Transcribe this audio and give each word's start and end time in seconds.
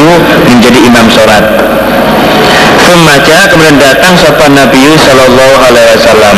maju 0.00 0.34
menjadi 0.48 0.78
imam 0.88 1.06
sholat. 1.12 1.44
Semaja 2.80 3.46
kemudian 3.52 3.76
datang 3.76 4.16
sopan 4.16 4.56
Nabi 4.56 4.96
Sallallahu 4.96 5.56
Alaihi 5.68 5.88
Wasallam. 6.00 6.36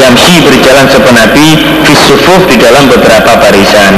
Yamsi 0.00 0.40
berjalan 0.42 0.86
sopan 0.88 1.14
Nabi 1.14 1.46
Fisufuf 1.84 2.48
di 2.48 2.56
dalam 2.56 2.88
beberapa 2.88 3.36
barisan. 3.36 3.94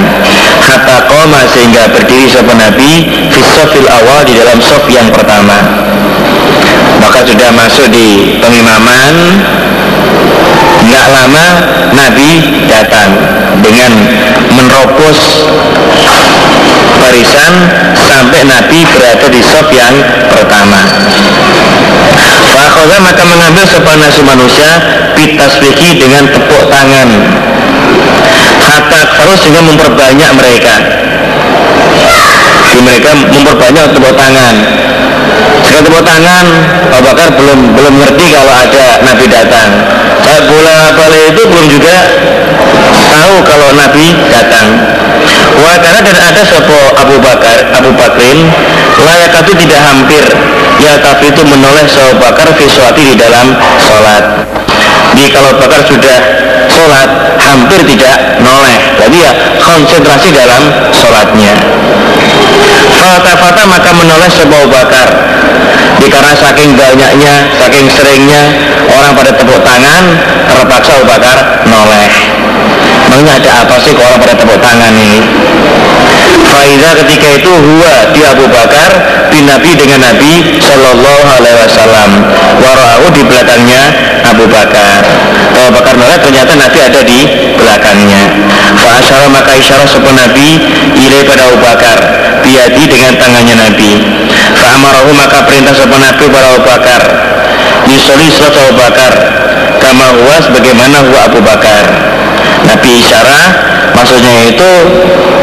Hatta 0.61 1.07
koma 1.07 1.47
sehingga 1.55 1.89
berdiri 1.95 2.27
sopan 2.27 2.59
Nabi 2.59 3.07
Fisofil 3.31 3.87
awal 3.87 4.27
di 4.27 4.35
dalam 4.35 4.59
sof 4.59 4.85
yang 4.91 5.09
pertama. 5.15 5.57
Maka 7.01 7.25
sudah 7.25 7.51
masuk 7.55 7.87
di 7.95 8.37
pengimaman. 8.43 9.15
Nggak 10.81 11.07
lama 11.13 11.47
Nabi 11.95 12.31
datang 12.67 13.15
dengan 13.63 13.93
menerobos 14.51 15.47
barisan 16.99 17.53
sampai 17.95 18.41
Nabi 18.49 18.83
berada 18.91 19.27
di 19.31 19.41
sop 19.45 19.69
yang 19.71 19.95
pertama. 20.33 20.81
Fakhoda 22.51 22.97
maka 23.03 23.23
mengambil 23.25 23.65
sopan 23.67 23.99
nasu 24.01 24.21
manusia 24.27 24.71
pitasbiki 25.17 26.01
dengan 26.01 26.29
tepuk 26.29 26.69
tangan. 26.69 27.09
Hatta 28.61 29.01
terus 29.17 29.39
sehingga 29.41 29.63
memperbanyak 29.65 30.31
mereka. 30.37 30.75
Jadi 32.71 32.81
mereka 32.85 33.11
memperbanyak 33.17 33.85
tepuk 33.97 34.15
tangan. 34.15 34.55
Sekarang 35.61 35.83
tepuk 35.85 36.05
tangan, 36.05 36.47
Abu 36.93 37.03
Bakar 37.11 37.29
belum 37.37 37.61
belum 37.77 37.95
ngerti 38.01 38.27
kalau 38.33 38.55
ada 38.55 38.85
Nabi 39.05 39.25
datang. 39.29 39.69
Saya 40.21 40.41
bola 40.47 40.93
balik 40.95 41.23
itu 41.33 41.43
belum 41.49 41.67
juga 41.69 41.97
tahu 43.21 43.37
kalau 43.45 43.69
Nabi 43.77 44.17
datang. 44.33 44.69
Wah 45.61 45.77
karena 45.77 46.01
dan 46.01 46.17
ada 46.33 46.43
sopo 46.49 46.79
Abu 46.97 47.21
Bakar 47.21 47.69
Abu 47.77 47.93
Bakrin 47.93 48.49
layak 48.97 49.45
itu 49.45 49.53
tidak 49.67 49.81
hampir 49.85 50.25
ya 50.81 50.97
tapi 51.05 51.29
itu 51.29 51.43
menoleh 51.45 51.85
Abu 51.85 52.17
Bakar 52.17 52.49
visuati 52.57 53.13
di 53.13 53.15
dalam 53.21 53.53
sholat. 53.77 54.25
Jadi 55.13 55.27
kalau 55.37 55.53
Bakar 55.61 55.85
sudah 55.85 56.17
sholat 56.71 57.11
hampir 57.43 57.83
tidak 57.83 58.41
noleh, 58.41 58.79
jadi 58.95 59.17
ya 59.27 59.33
konsentrasi 59.59 60.31
dalam 60.33 60.63
sholatnya. 60.95 61.53
Fata-fata 62.91 63.63
maka 63.67 63.91
menoleh 63.97 64.29
sebuah 64.29 64.67
bakar 64.69 65.09
Karena 66.11 66.33
saking 66.37 66.75
banyaknya, 66.75 67.49
saking 67.57 67.87
seringnya 67.87 68.43
Orang 68.93 69.15
pada 69.17 69.31
tepuk 69.31 69.63
tangan 69.63 70.05
Terpaksa 70.51 71.01
Abu 71.01 71.07
Bakar 71.09 71.39
noleh 71.71 72.30
Memangnya 73.11 73.43
ada 73.43 73.67
apa 73.67 73.75
sih 73.83 73.91
kalau 73.99 74.23
pada 74.23 74.39
tepuk 74.39 74.55
tangan 74.63 74.95
ini? 74.95 75.19
Faiza 76.47 76.95
ketika 77.03 77.27
itu 77.27 77.51
huwa 77.51 78.07
di 78.15 78.23
Abu 78.23 78.47
Bakar 78.47 78.91
bin 79.35 79.51
Nabi 79.51 79.75
dengan 79.75 79.99
Nabi 79.99 80.63
Shallallahu 80.63 81.27
Alaihi 81.27 81.59
Wasallam. 81.59 82.11
Warau 82.63 83.11
di 83.11 83.27
belakangnya 83.27 83.83
Abu 84.31 84.47
Bakar. 84.47 85.03
Abu 85.59 85.75
Bakar 85.75 85.99
noleh 85.99 86.23
ternyata 86.23 86.55
Nabi 86.55 86.79
ada 86.87 87.03
di 87.03 87.21
belakangnya. 87.59 88.23
Fa'asyara 88.79 89.27
maka 89.27 89.59
isyarat 89.59 89.91
sebuah 89.91 90.15
Nabi 90.15 90.49
Ilai 90.95 91.27
pada 91.27 91.51
Abu 91.51 91.59
Bakar 91.59 91.99
Biadi 92.47 92.85
dengan 92.87 93.19
tangannya 93.19 93.59
Nabi. 93.59 93.91
Fa'amarahu 94.55 95.11
maka 95.19 95.43
perintah 95.51 95.75
sebuah 95.75 95.99
Nabi 95.99 96.25
pada 96.31 96.47
Abu 96.55 96.63
Bakar. 96.63 97.03
Surat 98.41 98.55
Abu 98.57 98.73
Bakar 98.79 99.13
Kama 99.83 100.05
huwa 100.17 100.37
sebagaimana 100.43 100.99
huwa 100.99 101.21
Abu 101.29 101.41
Bakar 101.43 101.85
Nabi 102.71 103.03
isyara 103.03 103.43
maksudnya 103.99 104.47
itu 104.47 104.71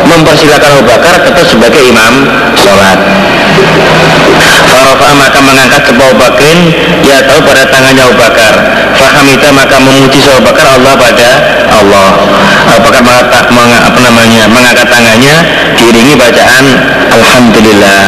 mempersilakan 0.08 0.80
Abu 0.80 0.84
Bakar 0.88 1.16
tetap 1.28 1.44
sebagai 1.44 1.82
imam 1.84 2.14
sholat. 2.56 3.00
Farofa 4.68 5.10
maka 5.16 5.40
mengangkat 5.44 5.84
sebuah 5.88 6.12
Bakrin 6.16 6.72
ya 7.04 7.20
tahu 7.28 7.44
pada 7.44 7.68
tangannya 7.68 8.08
Abu 8.08 8.16
Bakar. 8.16 8.54
Fahamita 8.96 9.52
maka 9.52 9.76
memuji 9.76 10.24
Abu 10.32 10.48
Bakar 10.48 10.66
Allah 10.72 10.94
pada 10.96 11.30
Allah. 11.68 12.10
Abu 12.72 12.80
Bakar 12.88 13.02
mengata, 13.04 13.40
meng, 13.52 13.72
apa 13.76 14.00
namanya 14.00 14.48
mengangkat 14.48 14.88
tangannya 14.88 15.36
diiringi 15.76 16.16
bacaan 16.16 16.66
Alhamdulillah. 17.12 18.00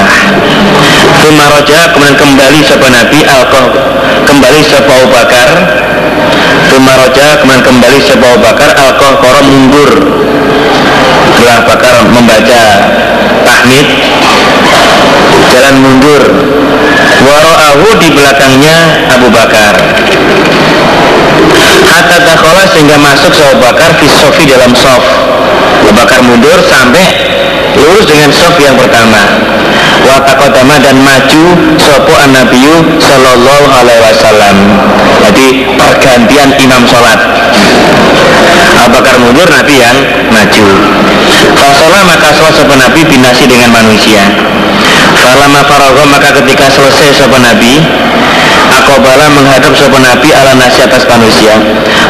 Roja 1.60 1.92
kemudian 1.92 2.16
kembali 2.16 2.60
sebuah 2.66 2.92
Nabi 2.94 3.20
Alkoh 3.28 3.66
kembali 4.26 4.62
sebuah 4.64 4.96
Abu 5.04 5.10
Bakar 5.12 5.48
Tuma 6.70 6.94
roja 6.94 7.42
kemudian 7.42 7.66
kembali 7.66 7.98
sebuah 7.98 8.38
Bakar 8.46 8.78
koro 8.94 9.42
mundur. 9.42 9.90
Setelah 11.34 11.66
Bakar 11.66 12.06
membaca 12.14 12.62
tahmid 13.42 13.88
jalan 15.50 15.76
mundur. 15.82 16.22
Waro'ahu 17.26 17.88
di 18.00 18.10
belakangnya 18.14 18.78
Abu 19.18 19.34
Bakar. 19.34 19.76
Hatta 21.90 22.18
dakhola 22.22 22.64
sehingga 22.70 23.02
masuk 23.02 23.34
Abu 23.34 23.66
Bakar 23.66 23.90
fi 23.98 24.06
sofi 24.06 24.46
dalam 24.46 24.70
sof. 24.78 25.04
Abu 25.82 25.92
Bakar 25.98 26.22
mundur 26.22 26.62
sampai 26.70 27.06
lurus 27.82 28.06
dengan 28.06 28.30
sof 28.30 28.54
yang 28.62 28.78
pertama. 28.78 29.26
Watakodama 30.06 30.78
dan 30.86 31.02
maju 31.02 31.44
sopo 31.82 32.14
an 32.14 32.30
nabiyu 32.30 32.78
sallallahu 33.02 33.66
alaihi 33.74 34.02
wasallam 34.06 34.56
jadi 36.10 36.26
pergantian 36.26 36.50
imam 36.58 36.84
sholat. 36.90 37.20
Abu 38.80 38.96
Bakar 38.96 39.16
mundur 39.22 39.46
Nabi 39.46 39.76
yang 39.78 39.98
maju. 40.34 40.66
Fasolah 41.54 42.02
maka 42.08 42.34
sholat 42.34 42.56
sopo 42.58 42.74
Nabi 42.74 43.06
binasi 43.06 43.46
dengan 43.46 43.70
manusia. 43.70 44.26
Falama 45.20 45.62
farogo 45.68 46.04
maka 46.10 46.34
ketika 46.42 46.72
selesai 46.72 47.12
sopo 47.12 47.36
Nabi 47.38 47.84
Akobala 48.72 49.28
menghadap 49.36 49.76
sopo 49.76 50.00
Nabi 50.00 50.32
ala 50.32 50.56
nasi 50.56 50.82
atas 50.82 51.06
manusia. 51.06 51.60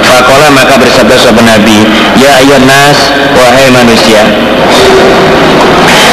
Fakola 0.05 0.47
maka 0.53 0.77
bersabda 0.79 1.15
sopo 1.19 1.41
Nabi 1.43 1.83
Ya 2.15 2.39
ayat 2.39 2.63
nas 2.63 2.97
wahai 3.35 3.67
manusia 3.73 4.21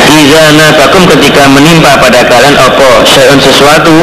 Izana 0.06 0.70
bakum 0.78 1.02
ketika 1.10 1.50
menimpa 1.50 1.98
pada 1.98 2.22
kalian 2.22 2.54
opo 2.62 3.02
syai'un 3.02 3.42
sesuatu 3.42 3.94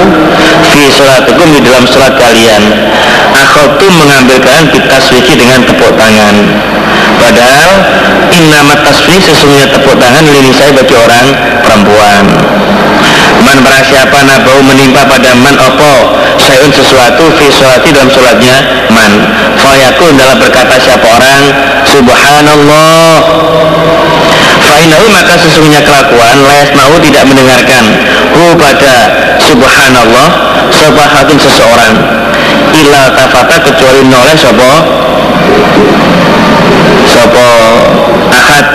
fi 0.67 0.91
sholatikum 0.91 1.47
di 1.55 1.63
dalam 1.63 1.87
sholat 1.87 2.11
kalian. 2.19 2.63
Akhotu 3.31 3.87
mengambil 3.87 4.37
kalian 4.43 4.67
bitaswiki 4.67 5.39
dengan 5.39 5.63
tepuk 5.63 5.95
tangan. 5.95 6.35
Padahal 7.23 7.71
innamat 8.35 8.83
taswih 8.83 9.19
sesungguhnya 9.23 9.71
tepuk 9.71 9.95
tangan 9.95 10.27
lini 10.27 10.51
saya 10.51 10.75
bagi 10.75 10.95
orang 10.97 11.27
perempuan. 11.63 12.23
Man 13.43 13.57
barang 13.63 13.85
siapa 13.87 14.17
nabau 14.27 14.59
menimpa 14.63 15.07
pada 15.07 15.35
man 15.39 15.55
opo 15.55 15.95
Syai'un 16.39 16.71
sesuatu 16.71 17.31
fi 17.39 17.47
sholati 17.47 17.95
dalam 17.95 18.11
sholatnya 18.11 18.55
man. 18.91 19.11
Fayakun 19.55 20.19
dalam 20.19 20.35
berkata 20.39 20.75
siapa 20.83 21.07
orang? 21.07 21.43
Subhanallah 21.87 23.15
Fa'inahu 24.73 25.05
maka 25.13 25.37
sesungguhnya 25.37 25.85
kelakuan 25.85 26.41
Layas 26.49 26.73
mau 26.73 26.97
tidak 26.97 27.29
mendengarkan. 27.29 27.83
Hu 28.33 28.57
pada 28.57 28.95
subhanallah 29.37 30.27
Sobahatun 30.73 31.37
seseorang. 31.37 31.93
Ila 32.73 33.13
tafata 33.13 33.61
kecuali 33.61 34.01
noleh 34.09 34.33
sopo 34.33 34.71
Sopo 37.05 37.47
ahad. 38.33 38.65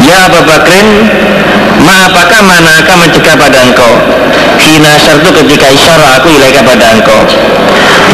Ya 0.00 0.16
Abu 0.24 0.40
Bakrin 0.48 0.88
Ma 1.84 2.08
apakah 2.08 2.40
mana 2.48 2.80
akan 2.80 2.96
mencegah 3.04 3.36
pada 3.36 3.58
engkau? 3.60 3.92
Hina 4.56 4.96
syartu 4.96 5.28
ketika 5.44 5.68
isyara 5.68 6.16
aku 6.16 6.32
ilaika 6.32 6.64
pada 6.64 6.96
engkau 6.96 7.20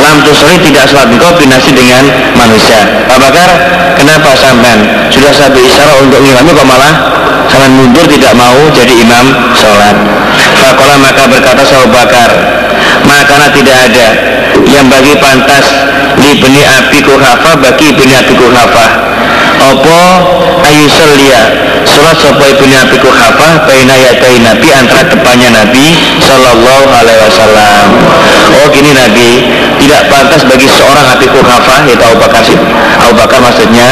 Lam 0.08 0.24
tusri 0.24 0.56
tidak 0.64 0.88
sholat 0.88 1.12
engkau 1.12 1.36
binasi 1.36 1.68
dengan 1.76 2.08
manusia. 2.32 2.80
Abu 3.12 3.28
Bakar 3.28 3.48
kenapa 3.92 4.32
sampai 4.32 4.80
Sudah 5.12 5.28
satu 5.36 5.60
isyara 5.60 6.00
untuk 6.00 6.24
ngimami 6.24 6.56
kok 6.56 6.64
malah 6.64 6.94
Sampai 7.44 7.68
mundur 7.76 8.08
tidak 8.08 8.32
mau 8.32 8.56
jadi 8.72 9.04
imam 9.04 9.52
sholat? 9.52 9.96
Fakola 10.56 10.96
maka 10.96 11.28
berkata 11.28 11.60
Abu 11.60 11.92
Bakar 11.92 12.30
Makanya 13.04 13.48
tidak 13.52 13.76
ada 13.92 14.06
Yang 14.64 14.86
bagi 14.88 15.14
pantas 15.20 15.66
Li 16.24 16.40
beni 16.40 16.64
api 16.64 16.98
kuhafa 17.04 17.52
Bagi 17.60 17.92
beni 17.92 18.16
api 18.16 18.32
kuhafa 18.32 19.07
Opo 19.58 20.00
ayusallia 20.62 21.42
Surat 21.82 22.14
sopo 22.14 22.46
ibni 22.46 22.78
Abi 22.78 22.94
Kuhafa 23.02 23.66
Baina 23.66 23.94
yadai 23.98 24.38
Nabi 24.38 24.68
antara 24.70 25.02
depannya 25.02 25.50
Nabi 25.50 25.98
Sallallahu 26.22 26.86
alaihi 26.92 27.20
wasallam. 27.26 27.86
Oh 28.62 28.66
gini 28.70 28.94
Nabi. 28.94 29.50
Tidak 29.82 30.02
pantas 30.06 30.46
bagi 30.46 30.70
seorang 30.70 31.06
Abi 31.10 31.26
Kuhafa 31.26 31.86
Yaitu 31.90 32.04
Abu 32.06 32.18
Bakar 32.22 32.42
Abu 33.02 33.14
Bakar 33.18 33.38
maksudnya 33.42 33.88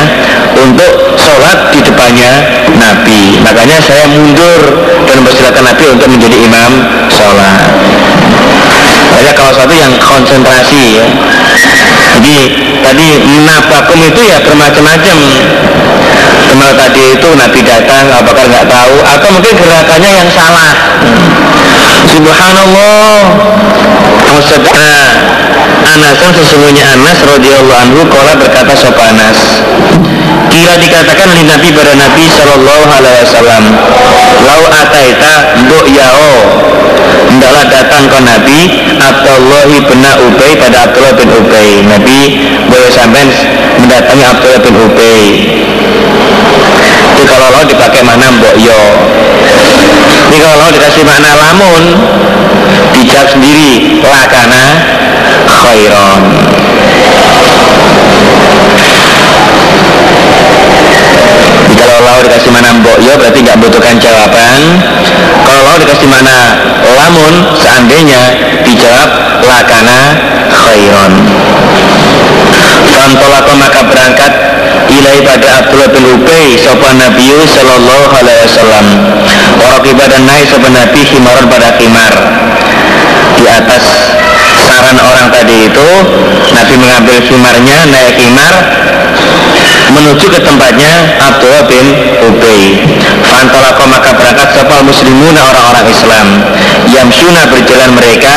Untuk 0.55 1.19
sholat 1.19 1.75
di 1.75 1.81
depannya 1.83 2.33
Nabi. 2.79 3.43
Makanya 3.43 3.83
saya 3.83 4.07
mundur 4.11 4.61
Dan 5.03 5.23
mempersilakan 5.23 5.65
Nabi 5.67 5.85
untuk 5.91 6.09
menjadi 6.11 6.37
imam 6.47 6.73
sholat. 7.11 7.59
Banyak 9.17 9.35
kalau 9.35 9.53
satu 9.55 9.75
yang 9.75 9.93
konsentrasi 9.97 11.01
ya 11.01 11.07
jadi 12.17 12.37
tadi 12.81 13.09
menabakum 13.21 14.01
itu 14.01 14.21
ya 14.25 14.41
bermacam-macam. 14.41 15.19
Kemal 16.49 16.73
tadi 16.73 17.03
itu 17.13 17.29
Nabi 17.37 17.61
datang 17.61 18.09
apakah 18.09 18.45
nggak 18.49 18.67
tahu. 18.73 18.95
Atau 19.05 19.29
mungkin 19.37 19.53
gerakannya 19.53 20.11
yang 20.25 20.31
salah. 20.33 20.73
Subhanallah. 22.09 23.21
Maksudnya 24.27 24.89
Anasan 25.87 26.33
sesungguhnya 26.35 26.83
Anas 26.99 27.19
radhiyallahu 27.23 27.81
anhu 27.85 28.03
kala 28.11 28.35
berkata 28.35 28.75
sopa 28.75 29.13
Anas 29.13 29.39
Kira 30.57 30.73
dikatakan 30.81 31.29
oleh 31.37 31.45
Nabi 31.45 31.69
pada 31.77 31.93
Nabi 31.93 32.25
Shallallahu 32.33 32.85
Alaihi 32.89 33.21
Wasallam 33.29 33.65
Lau 34.41 34.63
ataita 34.73 35.61
mbok 35.69 35.87
yao. 35.93 36.33
Hendaklah 37.29 37.67
datang 37.69 38.09
ke 38.09 38.19
Nabi 38.25 38.59
Abdullah 38.97 39.69
bin 39.69 40.01
Ubay 40.01 40.57
pada 40.57 40.89
Abdullah 40.89 41.13
bin 41.13 41.29
Ubay. 41.29 41.85
Nabi 41.85 42.41
boleh 42.73 42.89
sampai 42.89 43.29
mendatangi 43.85 44.25
Abdullah 44.25 44.61
bin 44.65 44.75
Ubay. 44.81 45.23
Itu 47.13 47.23
kalau 47.29 47.49
lo 47.53 47.61
dipakai 47.69 48.01
mana 48.01 48.33
mbok 48.41 48.57
yo. 48.57 48.81
Ini 50.27 50.37
kalau 50.41 50.57
lo 50.57 50.69
dikasih 50.73 51.03
makna 51.07 51.31
lamun 51.37 51.85
Dijawab 52.97 53.29
sendiri 53.31 54.03
Lakana 54.03 54.65
khairon 55.47 56.23
lau 62.07 62.23
dikasih 62.23 62.51
mana 62.55 62.71
mbok 62.79 62.99
yo 63.03 63.19
berarti 63.19 63.43
nggak 63.43 63.59
butuhkan 63.59 63.97
jawaban. 63.99 64.61
Kalau 65.43 65.61
lau 65.67 65.77
dikasih 65.83 66.09
mana 66.09 66.37
lamun 66.87 67.35
seandainya 67.59 68.23
dijawab 68.63 69.11
lakana 69.43 69.99
khairon. 70.55 71.13
Fantolako 72.87 73.53
maka 73.59 73.81
berangkat 73.85 74.33
ilai 74.89 75.19
pada 75.27 75.63
Abdullah 75.63 75.91
bin 75.91 76.05
Ubay 76.17 76.55
sopan 76.59 76.97
Nabi 76.97 77.29
Sallallahu 77.45 78.07
Alaihi 78.15 78.43
Wasallam. 78.47 78.87
Warakiba 79.59 80.05
dan 80.07 80.23
naik 80.27 80.47
sopan 80.47 80.73
Nabi 80.73 81.01
himaron 81.03 81.47
pada 81.51 81.75
khimar. 81.77 82.15
Di 83.37 83.45
atas 83.45 83.85
saran 84.57 84.97
orang 84.97 85.29
tadi 85.29 85.69
itu 85.69 85.91
Nabi 86.55 86.75
mengambil 86.81 87.19
khimarnya 87.21 87.79
naik 87.93 88.15
khimar 88.17 88.55
menuju 89.93 90.27
ke 90.31 90.41
tempatnya 90.43 91.21
Abdullah 91.21 91.65
bin 91.69 91.87
Ubay. 92.31 92.83
Fantolako 93.27 93.85
maka 93.91 94.11
berangkat 94.15 94.49
sepal 94.55 94.81
muslimuna 94.87 95.41
orang-orang 95.53 95.87
Islam. 95.91 96.27
Yamsuna 96.91 97.43
berjalan 97.51 97.91
mereka 97.95 98.35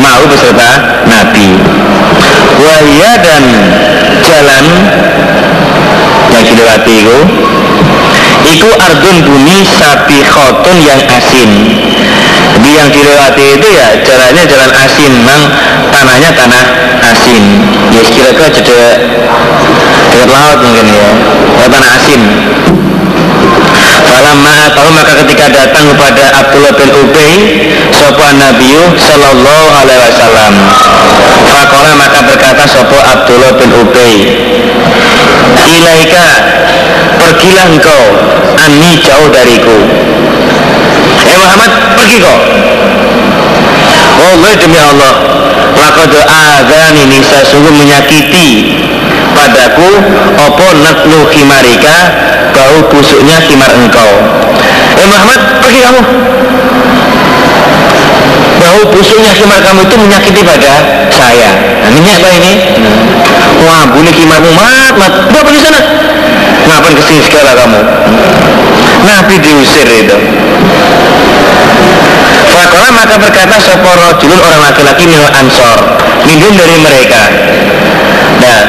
mau 0.00 0.20
beserta 0.26 0.70
Nabi. 1.06 1.56
Wahia 2.62 3.12
dan 3.20 3.42
jalan 4.22 4.64
yang 6.32 6.44
dilewati 6.48 6.94
itu 7.04 7.18
itu 8.42 8.68
ardun 8.74 9.16
bumi 9.22 9.62
sapi 9.62 10.18
khotun 10.26 10.76
yang 10.82 11.00
asin 11.14 11.50
jadi 12.52 12.70
yang 12.74 12.88
dilewati 12.90 13.44
itu 13.58 13.68
ya 13.70 13.86
jalannya 14.02 14.44
jalan 14.46 14.70
asin. 14.74 15.12
Memang 15.22 15.42
tanahnya 15.94 16.30
tanah 16.34 16.64
asin. 17.10 17.42
Ya 17.94 18.02
kira-kira 18.06 18.48
jadi 18.50 18.74
dekat 20.12 20.30
laut 20.30 20.58
mungkin 20.62 20.86
ya, 20.90 21.08
ya 21.62 21.66
tanah 21.70 21.90
asin. 21.96 22.22
Falamma 24.02 24.68
tahu 24.76 24.90
maka 24.92 25.12
ketika 25.24 25.46
datang 25.48 25.88
kepada 25.94 26.24
Abdullah 26.44 26.72
bin 26.76 26.90
Ubay 26.92 27.32
Sopo 27.96 28.28
Nabi 28.36 28.76
Sallallahu 29.00 29.66
Alaihi 29.72 30.00
Wasallam. 30.04 30.52
Fakola 31.48 31.92
maka 31.96 32.20
berkata 32.24 32.64
Sopo 32.68 32.98
Abdullah 33.00 33.56
bin 33.56 33.70
Ubay 33.72 34.14
Ilaika 35.62 36.26
Pergilah 37.20 37.66
engkau 37.72 38.04
Ani 38.56 38.98
jauh 39.00 39.28
dariku 39.32 39.78
Eh 41.22 41.36
Muhammad 41.38 41.70
pergi 41.98 42.16
kok. 42.18 42.38
Allah 44.22 44.52
demi 44.56 44.78
Allah 44.78 45.12
azan 45.82 46.94
ini 46.94 47.18
saya 47.26 47.44
sungguh 47.46 47.74
menyakiti 47.74 48.78
padaku 49.34 49.90
opo 50.38 50.66
natlu 50.78 51.26
khimarika 51.32 51.96
bau 52.54 52.78
busuknya 52.90 53.38
khimar 53.46 53.70
engkau. 53.76 54.12
Eh 54.98 55.06
Muhammad 55.06 55.40
pergi 55.62 55.80
kamu. 55.82 56.00
Bau 58.62 58.80
busuknya 58.94 59.32
khimar 59.34 59.60
kamu 59.62 59.80
itu 59.86 59.96
menyakiti 59.98 60.40
pada 60.46 60.72
saya. 61.10 61.50
Nah, 61.82 61.90
minyak 61.90 62.18
apa 62.22 62.28
ini? 62.30 62.52
Wah 63.62 63.84
bunyi 63.90 64.12
khimarmu 64.14 64.50
mat 64.54 64.94
mat. 64.98 65.12
Udah 65.30 65.42
pergi 65.42 65.60
sana? 65.60 65.80
Ngapain 66.62 66.94
ke 66.94 67.02
sini 67.04 67.20
segala 67.26 67.52
kamu 67.58 67.80
Nabi 69.02 69.34
diusir 69.42 69.86
itu. 69.86 70.16
Fakola 72.52 72.88
maka 72.92 73.16
berkata 73.16 73.56
Soporo 73.58 74.12
julun 74.20 74.40
orang 74.44 74.60
laki-laki 74.60 75.08
minul 75.08 75.32
ansor 75.32 75.78
Minum 76.28 76.52
dari 76.52 76.76
mereka. 76.84 77.22
Nah 78.38 78.60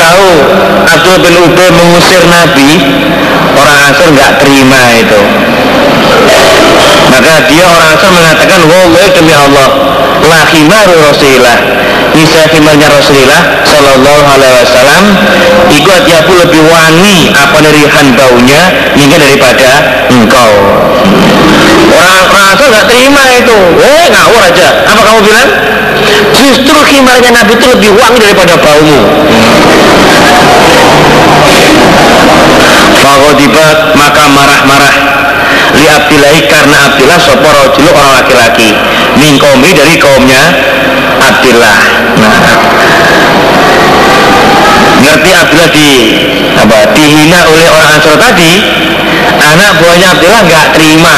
tahu 0.00 0.28
Abdul 0.90 1.18
bin 1.22 1.34
Ubay 1.38 1.70
mengusir 1.70 2.22
Nabi 2.26 2.70
Orang 3.54 3.78
Ansor 3.82 4.08
nggak 4.14 4.32
terima 4.42 4.80
itu. 4.94 5.20
Maka 7.10 7.46
dia 7.50 7.64
orang 7.66 7.86
Ansor 7.94 8.10
mengatakan 8.14 8.60
Wallahi 8.66 9.10
demi 9.14 9.34
Allah 9.34 9.68
La 10.26 10.40
khimaru 10.50 10.94
Nisa 12.20 12.44
khimarnya 12.52 12.92
Rasulullah 12.92 13.64
Sallallahu 13.64 14.22
alaihi 14.28 14.54
wasallam 14.60 15.04
Iku 15.72 15.88
atiapu 15.88 16.32
lebih 16.36 16.60
wangi 16.68 17.32
Apa 17.32 17.64
dari 17.64 17.88
baunya 18.12 18.92
Hingga 18.92 19.16
daripada 19.16 19.70
engkau. 20.12 20.52
Orang 21.90 22.50
Ansor 22.50 22.68
nggak 22.70 22.86
terima 22.90 23.22
itu. 23.30 23.58
Eh 23.78 24.04
ngawur 24.10 24.42
aja. 24.42 24.68
Apa 24.90 25.00
kamu 25.00 25.20
bilang? 25.22 25.48
Justru 26.34 26.76
khimarnya 26.90 27.30
Nabi 27.30 27.52
itu 27.54 27.66
lebih 27.70 27.90
wangi 27.94 28.18
daripada 28.20 28.54
baumu. 28.58 29.00
Fagodibat 33.00 33.76
maka 33.96 34.24
marah-marah. 34.28 34.94
Li 35.78 35.86
Abdillahi 35.86 36.40
karena 36.50 36.76
Abdillah 36.90 37.18
Sopo 37.22 37.48
rojulu 37.48 37.90
orang 37.94 38.22
laki-laki. 38.22 38.74
Mingkomi 39.16 39.70
dari 39.72 39.94
kaumnya 39.96 40.42
Abdillah. 41.20 41.76
Nah. 42.16 42.32
Ngerti 45.00 45.30
Abdillah 45.32 45.70
di 45.72 45.90
apa 46.60 46.92
dihina 46.92 47.40
oleh 47.48 47.66
orang 47.72 47.90
Ansor 47.96 48.20
tadi 48.20 48.52
anak 49.40 49.80
buahnya 49.80 50.06
Abdullah 50.12 50.40
nggak 50.44 50.66
terima. 50.76 51.16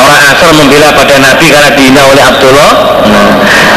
Orang 0.00 0.20
Ansor 0.32 0.50
membela 0.56 0.96
pada 0.96 1.16
Nabi 1.20 1.46
karena 1.52 1.70
dihina 1.76 2.02
oleh 2.08 2.24
Abdullah. 2.24 2.72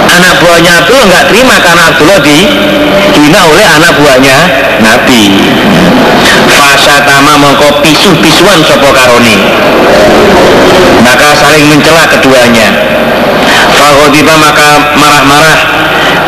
Anak 0.08 0.34
buahnya 0.40 0.72
Abdullah 0.84 1.06
nggak 1.12 1.26
terima 1.32 1.56
karena 1.60 1.84
Abdullah 1.92 2.20
dihina 2.24 3.40
oleh 3.44 3.66
anak 3.68 3.94
buahnya 4.00 4.38
Nabi. 4.80 5.24
Fasatama 6.54 7.34
mengko 7.40 7.82
pisu-pisuan 7.82 8.62
sopo 8.64 8.90
karoni 8.94 9.36
maka 11.04 11.36
saling 11.36 11.66
mencela 11.68 12.08
keduanya 12.08 12.68
Fahodibah 13.84 14.38
maka 14.40 14.96
marah-marah. 14.96 15.60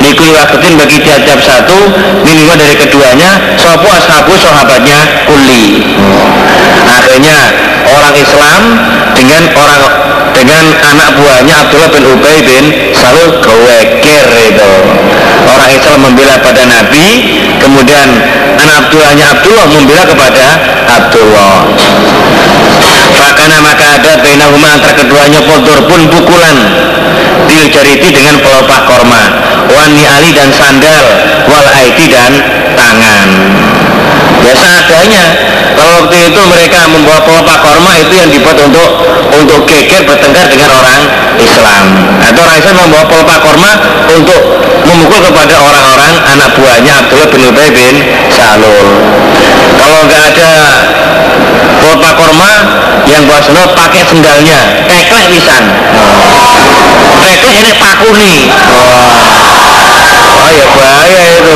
Nikul 0.03 0.35
wakitin 0.35 0.75
bagi 0.75 1.00
tiap-tiap 1.00 1.39
satu 1.39 1.88
Minimal 2.27 2.59
dari 2.59 2.75
keduanya 2.75 3.55
Sopo 3.55 3.88
ashabu 3.88 4.35
sahabatnya 4.35 5.24
kuli. 5.24 5.95
Akhirnya 6.83 7.38
orang 7.88 8.13
Islam 8.19 8.62
dengan 9.15 9.43
orang 9.55 9.83
dengan 10.35 10.65
anak 10.83 11.09
buahnya 11.15 11.55
Abdullah 11.63 11.89
bin 11.95 12.03
Ubay 12.12 12.38
bin 12.43 12.65
Salul 12.91 13.39
Gawekir 13.39 14.27
itu. 14.51 14.71
Orang 15.47 15.69
Islam 15.71 16.00
membela 16.12 16.35
pada 16.43 16.67
Nabi 16.67 17.39
kemudian 17.63 18.07
anak 18.59 18.75
Abdullahnya 18.85 19.25
Abdullah 19.31 19.65
membela 19.71 20.03
kepada 20.03 20.45
Abdullah. 20.91 21.53
Fakana 23.15 23.57
maka 23.63 23.95
ada 23.95 24.12
bainahuma 24.19 24.75
antara 24.75 24.93
keduanya 25.00 25.39
kotor 25.47 25.88
pun 25.88 26.01
pukulan 26.12 26.57
Bil 27.45 27.65
jariti 27.69 28.09
dengan 28.09 28.41
pelopak 28.41 28.81
korma. 28.89 29.23
Wani 29.69 30.03
ali 30.05 30.29
dan 30.33 30.49
sandal 30.53 31.05
Wal 31.45 31.67
aiti 31.77 32.05
dan 32.09 32.33
tangan 32.73 33.27
Biasa 34.45 34.65
adanya 34.85 35.25
Kalau 35.73 35.91
waktu 36.05 36.15
itu 36.29 36.41
mereka 36.45 36.85
membawa 36.85 37.19
pelopak 37.25 37.57
korma 37.65 37.91
Itu 37.97 38.13
yang 38.13 38.29
dibuat 38.29 38.57
untuk 38.61 38.89
untuk 39.35 39.67
geger 39.67 40.05
bertengkar 40.05 40.47
dengan 40.47 40.69
orang 40.71 41.01
Islam. 41.41 41.85
Atau 42.23 42.39
orang 42.45 42.57
Islam 42.61 42.75
membawa 42.87 43.05
pelopak 43.09 43.39
korma 43.41 43.71
Untuk 44.13 44.41
memukul 44.85 45.19
kepada 45.33 45.55
orang-orang 45.57 46.13
Anak 46.29 46.49
buahnya 46.55 46.93
Abdullah 47.03 47.29
bin 47.33 47.41
Ubay 47.49 47.69
bin 47.73 47.95
Salul. 48.29 48.87
Kalau 49.75 49.99
nggak 50.07 50.23
ada 50.31 50.51
pelopak 51.81 52.13
korma 52.17 52.51
yang 53.09 53.23
bahasa 53.27 53.65
pakai 53.75 54.01
sendalnya. 54.07 54.57
Teklek 54.87 55.25
pisan 55.33 55.63
teklek 57.25 57.41
ini 57.49 57.71
pakuni. 57.81 58.33
Wah. 58.49 59.25
Oh 60.35 60.49
ya 60.51 60.65
bahaya 60.77 61.21
itu 61.33 61.55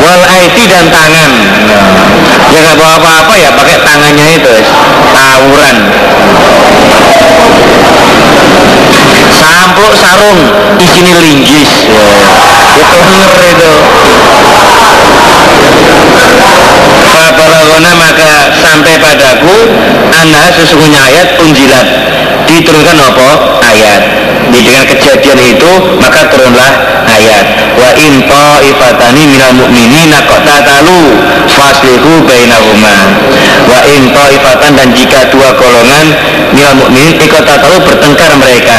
wal 0.00 0.22
aidi 0.26 0.64
dan 0.68 0.86
tangan. 0.92 1.30
Nah, 1.68 2.38
ya 2.52 2.58
nggak 2.62 2.76
bawa 2.76 2.94
apa-apa 3.00 3.34
ya 3.36 3.50
pakai 3.54 3.76
tangannya 3.82 4.26
itu 4.36 4.54
tawuran. 5.14 5.76
Sampuk 9.36 9.92
sarung 9.96 10.40
isinya 10.80 11.14
linggis. 11.20 11.88
Ya, 11.92 12.08
itu 12.76 12.96
bener 13.04 13.32
itu. 13.44 13.72
Fabalagona 17.06 17.92
maka 17.96 18.50
sampai 18.54 18.94
padaku 18.98 19.56
Anda 20.14 20.50
sesungguhnya 20.56 21.00
ayat 21.00 21.28
unjilat 21.42 21.88
Diturunkan 22.46 22.96
apa? 22.96 23.28
Ayat. 23.66 24.02
Di 24.54 24.62
dengan 24.62 24.86
kejadian 24.86 25.38
itu 25.42 25.72
maka 25.98 26.30
turunlah 26.30 26.72
ayat. 27.10 27.44
Wa 27.74 27.90
in 27.98 28.22
ta'ifatani 28.24 29.22
minal 29.26 29.52
mu'minina 29.58 30.22
qatatalu 30.24 31.18
faslihu 31.50 32.22
bainahuma. 32.22 32.96
Wa 33.66 33.82
in 33.90 34.14
ta'ifatan 34.14 34.72
dan 34.78 34.88
jika 34.94 35.26
dua 35.34 35.50
golongan 35.58 36.06
minal 36.54 36.78
mu'minin 36.78 37.18
iqtatalu 37.18 37.82
bertengkar 37.82 38.30
mereka. 38.38 38.78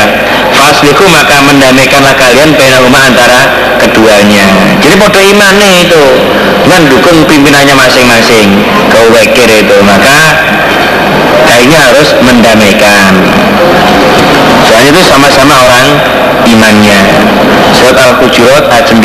Faslihu 0.56 1.06
maka 1.12 1.44
mendamaikanlah 1.44 2.16
kalian 2.16 2.56
bainahuma 2.56 3.04
antara 3.04 3.42
keduanya. 3.84 4.48
Jadi 4.80 4.96
pada 4.96 5.20
imannya 5.20 5.70
itu. 5.84 6.04
Mendukung 6.68 7.28
pimpinannya 7.28 7.76
masing-masing. 7.76 8.64
Kau 8.92 9.08
wakir 9.12 9.50
itu. 9.52 9.76
Maka 9.84 10.16
kayaknya 11.46 11.78
harus 11.92 12.10
mendamaikan. 12.24 13.14
Soalnya 14.66 14.90
itu 14.90 15.02
sama-sama 15.06 15.54
orang 15.54 15.90
imannya. 16.48 17.00
Surat 17.78 17.98
al-hujurat 18.00 18.64
ayat 18.72 18.88
9 18.90 19.04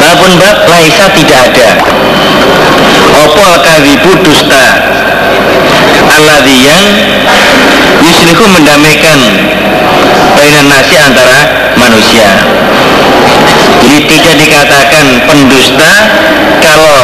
Walaupun 0.00 0.30
bab 0.40 0.58
laisa 0.70 1.06
tidak 1.12 1.38
ada. 1.52 1.68
Opo 3.20 3.40
al-kadhibu 3.44 4.10
dusta. 4.24 4.64
Alladhi 6.10 6.56
yang 6.66 6.84
Yusliku 8.00 8.44
mendamaikan 8.48 9.18
Bainan 10.34 10.66
nasi 10.72 10.96
antara 10.96 11.70
manusia 11.76 12.26
jadi 13.80 13.96
tidak 14.04 14.34
dikatakan 14.36 15.04
pendusta 15.24 15.92
kalau 16.60 17.00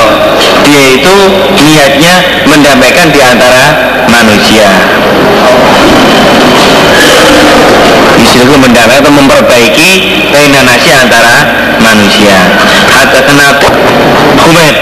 dia 0.65 0.85
itu 0.93 1.17
niatnya 1.57 2.15
mendamaikan 2.45 3.09
di 3.11 3.21
antara 3.25 3.65
manusia. 4.13 4.69
Di 8.17 8.27
situ 8.29 8.55
mendamaikan 8.59 9.01
atau 9.01 9.13
memperbaiki 9.13 9.91
nasi 10.67 10.91
antara 10.93 11.37
manusia. 11.81 12.37
Hatta 12.93 13.21
kenapa? 13.25 13.69
Humed 14.37 14.77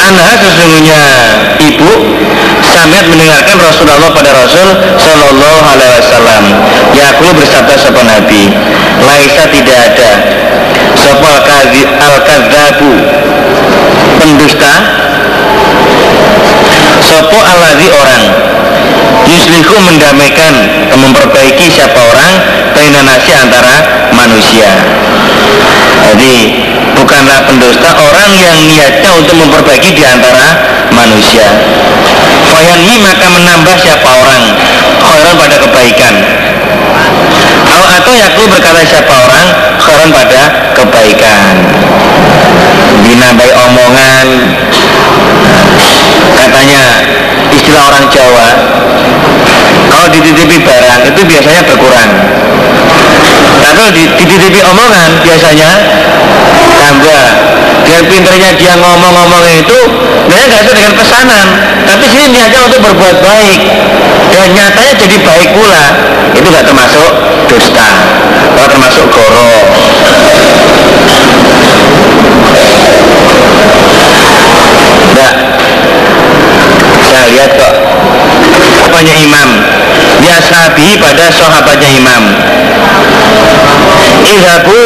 Anha 0.00 0.30
sesungguhnya 0.40 1.02
ibu 1.60 1.90
sangat 2.80 3.04
mendengarkan 3.12 3.60
Rasulullah 3.60 4.08
pada 4.08 4.32
Rasul 4.32 4.68
Shallallahu 4.96 5.60
Alaihi 5.68 5.92
Wasallam. 6.00 6.44
aku 6.96 7.26
bersabda 7.36 7.74
sopan 7.76 8.08
Nabi, 8.08 8.56
Laisa 9.04 9.44
tidak 9.52 9.76
ada. 9.92 10.10
Sopo 10.96 11.28
al 11.28 12.16
kadzabu 12.24 12.92
pendusta. 14.16 14.72
Sopo 17.04 17.38
aladi 17.44 17.88
orang. 17.92 18.24
Yuslihu 19.28 19.76
mendamaikan 19.84 20.52
memperbaiki 20.96 21.68
siapa 21.68 22.00
orang 22.00 22.32
nasi 23.04 23.32
antara 23.36 23.76
manusia. 24.16 24.72
Jadi 26.00 26.64
bukanlah 26.96 27.44
pendusta 27.44 27.92
orang 27.92 28.30
yang 28.40 28.56
niatnya 28.66 29.10
untuk 29.20 29.36
memperbaiki 29.36 29.92
di 29.94 30.04
antara 30.04 30.48
manusia 30.90 31.46
Fayanmi 32.60 33.00
maka 33.00 33.24
menambah 33.24 33.72
siapa 33.80 34.04
orang? 34.04 34.52
Khairan 35.00 35.32
pada 35.32 35.56
kebaikan. 35.64 36.14
Atau 37.96 38.12
yaku 38.12 38.42
berkata 38.52 38.84
siapa 38.84 39.08
orang? 39.16 39.48
Khairan 39.80 40.12
pada 40.12 40.40
kebaikan. 40.76 41.56
Dinambai 43.00 43.48
omongan. 43.56 44.28
Katanya 46.36 46.84
istilah 47.52 47.82
orang 47.88 48.06
Jawa 48.12 48.48
Kalau 49.88 50.06
dititipi 50.12 50.60
barang 50.60 51.00
itu 51.08 51.20
biasanya 51.24 51.62
berkurang. 51.64 52.10
Tapi 53.64 53.72
kalau 53.72 53.92
dititipi 53.96 54.60
omongan 54.68 55.16
biasanya 55.24 55.70
tambah 56.76 57.24
dengan 57.88 58.04
pinternya 58.04 58.50
dia 58.60 58.76
ngomong-ngomong 58.76 59.48
itu 59.48 59.78
dia 60.28 60.42
nggak 60.44 60.60
itu 60.66 60.72
dengan 60.76 60.94
pesanan. 60.98 61.46
Tapi 61.86 62.04
sini 62.04 62.26
niatnya 62.34 62.60
untuk 62.66 62.80
berbuat 62.84 63.16
baik. 63.22 63.60
Dan 64.30 64.46
nyatanya 64.52 64.94
jadi 64.98 65.16
baik 65.24 65.48
pula. 65.56 65.84
Itu 66.36 66.46
nggak 66.50 66.66
termasuk 66.66 67.12
dusta. 67.48 67.90
Kalau 68.56 68.68
termasuk 68.68 69.04
goro 69.08 69.52
enggak 75.10 75.34
saya 77.00 77.20
lihat 77.32 77.50
kok 77.56 77.74
apanya 78.84 79.14
imam. 79.16 79.48
Ya 80.20 80.36
sahabi 80.36 81.00
pada 81.00 81.32
sahabatnya 81.32 81.88
imam. 81.96 82.22
Ihabu 84.20 84.84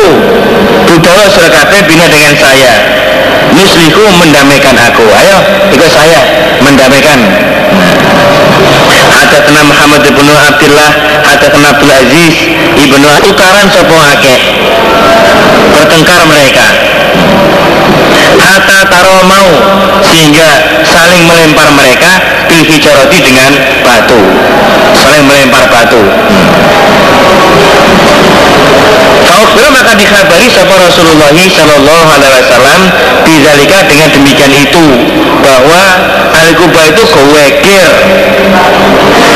Budawa 0.86 1.26
surakabe 1.26 1.78
bina 1.90 2.06
dengan 2.06 2.34
saya 2.38 3.03
Nusliku 3.54 4.02
mendamaikan 4.18 4.74
aku. 4.74 5.04
Ayo 5.06 5.38
ikut 5.70 5.90
saya 5.90 6.20
mendamaikan. 6.60 7.18
Hadatna 9.14 9.60
Muhammad 9.66 10.02
ibnu 10.04 10.34
Abdullah 10.34 10.90
Hadatna 11.22 11.66
Abdul 11.74 11.90
Aziz 11.90 12.34
ibnu 12.76 13.08
Tukaran 13.22 13.66
sopo 13.70 13.94
akeh? 13.94 14.38
Bertengkar 15.70 16.20
mereka. 16.26 16.66
Hatta 18.34 18.78
taro 18.90 19.24
mau 19.24 19.48
Sehingga 20.04 20.48
saling 20.84 21.24
melempar 21.24 21.70
mereka 21.72 22.12
Bil 22.50 22.62
dengan 23.22 23.52
batu. 23.86 24.20
Saling 24.94 25.22
melempar 25.26 25.64
batu 25.70 26.02
Faukbir 29.24 29.68
maka 29.72 29.92
dikhabari 29.96 30.46
sapa 30.52 30.74
Rasulullah 30.76 31.32
Shallallahu 31.32 32.06
Alaihi 32.12 32.32
Wasallam 32.44 32.80
Bizalika 33.24 33.78
dengan 33.88 34.08
demikian 34.12 34.52
itu 34.52 34.86
bahwa 35.40 35.82
Al 36.34 36.50
Kuba 36.58 36.80
itu 36.92 37.02
gowekir 37.08 37.86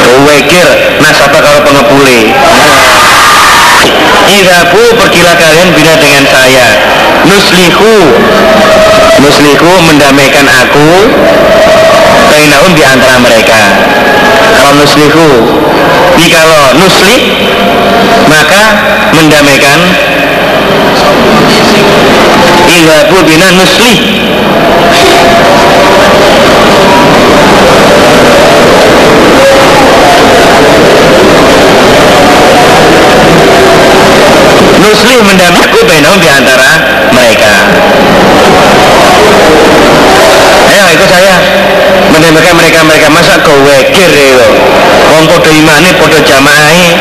gowekir 0.05 0.67
nasabah 1.01 1.41
kalau 1.41 1.61
pengepuli 1.65 2.35
Idhabu 4.29 4.85
pergilah 5.01 5.35
kalian 5.41 5.73
bina 5.73 5.97
dengan 5.97 6.25
saya. 6.29 6.67
Nuslihu 7.25 7.97
Nuslihu 9.19 9.71
mendamaikan 9.87 10.47
aku 10.47 10.89
Bainahum 12.29 12.73
di 12.77 12.85
antara 12.85 13.19
mereka. 13.19 13.61
Kalau 14.55 14.73
nuslihu 14.79 15.29
Jikalau 16.19 16.79
nusli 16.79 17.19
Maka 18.31 18.63
mendamaikan 19.15 19.79
Idhabu 22.69 23.19
bina 23.27 23.49
nusli 23.59 23.95
Muslim 34.79 35.21
mendapatku 35.27 35.79
benong 35.85 36.19
di 36.23 36.29
antara 36.31 36.71
mereka 37.13 37.55
ayo 40.69 40.85
ikut 40.95 41.09
saya 41.11 41.37
mendapatkan 42.09 42.55
mereka-mereka 42.57 43.09
masa 43.13 43.35
kau 43.99 44.07
wekir 44.07 44.31
ya 44.31 44.49
wong 45.11 45.27
podo 45.27 45.51
imani 45.51 45.91
podo 45.99 46.19
jamaah 46.23 46.95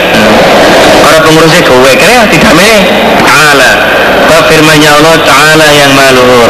para 1.05 1.19
pengurusnya 1.21 1.61
kau 1.61 1.77
wekir 1.85 2.09
ya 2.09 2.25
tidak 2.25 2.53
me 2.57 2.71
ta'ala. 3.21 3.71
Firmannya 4.47 4.89
Allah 4.89 5.15
Ta'ala 5.27 5.67
yang 5.75 5.91
maluhur 5.93 6.49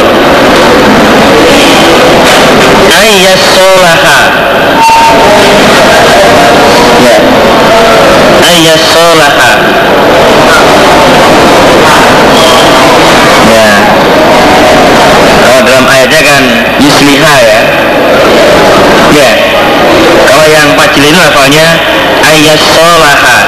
namanya 21.48 21.80
ayat 22.28 22.60
solaha 22.60 23.38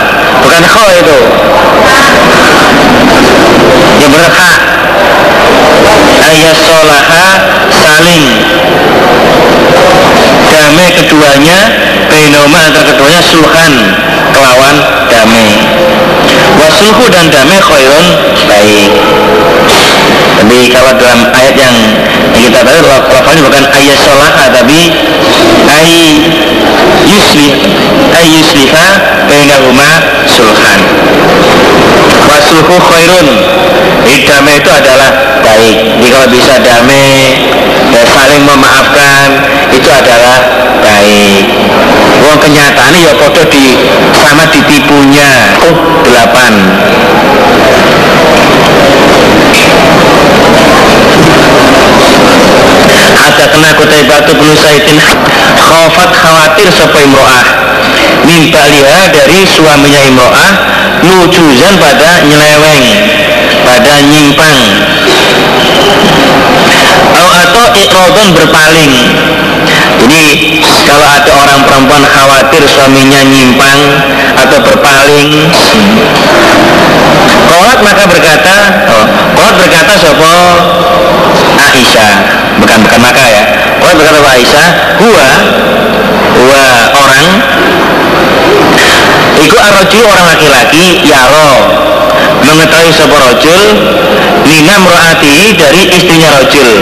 bukan 0.41 0.63
kho 0.65 0.85
itu. 1.05 1.21
Ya 4.01 4.09
berhak 4.09 4.59
ayat 6.25 6.57
solaha 6.57 7.25
saling. 7.69 8.25
Damai 10.49 10.89
keduanya 10.97 11.59
benoma 12.09 12.59
antara 12.65 12.89
keduanya 12.89 13.21
sulhan 13.21 13.73
kelawan 14.33 14.77
damai. 15.13 15.61
Wasulhu 16.57 17.05
dan 17.13 17.29
damai 17.29 17.61
khairun 17.61 18.07
baik 18.49 18.93
tapi 20.41 20.73
kalau 20.73 20.97
dalam 20.97 21.21
ayat 21.37 21.53
yang 21.53 21.77
kita 22.33 22.65
tahu 22.65 22.81
lafalnya 22.89 23.45
bukan 23.45 23.65
ayat 23.77 23.97
sholat 24.01 24.33
tapi 24.49 24.81
ay 25.69 25.89
yusli 27.05 27.61
ay 28.17 28.25
yusliha 28.41 28.89
bainahuma 29.29 29.91
sulhan. 30.33 30.81
Wasulhu 32.25 32.73
khairun. 32.73 33.29
Jadi 34.09 34.21
damai 34.25 34.57
itu 34.57 34.71
adalah 34.73 35.11
baik. 35.45 35.77
Jadi 36.01 36.09
kalau 36.09 36.29
bisa 36.33 36.57
damai 36.57 37.37
dan 37.93 38.07
saling 38.09 38.43
memaafkan 38.49 39.29
itu 39.77 39.89
adalah 39.93 40.41
baik. 40.81 41.45
Wong 42.25 42.39
kenyataannya 42.41 43.01
ya 43.13 43.13
foto 43.13 43.45
di 43.45 43.77
sama 44.17 44.49
ditipunya. 44.49 45.29
Oh 45.69 46.01
delapan 46.01 46.53
ada 53.21 53.30
kena 53.49 53.71
kutai 53.79 54.05
batu 54.05 54.37
bin 54.37 54.53
Saidin. 54.53 55.01
Khawfat 55.57 56.11
khawatir 56.13 56.69
sapa 56.69 56.99
imro'ah. 57.01 57.45
Min 58.29 58.53
baliha 58.53 59.01
dari 59.15 59.47
suaminya 59.49 60.01
imro'ah 60.11 60.53
nujuzan 61.01 61.81
pada 61.81 62.21
nyeleweng 62.27 62.85
pada 63.65 63.95
nyimpang. 64.05 64.59
Atau 67.41 67.65
ikrodon 67.81 68.29
berpaling. 68.37 68.95
Jadi 70.01 70.23
kalau 70.91 71.07
ada 71.07 71.33
orang 71.37 71.61
perempuan 71.69 72.05
khawatir 72.09 72.63
suaminya 72.65 73.21
nyimpang 73.21 73.81
atau 74.33 74.59
berpaling 74.65 75.31
Kolat 77.51 77.79
maka 77.85 78.05
berkata 78.09 78.57
oh, 78.89 79.05
Kolat 79.37 79.55
berkata 79.61 79.93
sopo 80.01 80.35
Aisyah 81.61 82.40
bukan 82.61 82.79
bukan 82.85 83.01
maka 83.01 83.25
ya. 83.25 83.43
Kolat 83.81 83.97
berkata 83.97 84.21
Aisyah 84.21 84.69
Hua 85.01 85.29
Hua 86.37 86.65
orang 86.93 87.29
Iku 89.41 89.57
arroju 89.57 90.01
orang 90.05 90.27
laki-laki 90.37 91.01
Yaro 91.09 91.53
Mengetahui 92.45 92.93
sopo 92.93 93.17
rojul 93.17 93.69
Lina 94.45 94.77
meruati 94.85 95.57
dari 95.57 95.89
istrinya 95.89 96.29
rojul 96.37 96.77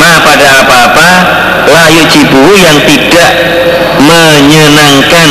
Ma 0.00 0.12
pada 0.24 0.64
apa-apa 0.64 1.10
Layu 1.68 2.02
cibu 2.08 2.56
yang 2.56 2.78
tidak 2.88 3.32
menyenangkan 4.00 5.30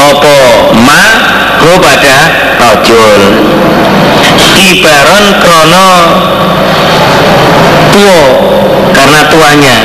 Opo 0.00 0.36
ma 0.80 1.04
Ho 1.60 1.76
pada 1.76 2.16
rojul 2.56 3.20
Ibaron 4.40 5.24
krono 5.42 5.90
Tuo 8.00 8.24
Karena 8.96 9.20
tuanya 9.28 9.76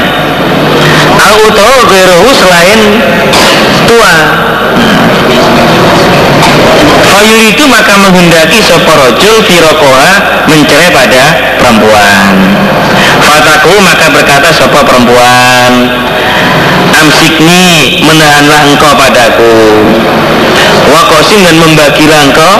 Au 1.19 1.35
utawa 1.51 1.75
selain 2.31 2.79
tua 3.87 4.15
Fayur 7.05 7.41
itu 7.47 7.63
maka 7.69 7.93
menghendaki 8.01 8.59
soporojul 8.65 9.39
firokoha 9.45 10.45
mencerai 10.49 10.89
pada 10.89 11.23
perempuan. 11.61 12.33
Fataku 13.21 13.77
maka 13.81 14.09
berkata 14.09 14.49
sopo 14.49 14.81
perempuan, 14.83 15.71
Amsikni 16.97 18.01
menahanlah 18.03 18.61
engkau 18.73 18.93
padaku. 18.97 19.53
Wakosim 20.91 21.41
dan 21.45 21.55
membagilah 21.61 22.19
engkau 22.29 22.53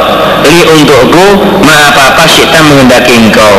li 0.45 0.61
untukku 0.65 1.25
ma 1.65 1.75
apa 1.89 2.01
apa 2.15 2.23
syita 2.29 2.61
menghendaki 2.65 3.29
engkau. 3.29 3.53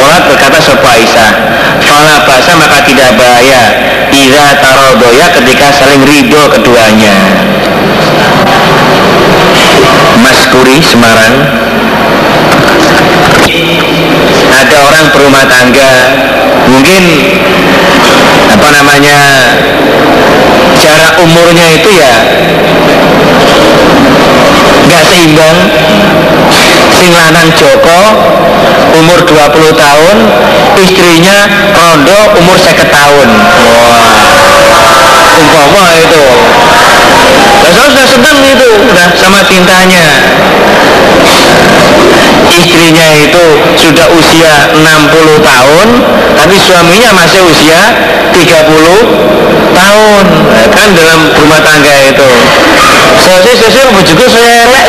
Kolat 0.00 0.24
berkata 0.32 0.56
sopo 0.64 0.88
Aisyah, 0.88 1.30
Fala 1.84 2.24
basa 2.24 2.56
maka 2.56 2.80
tidak 2.88 3.20
bahaya. 3.20 3.62
Iza 4.08 4.56
tarodoya 4.56 5.28
ketika 5.36 5.68
saling 5.76 6.00
ridho 6.08 6.40
keduanya. 6.48 7.12
Maskuri 10.24 10.80
Semarang. 10.80 11.36
Ada 14.56 14.76
orang 14.88 15.06
berumah 15.12 15.44
tangga. 15.52 15.92
Mungkin 16.72 17.02
apa 18.50 18.68
namanya 18.72 19.18
jarak 20.80 21.14
umurnya 21.20 21.66
itu 21.76 21.90
ya 21.92 22.14
nggak 24.90 25.02
seimbang 25.06 25.58
sing 27.00 27.16
lanang 27.16 27.48
Joko 27.56 28.00
umur 28.92 29.24
20 29.24 29.72
tahun 29.72 30.16
istrinya 30.76 31.48
Rondo 31.72 32.20
umur 32.36 32.60
50 32.60 32.76
tahun 32.92 33.28
wah 33.72 35.32
umpama 35.40 35.84
itu 35.96 36.24
saya 37.60 37.96
sudah 37.96 38.06
senang 38.08 38.38
itu, 38.44 38.68
udah 38.88 39.08
sama 39.16 39.40
cintanya. 39.44 40.04
Istrinya 42.50 43.06
itu 43.20 43.46
sudah 43.78 44.06
usia 44.16 44.74
60 44.74 45.38
tahun, 45.40 45.88
tapi 46.34 46.56
suaminya 46.60 47.14
masih 47.14 47.40
usia 47.46 47.80
30 48.32 48.44
tahun. 49.76 50.24
Nah, 50.50 50.66
kan 50.72 50.88
dalam 50.92 51.20
rumah 51.36 51.60
tangga 51.62 51.94
itu. 52.04 52.30
Saya 53.20 53.38
saya 53.54 54.02
juga 54.04 54.24
saya 54.28 54.50
elek. 54.66 54.84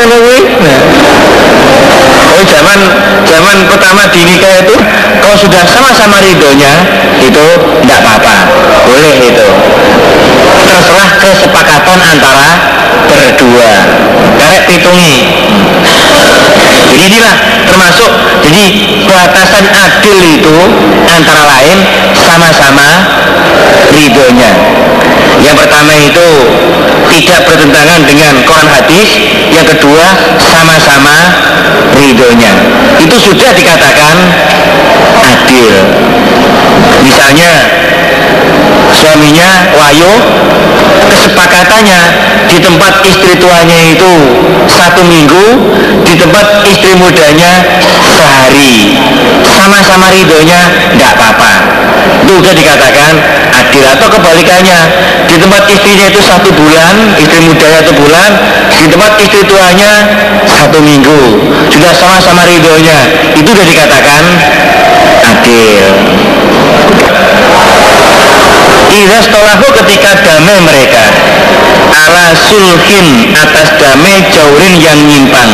Oh 2.32 2.44
zaman 2.48 2.80
zaman 3.28 3.58
pertama 3.68 4.08
dinikah 4.08 4.64
itu 4.64 4.76
kalau 5.20 5.36
sudah 5.36 5.62
sama-sama 5.68 6.16
ridhonya 6.24 6.74
itu 7.20 7.46
tidak 7.84 7.98
apa-apa, 8.00 8.36
boleh 8.88 9.16
itu. 9.20 9.48
Terserah 10.72 11.10
kesepakatan 11.20 12.00
antara 12.00 12.50
berdua. 13.12 13.72
Karek 14.40 14.64
hitungi 14.72 15.16
jadi 16.62 16.82
inilah 17.08 17.36
termasuk 17.66 18.12
jadi 18.46 18.66
batasan 19.08 19.66
adil 19.70 20.18
itu 20.40 20.58
antara 21.08 21.44
lain 21.46 21.78
sama-sama 22.16 22.88
ridhonya. 23.92 24.52
Yang 25.42 25.56
pertama 25.66 25.94
itu 25.98 26.30
tidak 27.12 27.40
bertentangan 27.50 28.02
dengan 28.06 28.34
Quran 28.46 28.70
hadis 28.70 29.10
yang 29.52 29.66
kedua 29.66 30.06
sama-sama 30.38 31.18
ridhonya. 31.98 32.54
Itu 33.02 33.16
sudah 33.18 33.50
dikatakan 33.56 34.16
adil. 35.22 35.74
Misalnya 37.02 37.52
suaminya 38.96 39.50
Wahyu 39.76 40.14
kesepakatannya 41.12 42.02
di 42.48 42.58
tempat 42.64 43.04
istri 43.04 43.36
tuanya 43.36 43.78
itu 43.92 44.14
satu 44.72 45.04
minggu 45.04 45.46
di 46.08 46.14
tempat 46.16 46.64
istri 46.66 46.96
mudanya 46.96 47.52
sehari. 47.84 48.96
Sama-sama 49.44 50.08
ridhonya 50.10 50.60
tidak 50.96 51.12
apa-apa. 51.20 51.54
Itu 52.24 52.40
sudah 52.40 52.54
dikatakan 52.56 53.14
adil 53.52 53.84
atau 53.86 54.08
kebalikannya. 54.08 54.80
Di 55.28 55.36
tempat 55.38 55.64
istrinya 55.70 56.06
itu 56.08 56.20
satu 56.24 56.50
bulan 56.56 57.16
istri 57.20 57.40
mudanya 57.44 57.84
satu 57.84 57.92
bulan 57.96 58.30
di 58.72 58.88
tempat 58.88 59.12
istri 59.22 59.44
tuanya 59.46 59.92
satu 60.48 60.80
minggu. 60.80 61.22
Sudah 61.70 61.92
sama-sama 61.94 62.48
ridhonya. 62.48 62.98
Itu 63.36 63.52
sudah 63.52 63.68
dikatakan 63.68 64.24
adil 65.22 65.84
Iza 68.92 69.18
stolahu 69.24 69.66
ketika 69.82 70.12
damai 70.20 70.60
mereka. 70.60 71.04
Ala 71.92 72.36
sulhin 72.36 73.32
atas 73.32 73.68
damai 73.80 74.20
jaurin 74.28 74.76
yang 74.84 75.00
nyimpang. 75.08 75.52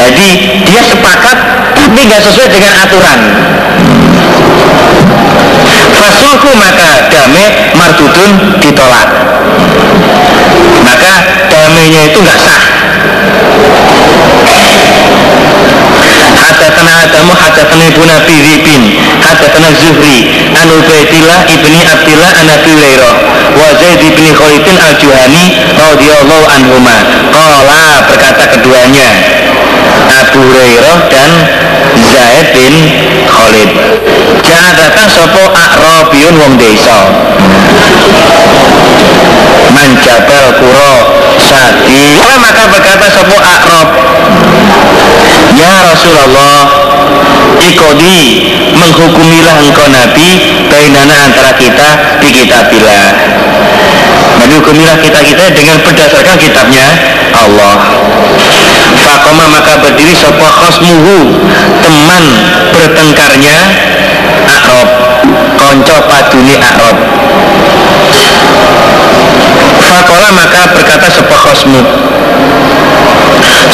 Jadi 0.00 0.28
dia 0.64 0.82
sepakat 0.84 1.38
tapi 1.76 2.00
nggak 2.08 2.22
sesuai 2.24 2.48
dengan 2.48 2.74
aturan. 2.80 3.20
Fasulhu 5.94 6.50
maka 6.56 7.12
damai 7.12 7.46
mardudun 7.76 8.56
ditolak. 8.60 9.08
Maka 10.84 11.12
damainya 11.48 12.00
itu 12.08 12.18
nggak 12.20 12.38
sah 12.40 12.73
Hadatana 16.44 16.92
Adamu 17.08 17.32
hadatana 17.32 17.84
Ibu 17.88 18.02
Nabi 18.04 18.36
Ribin 18.44 18.82
Hadatana 19.24 19.72
Zuhri 19.80 20.28
An 20.52 20.68
Ubaidillah 20.68 21.48
ibni 21.48 21.80
Abdillah 21.88 22.30
an 22.36 22.46
Nabi 22.52 22.70
Hurairah 22.76 23.14
Wa 23.54 23.70
Zaid 23.80 24.02
ibni 24.02 24.34
Khalidin 24.34 24.76
al-Juhani 24.82 25.44
radhiyallahu 25.78 26.44
anhuma. 26.50 26.96
Qala 27.30 28.02
berkata 28.10 28.44
keduanya 28.50 29.08
Abu 30.10 30.42
Hurairah 30.42 30.98
dan 31.06 31.30
Zaid 32.02 32.46
bin 32.50 32.74
Khalid. 33.30 33.70
Jangan 34.42 34.74
datang 34.74 35.08
sopo 35.08 35.42
Akrobiyun 35.54 36.34
wong 36.34 36.54
desa. 36.58 36.98
Manjabal 39.74 40.46
kuro 40.58 41.13
maka 42.40 42.62
berkata 42.70 43.06
sebuah 43.10 43.42
akrob 43.58 43.88
Ya 45.54 45.72
Rasulullah 45.80 46.58
Ikodi 47.64 48.20
menghukumilah 48.74 49.56
engkau 49.62 49.86
Nabi 49.88 50.28
Bainana 50.68 51.30
antara 51.30 51.54
kita 51.54 52.18
di 52.18 52.28
kitabillah. 52.34 53.06
Nabi 54.42 54.52
hukumilah 54.58 54.98
kita-kita 54.98 55.54
dengan 55.54 55.78
berdasarkan 55.80 56.36
kitabnya 56.36 56.86
Allah. 57.32 57.74
Fakoma 59.04 59.46
maka 59.50 59.78
berdiri 59.84 60.16
sebuah 60.16 60.52
khosmuhu 60.64 61.16
Teman 61.82 62.24
bertengkarnya 62.72 63.58
Akrob 64.48 64.88
Konco 65.60 65.96
paduni 66.08 66.56
Akrob 66.56 66.96
Fakola 69.84 70.28
maka 70.32 70.72
berkata 70.72 71.06
sebuah 71.12 71.40
khosmu? 71.50 71.80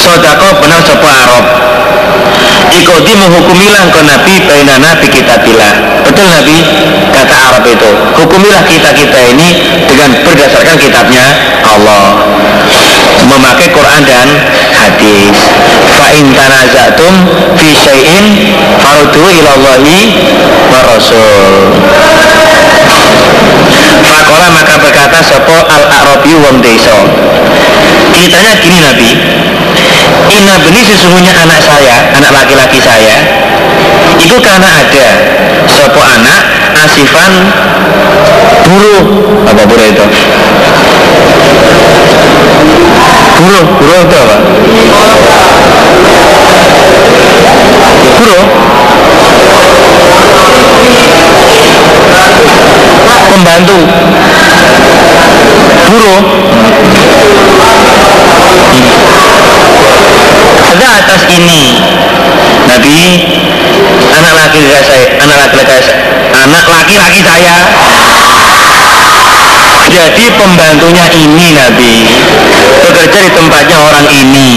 Sodako 0.01 0.49
benar 0.65 0.81
sebuah 0.83 1.15
Arab? 1.29 1.45
Ikodi 2.71 3.13
menghukumilah 3.19 3.91
engkau 3.91 4.03
Nabi 4.07 4.41
Bainana 4.47 4.95
bi 4.99 5.11
kitabillah. 5.11 6.03
Betul 6.07 6.27
Nabi? 6.31 6.59
Kata 7.11 7.35
Arab 7.35 7.65
itu. 7.67 7.91
Hukumilah 8.17 8.63
kita-kita 8.65 9.19
ini 9.35 9.49
dengan 9.91 10.11
berdasarkan 10.23 10.79
kitabnya 10.79 11.27
Allah. 11.67 12.27
Memakai 13.27 13.69
Quran 13.71 14.03
dan 14.07 14.27
hadis. 14.75 15.35
Fa'in 15.91 16.27
tanazatum 16.33 17.15
fi 17.59 17.67
syai'in 17.75 18.25
Farudu 18.79 19.27
ilallahi 19.27 19.99
wa 20.71 20.81
rasul 20.87 21.75
Fakola 24.01 24.49
maka 24.51 24.75
berkata 24.81 25.19
Sopo 25.23 25.55
al-Arabi 25.55 26.33
wong 26.41 26.57
deso 26.65 26.97
Ceritanya 28.17 28.53
gini 28.59 28.79
Nabi 28.83 29.11
Inna 30.31 30.55
beni 30.63 30.83
sesungguhnya 30.83 31.33
anak 31.37 31.61
saya 31.63 32.11
Anak 32.17 32.33
laki-laki 32.35 32.81
saya 32.83 33.17
Itu 34.19 34.37
karena 34.43 34.69
ada 34.83 35.09
Sopo 35.71 36.01
anak 36.03 36.41
asifan 36.87 37.33
Buruh 38.67 39.05
Apa 39.47 39.63
buruh 39.67 39.87
itu? 39.87 40.05
Buruh, 43.41 43.65
buruh 43.81 44.01
itu 44.05 44.17
apa? 44.21 44.37
Buruh 48.21 48.80
Pembantu 53.41 53.81
Buruh 55.89 56.21
ada 60.61 60.87
atas 61.01 61.23
ini. 61.33 61.81
Nabi 62.69 63.01
anak 64.13 64.35
laki-laki 64.37 64.85
saya 64.85 65.09
anak 65.25 65.37
laki-laki 65.41 65.73
saya 65.73 65.97
anak 66.37 66.65
laki-laki 66.69 67.21
saya. 67.25 67.57
Jadi 69.89 70.25
pembantunya 70.37 71.07
ini 71.09 71.47
Nabi 71.57 71.97
bekerja 72.85 73.19
di 73.25 73.31
tempatnya 73.33 73.79
orang 73.81 74.07
ini 74.21 74.53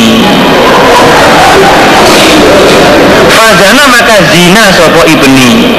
Fazana 3.44 3.84
maka 3.92 4.24
zina 4.32 4.72
sopo 4.72 5.04
ibni. 5.04 5.76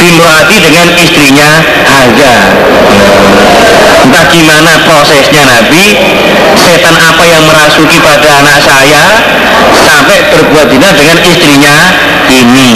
Bimroati 0.00 0.56
dengan 0.64 0.88
istrinya 0.96 1.60
Haza. 1.84 2.36
Entah 4.00 4.24
gimana 4.32 4.72
prosesnya 4.88 5.44
Nabi. 5.44 6.00
Setan 6.56 6.96
apa 6.96 7.24
yang 7.28 7.44
merasuki 7.44 8.00
pada 8.00 8.28
anak 8.40 8.58
saya 8.64 9.04
Sampai 9.76 10.24
berbuat 10.32 10.72
zina 10.72 10.88
dengan 10.96 11.20
istrinya 11.20 11.76
ini. 12.32 12.72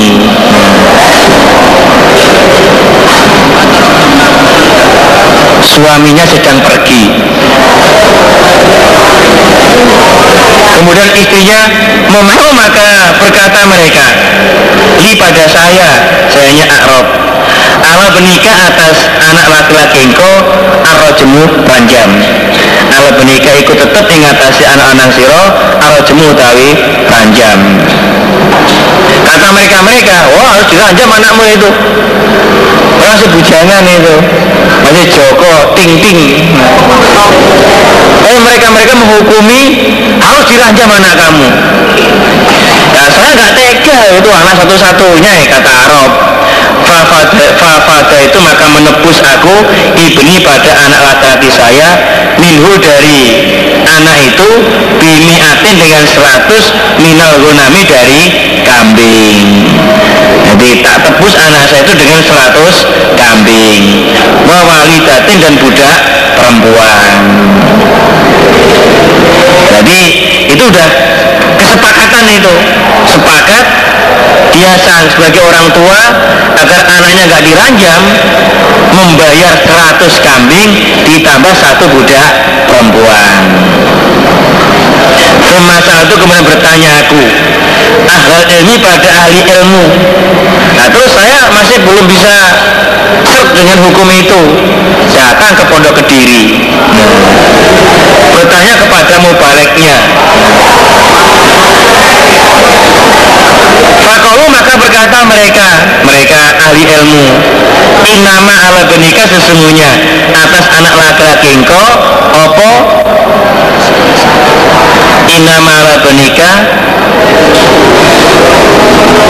Suaminya 5.64 6.24
sedang 6.28 6.60
pergi 6.60 7.02
Kemudian 10.74 11.10
istrinya 11.14 11.60
mau 12.10 12.22
maka 12.50 13.14
berkata 13.22 13.60
mereka. 13.70 14.06
Li 14.98 15.14
pada 15.14 15.44
saya, 15.46 15.88
sayanya 16.26 16.66
Arab. 16.66 17.06
Allah 17.84 18.10
menikah 18.16 18.56
atas 18.74 19.06
anak 19.22 19.46
laki-laki 19.50 20.10
engkau 20.10 20.34
jemu 21.14 21.44
panjang. 21.62 22.10
Allah 22.90 23.12
menikah 23.16 23.54
ikut 23.54 23.76
tetap 23.78 24.04
mengatasi 24.10 24.62
anak-anak 24.66 25.08
siro 25.14 25.44
jemu 26.04 26.28
tawi 26.36 26.70
panjang. 27.06 27.58
Kata 29.24 29.48
mereka-mereka, 29.56 30.16
wah 30.36 30.52
harus 30.52 30.66
diranjam 30.68 31.08
anakmu 31.08 31.44
itu. 31.48 31.70
Orang 33.00 33.18
sebujangan 33.24 33.82
itu. 33.88 34.14
Masih 34.84 35.06
Joko, 35.08 35.54
ting-ting. 35.78 36.20
Eh 38.24 38.38
mereka-mereka 38.40 38.92
menghukumi 38.96 39.62
harus 40.24 40.44
diranjam 40.48 40.88
anak 40.88 41.14
kamu. 41.20 41.48
Nah 42.94 43.06
saya 43.10 43.30
nggak 43.36 43.52
tega 43.58 43.98
itu 44.16 44.30
anak 44.30 44.54
satu-satunya 44.64 45.30
ya 45.44 45.46
kata 45.58 45.70
Arab. 45.70 46.10
Fafada 47.54 48.18
itu 48.20 48.38
maka 48.44 48.66
menebus 48.68 49.18
aku 49.24 49.56
ibni 49.96 50.36
pada 50.44 50.70
anak 50.84 51.00
laki-laki 51.00 51.50
saya 51.50 51.88
minhu 52.36 52.76
dari 52.76 53.20
anak 53.84 54.16
itu 54.20 54.50
bimi 55.00 55.40
atin 55.40 55.74
dengan 55.80 56.04
100 56.04 57.00
minal 57.02 57.32
gunami 57.40 57.82
dari 57.88 58.22
kambing. 58.68 59.48
Jadi 60.44 60.68
tak 60.84 60.96
tebus 61.08 61.34
anak 61.40 61.62
saya 61.66 61.80
itu 61.82 61.94
dengan 61.96 62.20
100 62.20 63.16
kambing. 63.16 63.84
Datin 65.04 65.36
dan 65.36 65.54
budak 65.60 66.00
perempuan 66.34 67.16
jadi 69.84 70.08
itu 70.48 70.62
udah 70.64 70.88
kesepakatan 71.60 72.24
itu. 72.32 72.54
Sepakat 73.04 73.64
dia 74.54 74.72
sebagai 75.12 75.42
orang 75.44 75.68
tua 75.76 76.00
agar 76.56 76.80
anaknya 76.88 77.22
nggak 77.28 77.44
diranjam 77.44 78.00
membayar 78.94 79.54
100 79.60 80.00
kambing 80.24 80.70
ditambah 81.04 81.54
satu 81.54 81.84
budak 81.92 82.30
perempuan. 82.66 83.32
Semasa 85.44 85.92
itu 86.08 86.14
kemudian 86.16 86.44
bertanya 86.44 86.90
aku 87.04 87.20
Ahal 88.04 88.42
ilmi 88.48 88.76
pada 88.80 89.10
ahli 89.24 89.40
ilmu? 89.44 89.84
Nah 90.76 90.86
terus 90.92 91.10
saya 91.14 91.48
masih 91.52 91.78
belum 91.84 92.04
bisa 92.08 92.36
dengan 93.54 93.78
hukum 93.86 94.08
itu 94.10 94.42
Datang 95.14 95.52
ke 95.54 95.64
pondok 95.70 95.94
kediri. 96.02 96.66
Bertanya 98.34 98.74
kepada 98.82 99.14
mubaliknya 99.22 99.96
Fakolu 104.04 104.44
maka 104.50 104.72
berkata 104.76 105.18
mereka 105.24 105.68
Mereka 106.02 106.40
ahli 106.60 106.82
ilmu 106.82 107.24
Inama 108.04 108.52
ala 108.68 108.82
benika 108.90 109.24
sesungguhnya 109.24 109.90
Atas 110.34 110.66
anak 110.76 110.94
laki-laki 110.98 111.62
engkau 111.62 111.88
Opo 112.34 112.70
Inama 115.30 115.70
ala 115.78 115.96
benika 116.02 116.52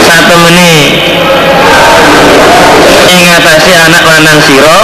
Satu 0.01 0.35
menit 0.49 0.91
Ingatasi 3.05 3.71
anak 3.77 4.03
lanang 4.05 4.39
siro 4.41 4.81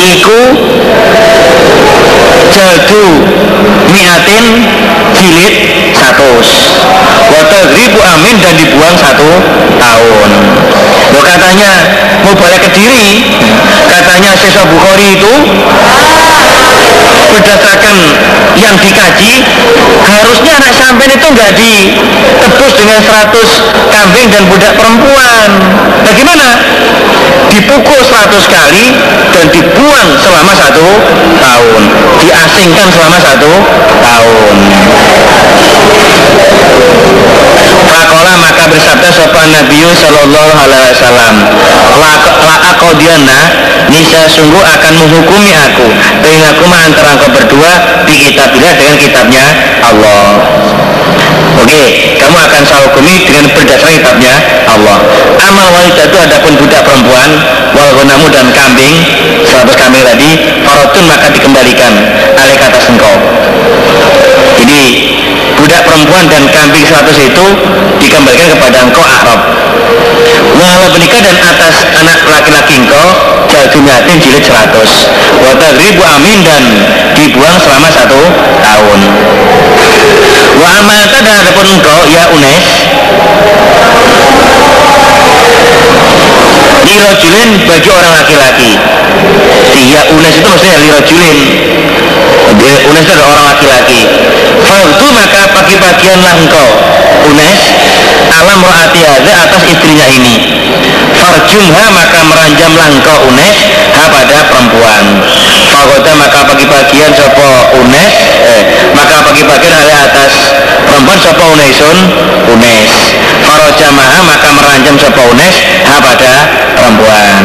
Iku 0.00 0.40
Jadu 2.52 3.06
Miatin 3.92 4.44
Jilid 5.14 5.56
satu 5.94 6.40
ribu 7.74 7.98
amin 8.00 8.36
dan 8.40 8.54
dibuang 8.56 8.96
satu 8.98 9.30
tahun. 9.78 10.30
Lo 11.14 11.20
katanya 11.22 11.70
mau 12.24 12.34
balik 12.38 12.66
ke 12.66 12.70
diri? 12.74 13.28
Katanya 13.90 14.32
siswa 14.34 14.64
Bukhari 14.66 15.18
itu 15.18 15.32
berdasarkan 17.34 17.96
yang 18.58 18.74
dikaji 18.78 19.42
harusnya 20.04 20.52
anak 20.60 20.72
sampean 20.78 21.10
itu 21.10 21.26
nggak 21.26 21.50
ditebus 21.58 22.72
dengan 22.78 22.98
100 23.02 23.90
kambing 23.90 24.26
dan 24.30 24.42
budak 24.48 24.72
perempuan. 24.78 25.50
Bagaimana? 26.04 26.48
Dipukul 27.50 28.00
100 28.02 28.30
kali 28.50 28.86
dan 29.34 29.44
dibuang 29.50 30.08
selama 30.18 30.52
satu 30.54 30.86
tahun. 31.38 31.82
Diasingkan 32.22 32.88
selama 32.90 33.18
satu 33.20 33.52
tahun 34.02 34.54
Fakola 37.94 38.34
maka 38.42 38.66
bersabda 38.66 39.08
sopan 39.14 39.54
Nabi 39.54 39.86
Sallallahu 39.94 40.50
Alaihi 40.58 40.90
Wasallam 40.90 41.34
la'akodiana 42.42 43.38
nisa 43.86 44.26
sungguh 44.26 44.58
akan 44.66 44.92
menghukumi 44.98 45.54
aku 45.54 45.86
Bainakum 46.18 46.74
antara 46.74 47.14
engkau 47.14 47.30
berdua 47.30 48.02
Di 48.02 48.18
kitabillah 48.18 48.74
dengan 48.74 48.96
kitabnya 48.98 49.46
Allah 49.86 50.26
Oke, 51.54 51.82
kamu 52.18 52.34
akan 52.34 52.62
saya 52.66 52.82
hukumi 52.90 53.24
dengan 53.24 53.46
berdasarkan 53.54 53.94
kitabnya 54.02 54.34
Allah. 54.66 54.98
Amal 55.38 55.70
walidah 55.70 56.10
itu 56.10 56.18
adapun 56.18 56.58
budak 56.58 56.82
perempuan, 56.82 57.30
wal 57.78 57.94
namu 58.04 58.26
dan 58.34 58.50
kambing, 58.50 59.06
seratus 59.46 59.76
kambing 59.78 60.02
tadi, 60.02 60.30
farotun 60.66 61.04
maka 61.06 61.30
dikembalikan 61.30 61.92
alih 62.36 62.58
kata 62.58 62.78
engkau. 62.90 63.16
Jadi 64.58 64.82
budak 65.58 65.82
perempuan 65.86 66.24
dan 66.30 66.42
kambing 66.50 66.84
seratus 66.86 67.18
itu 67.20 67.46
dikembalikan 68.02 68.48
kepada 68.58 68.78
engkau 68.86 69.04
Arab. 69.04 69.40
Walau 70.54 70.86
menikah 70.94 71.20
dan 71.22 71.36
atas 71.40 71.74
anak 71.94 72.20
laki-laki 72.26 72.74
engkau 72.82 73.06
jatuhnya 73.50 74.02
jilid 74.18 74.44
seratus. 74.44 75.10
Wata 75.42 75.68
ribu 75.78 76.02
amin 76.02 76.38
dan 76.42 76.62
dibuang 77.18 77.58
selama 77.62 77.88
satu 77.90 78.20
tahun. 78.62 79.00
Wa 80.54 80.68
amalta 80.80 81.18
dan 81.18 81.34
adapun 81.42 81.66
engkau 81.66 81.98
ya 82.06 82.30
Unes 82.30 82.64
Lirojulin 86.84 87.50
bagi 87.66 87.90
orang 87.90 88.12
laki-laki 88.22 88.70
Ya 89.90 90.02
Unes 90.14 90.34
itu 90.38 90.46
maksudnya 90.46 90.78
lirojulin 90.78 91.38
Unes 92.52 92.80
adalah 92.84 93.24
orang 93.32 93.44
laki-laki. 93.54 94.00
Faktu 94.64 95.06
maka 95.14 95.42
pagi-pagianlah 95.56 96.32
engkau. 96.44 96.68
Unes 97.32 97.60
Alam 98.24 98.60
ro'ati 98.64 99.00
atas 99.04 99.62
istrinya 99.68 100.06
ini. 100.08 100.34
Farjumha 101.14 101.84
maka 101.92 102.20
meranjamlah 102.26 102.86
engkau 102.92 103.18
Unes 103.32 103.56
Ha 103.94 104.04
pada 104.10 104.38
perempuan. 104.50 105.04
Fakoda 105.74 106.12
maka 106.14 106.38
pagi-pagian 106.54 107.10
sopo 107.10 107.48
Unes 107.82 108.14
eh, 108.46 108.62
Maka 108.94 109.26
pagi-pagian 109.26 109.74
ada 109.74 110.06
atas 110.06 110.54
perempuan 110.86 111.18
sopo 111.18 111.44
Unesun 111.50 111.96
Unes 112.54 112.86
Farojamaha 113.54 114.18
maka 114.26 114.48
meranjam 114.50 114.98
sopo 114.98 115.22
Unes 115.30 115.54
Ha 115.86 116.02
pada 116.02 116.34
perempuan. 116.74 117.42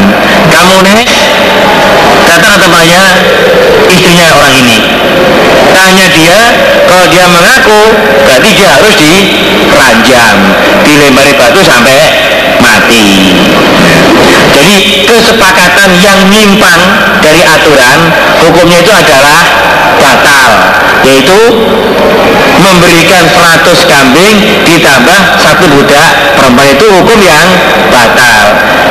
Kamu 0.50 0.72
Unes 0.82 1.10
Datang 2.26 2.58
temannya 2.58 3.06
istrinya 3.94 4.34
orang 4.34 4.54
ini. 4.58 4.78
Tanya 5.70 6.08
dia 6.10 6.42
Kalau 6.90 7.06
dia 7.14 7.26
mengaku 7.30 7.82
Berarti 8.26 8.50
dia 8.58 8.70
harus 8.74 8.94
diranjam 8.98 10.36
Dilempari 10.82 11.34
batu 11.38 11.62
sampai 11.62 11.98
mati. 12.60 13.06
Jadi 14.50 14.78
kesepakatan 15.08 15.90
yang 16.04 16.20
nyimpang 16.28 16.82
dari 17.24 17.42
aturan 17.46 18.00
hukumnya 18.44 18.84
itu 18.84 18.92
adalah 18.92 19.40
batal 19.96 20.46
yaitu 21.08 21.40
memberikan 22.70 23.24
100 23.26 23.66
kambing 23.90 24.36
ditambah 24.68 25.22
satu 25.42 25.66
budak 25.74 26.10
perempuan 26.38 26.70
itu 26.70 26.86
hukum 26.86 27.20
yang 27.26 27.48
batal. 27.90 28.42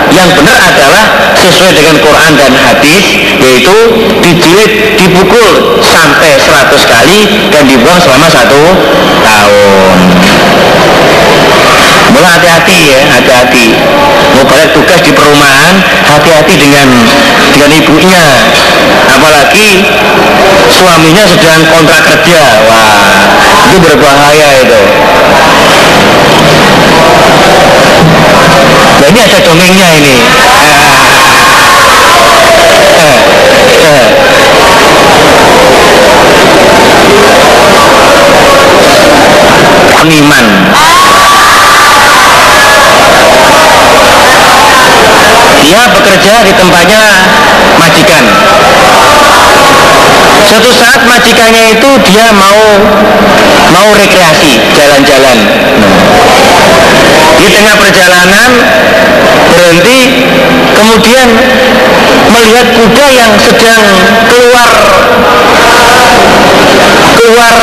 Yang 0.09 0.31
benar 0.41 0.59
adalah 0.73 1.05
sesuai 1.37 1.73
dengan 1.77 1.97
Quran 2.01 2.33
dan 2.35 2.53
hadis 2.57 3.05
yaitu 3.39 3.77
dijilid 4.25 4.73
dipukul 4.99 5.79
sampai 5.85 6.35
100 6.35 6.93
kali 6.93 7.21
dan 7.53 7.63
dibuang 7.69 8.01
selama 8.03 8.27
satu 8.33 8.63
tahun 9.23 9.97
mulai 12.19 12.35
hati-hati 12.35 12.79
ya 12.91 13.01
hati-hati. 13.15 13.79
Mau 14.35 14.43
balik 14.43 14.75
tugas 14.75 14.99
di 15.07 15.15
perumahan 15.15 15.79
hati-hati 16.03 16.55
dengan 16.59 16.89
dengan 17.55 17.71
ibunya. 17.79 18.23
Apalagi 19.07 19.87
suaminya 20.75 21.25
sedang 21.31 21.63
kontrak 21.71 22.03
kerja. 22.11 22.43
Wah 22.67 23.63
itu 23.71 23.79
berbahaya 23.79 24.49
itu. 24.67 24.81
Nah 28.99 29.07
ini 29.07 29.21
ada 29.23 29.39
dongengnya 29.47 29.89
ini. 29.95 30.17
Peniman 39.99 40.47
dia 45.69 45.85
bekerja 45.93 46.35
di 46.49 46.53
tempatnya 46.57 47.05
majikan. 47.77 48.25
Suatu 50.49 50.73
saat 50.73 51.05
majikannya 51.05 51.77
itu 51.77 51.91
dia 52.09 52.33
mau 52.33 52.61
mau 53.77 53.89
rekreasi 53.93 54.65
jalan-jalan. 54.73 55.39
Di 57.37 57.47
tengah 57.53 57.77
perjalanan 57.85 58.51
berhenti 59.53 60.01
kemudian 60.73 61.29
melihat 62.33 62.67
kuda 62.73 63.07
yang 63.13 63.33
sedang 63.37 63.85
keluar 64.25 64.71
keluar 67.21 67.55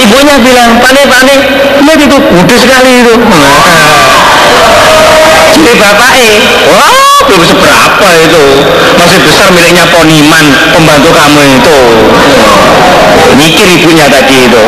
ibunya 0.00 0.34
bilang 0.42 0.70
panik 0.82 1.06
panik 1.08 1.40
lihat 1.82 2.00
itu 2.00 2.16
kuda 2.16 2.56
sekali 2.56 2.90
itu. 3.04 3.14
Jadi 5.52 5.72
bapaknya 5.78 6.28
wah 6.74 7.20
belum 7.28 7.42
seberapa 7.46 8.06
itu? 8.18 8.44
Masih 8.98 9.18
besar 9.24 9.48
miliknya 9.54 9.84
Poniman 9.92 10.44
pembantu 10.74 11.10
kamu 11.14 11.40
itu. 11.60 11.76
Mikir 13.38 13.66
ibunya 13.80 14.06
tadi 14.10 14.48
itu. 14.48 14.62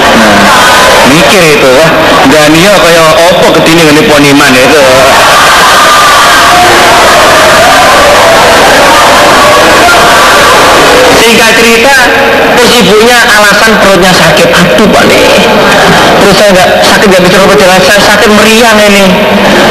Mikir 1.12 1.42
itu 1.44 1.68
wah 1.76 1.90
Daniel 2.30 2.76
kayak 2.80 3.12
opo 3.32 3.46
ketini 3.60 3.82
ini 3.92 4.02
Poniman 4.08 4.52
itu 4.54 4.80
singkat 11.24 11.52
cerita 11.56 11.96
terus 12.54 12.72
ibunya 12.84 13.18
alasan 13.24 13.72
perutnya 13.80 14.12
sakit. 14.12 14.48
Aduh 14.52 14.87
pak 14.92 15.04
nih. 15.08 15.24
Terus 16.20 16.34
saya 16.37 16.50
nggak 16.52 16.68
sakit 16.84 17.06
nggak 17.08 17.24
bisa 17.24 17.37
berjalan 17.48 17.80
saya 17.80 17.98
sakit 18.00 18.28
meriang 18.28 18.78
ini. 18.84 19.04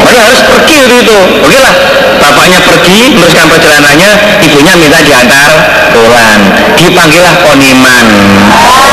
Makanya 0.01 0.21
harus 0.33 0.41
pergi 0.49 0.75
itu 0.89 0.95
itu. 1.05 1.19
Oke 1.45 1.57
lah 1.61 1.75
bapaknya 2.17 2.59
pergi 2.65 3.13
meneruskan 3.13 3.45
perjalanannya. 3.47 4.11
Ibunya 4.41 4.73
minta 4.81 4.99
diantar 5.05 5.51
pulang. 5.93 6.41
Dipanggillah 6.77 7.35
poniman. 7.45 8.05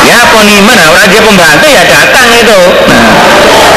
Ya 0.04 0.20
poniman 0.32 0.76
nah, 0.76 0.88
orang 0.92 1.06
dia 1.08 1.22
pembantu 1.24 1.66
ya 1.68 1.82
datang 1.88 2.28
itu. 2.32 2.60
Nah, 2.88 3.02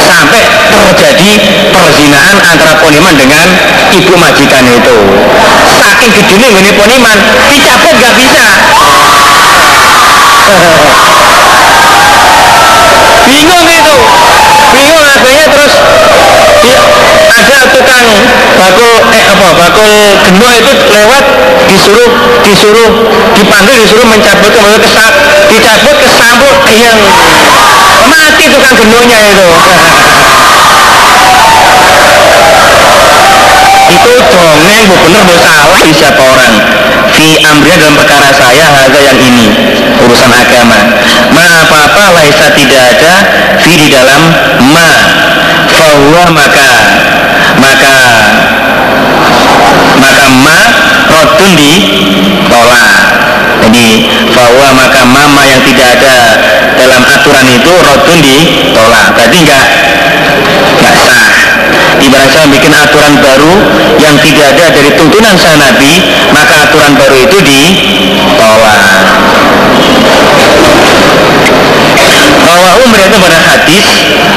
sampai 0.04 0.44
terjadi 0.72 1.32
perzinaan 1.72 2.38
antara 2.44 2.76
poniman 2.82 3.14
dengan 3.16 3.46
ibu 3.94 4.14
majikan 4.18 4.66
itu 4.68 4.96
saking 5.84 6.12
gedenya 6.16 6.48
ini 6.56 6.72
poniman. 6.80 7.18
Dicabut 7.52 7.94
nggak 8.00 8.16
bisa. 8.16 8.48
Bingung 13.28 13.68
itu. 13.68 13.96
Bingung 14.74 15.04
akhirnya 15.04 15.48
terus 15.52 15.74
ada 17.34 17.60
tukang 17.76 18.08
bakul 18.56 18.94
eh 19.12 19.24
apa 19.28 19.48
bakul 19.58 19.92
geno 20.24 20.48
itu 20.54 20.72
lewat 20.96 21.24
disuruh 21.68 22.12
disuruh 22.46 22.92
dipanggil 23.36 23.76
disuruh 23.84 24.06
mencabut 24.08 24.52
kembali 24.54 24.80
kesat 24.80 25.14
dicabut 25.50 25.98
kesambut 25.98 26.56
yang 26.72 26.98
mati 28.08 28.46
tukang 28.48 28.76
genonya 28.80 29.20
itu 29.28 29.48
itu 33.92 34.12
dongeng 34.32 34.82
bu 34.88 34.96
bener 35.08 35.22
bu 35.28 35.36
salah 35.40 35.68
siapa 35.92 36.22
orang? 36.24 36.54
Fi 37.14 37.26
amriya 37.44 37.76
dalam 37.80 37.96
perkara 38.00 38.30
saya 38.32 38.66
harga 38.72 39.00
yang 39.00 39.20
ini 39.20 39.46
urusan 40.04 40.32
agama. 40.32 40.80
Ma 41.34 41.46
apa-apa 41.66 42.04
laisa 42.18 42.48
tidak 42.56 42.82
ada 42.98 43.14
fi 43.60 43.72
di 43.76 43.88
dalam 43.92 44.22
ma. 44.72 44.90
Fahuwa 45.74 46.24
maka 46.32 46.70
maka 47.60 47.96
maka 50.00 50.26
ma 50.44 50.58
rodun 51.12 51.52
di 51.58 51.74
tolak. 52.48 52.88
Jadi 53.64 53.88
bahwa 54.36 54.68
maka 54.76 55.02
mama 55.08 55.42
yang 55.48 55.62
tidak 55.64 55.88
ada 56.00 56.16
dalam 56.76 57.02
aturan 57.08 57.48
itu 57.48 57.72
rodun 57.72 58.18
ditolak 58.20 59.06
berarti 59.16 59.38
enggak 59.40 59.66
enggak 60.84 60.94
ibarat 62.04 62.30
saya 62.32 62.48
bikin 62.52 62.74
aturan 62.74 63.14
baru 63.22 63.54
yang 64.02 64.16
tidak 64.20 64.46
ada 64.56 64.66
dari 64.74 64.90
tuntunan 64.98 65.36
sang 65.38 65.58
Nabi 65.58 65.94
maka 66.34 66.68
aturan 66.68 66.94
baru 66.98 67.16
itu 67.22 67.38
ditolak. 67.44 68.82
Rawahu 72.44 72.84
mereka 72.92 73.16
pada 73.24 73.40
hadis 73.40 73.88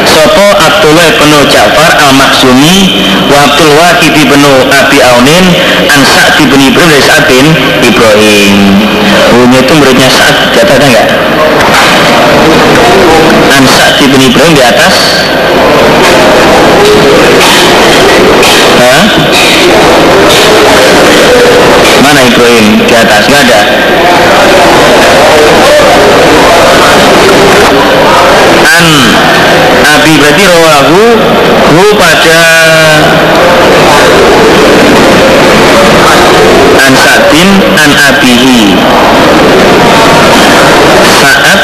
Sopo 0.06 0.46
Abdullah 0.62 1.10
bin 1.18 1.32
Ja'far 1.50 1.90
al-Maksumi 1.98 2.78
Wa 3.26 3.38
Abdul 3.50 3.72
Wahid 3.74 4.14
bin 4.14 4.42
Abi 4.70 4.98
Aunin 5.02 5.46
An 5.90 6.00
Sa'd 6.06 6.38
bin 6.46 6.60
Ibrahim 6.62 6.90
dari 6.94 7.02
Sa'd 7.02 7.26
bin 7.26 7.46
Ibrahim. 7.82 8.54
Ini 9.36 9.56
itu 9.58 9.72
muridnya 9.74 10.08
Sa'd 10.08 10.54
Di 10.54 10.58
atas 10.62 10.78
enggak? 10.78 11.06
An 13.50 13.64
Sa'd 13.66 13.98
bin 14.06 14.20
Ibrahim 14.22 14.54
di 14.54 14.62
atas 14.62 14.94
Hah? 16.86 17.60
Mana 22.02 22.20
Ibrahim? 22.22 22.72
Di 22.86 22.94
atas, 22.94 23.22
nggak 23.26 23.42
ada 23.42 23.60
An 28.66 28.84
Abi 29.86 30.12
berarti 30.18 30.44
rawahu 30.46 31.02
Hu 31.66 31.84
pada 31.98 32.40
An 36.76 36.92
Sa'din 36.94 37.50
An 37.74 37.90
Abihi 37.94 38.78
Saat 41.16 41.60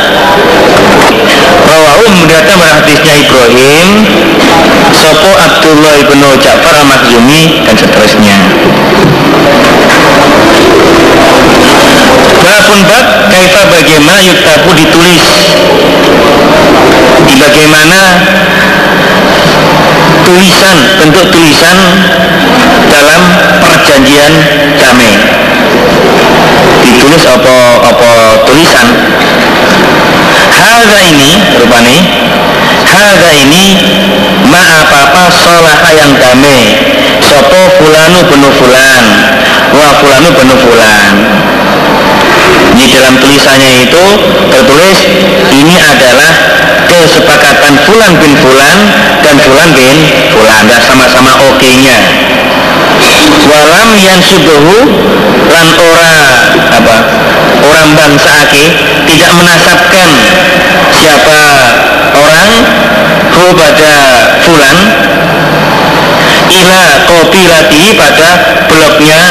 Rawahu 1.73 2.05
mendatang 2.21 2.61
hadisnya 2.61 3.15
Ibrahim 3.17 4.05
Sopo 4.93 5.31
Abdullah 5.41 5.93
ibnu 6.05 6.29
Ja'far 6.37 6.75
al-Makhzumi 6.85 7.65
dan 7.65 7.75
seterusnya. 7.81 8.37
Babun 12.45 12.81
bab 12.93 13.07
kaifa 13.33 13.63
bagaimana 13.73 14.21
yuktabu 14.21 14.71
ditulis. 14.77 15.25
Di 17.25 17.35
bagaimana 17.41 18.01
tulisan 20.29 20.77
bentuk 21.01 21.27
tulisan 21.33 21.77
dalam 22.93 23.23
perjanjian 23.65 24.33
damai. 24.77 25.17
Ditulis 26.85 27.25
apa 27.33 27.57
apa 27.81 28.11
tulisan 28.45 28.87
Harga 30.62 30.98
ini 31.03 31.31
rupanya 31.59 31.98
Harga 32.87 33.31
ini 33.35 33.64
ma 34.46 34.62
apa-apa 34.62 35.27
solaha 35.35 35.90
yang 35.90 36.12
damai. 36.22 36.62
Sopo 37.22 37.61
fulanu 37.79 38.20
penuh 38.31 38.53
fulan 38.55 39.03
Wa 39.75 39.88
fulanu 39.98 40.31
penuh 40.38 40.59
fulan. 40.62 41.14
Di 42.72 42.87
dalam 42.88 43.14
tulisannya 43.20 43.70
itu 43.85 44.05
tertulis 44.48 44.98
ini 45.53 45.77
adalah 45.77 46.31
kesepakatan 46.88 47.75
Fulan 47.85 48.16
bin 48.16 48.33
Fulan 48.40 48.79
dan 49.20 49.37
Fulan 49.44 49.70
bin 49.77 49.96
Fulan. 50.33 50.62
Dan 50.72 50.81
sama-sama 50.81 51.37
oke-nya 51.53 51.96
walam 53.51 53.91
yang 53.99 54.21
subuhu 54.23 54.79
lan 55.53 55.67
ora 55.79 56.17
apa 56.73 56.97
orang 57.63 57.89
bangsa 57.95 58.31
ake 58.47 58.65
tidak 59.07 59.33
menasabkan 59.39 60.09
siapa 60.93 61.41
orang 62.17 62.51
hu 63.33 63.45
pada 63.57 63.95
fulan 64.43 64.79
ila 66.53 66.85
kopi 67.09 67.43
lagi 67.49 67.85
pada 67.97 68.31
blognya 68.69 69.23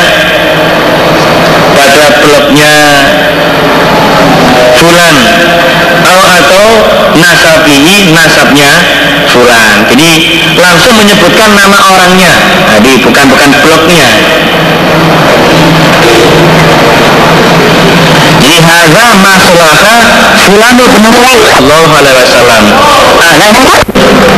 pada 1.77 2.06
blognya 2.23 2.75
fulan. 4.81 5.15
Atau, 6.01 6.17
atau 6.17 6.65
nasabihi 7.13 8.09
nasabnya 8.17 8.73
fulan. 9.29 9.85
Jadi 9.93 10.09
langsung 10.57 10.97
menyebutkan 10.97 11.53
nama 11.53 11.77
orangnya. 11.93 12.33
Jadi 12.73 12.91
bukan 13.05 13.25
bukan 13.29 13.49
blognya. 13.61 14.07
Jadi 18.41 18.57
haza 18.65 19.05
maslaha 19.21 19.95
fulan 20.41 20.75
Allah 20.81 21.85
alaihi 21.93 22.17
wasallam. 22.17 22.63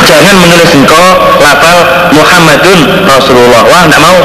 Jangan 0.03 0.36
menulis 0.36 0.71
engkau 0.75 1.08
lapal 1.39 1.77
Muhammadun 2.12 2.79
Rasulullah. 3.08 3.62
Wah 3.63 3.88
tidak 3.88 4.01
mau 4.03 4.19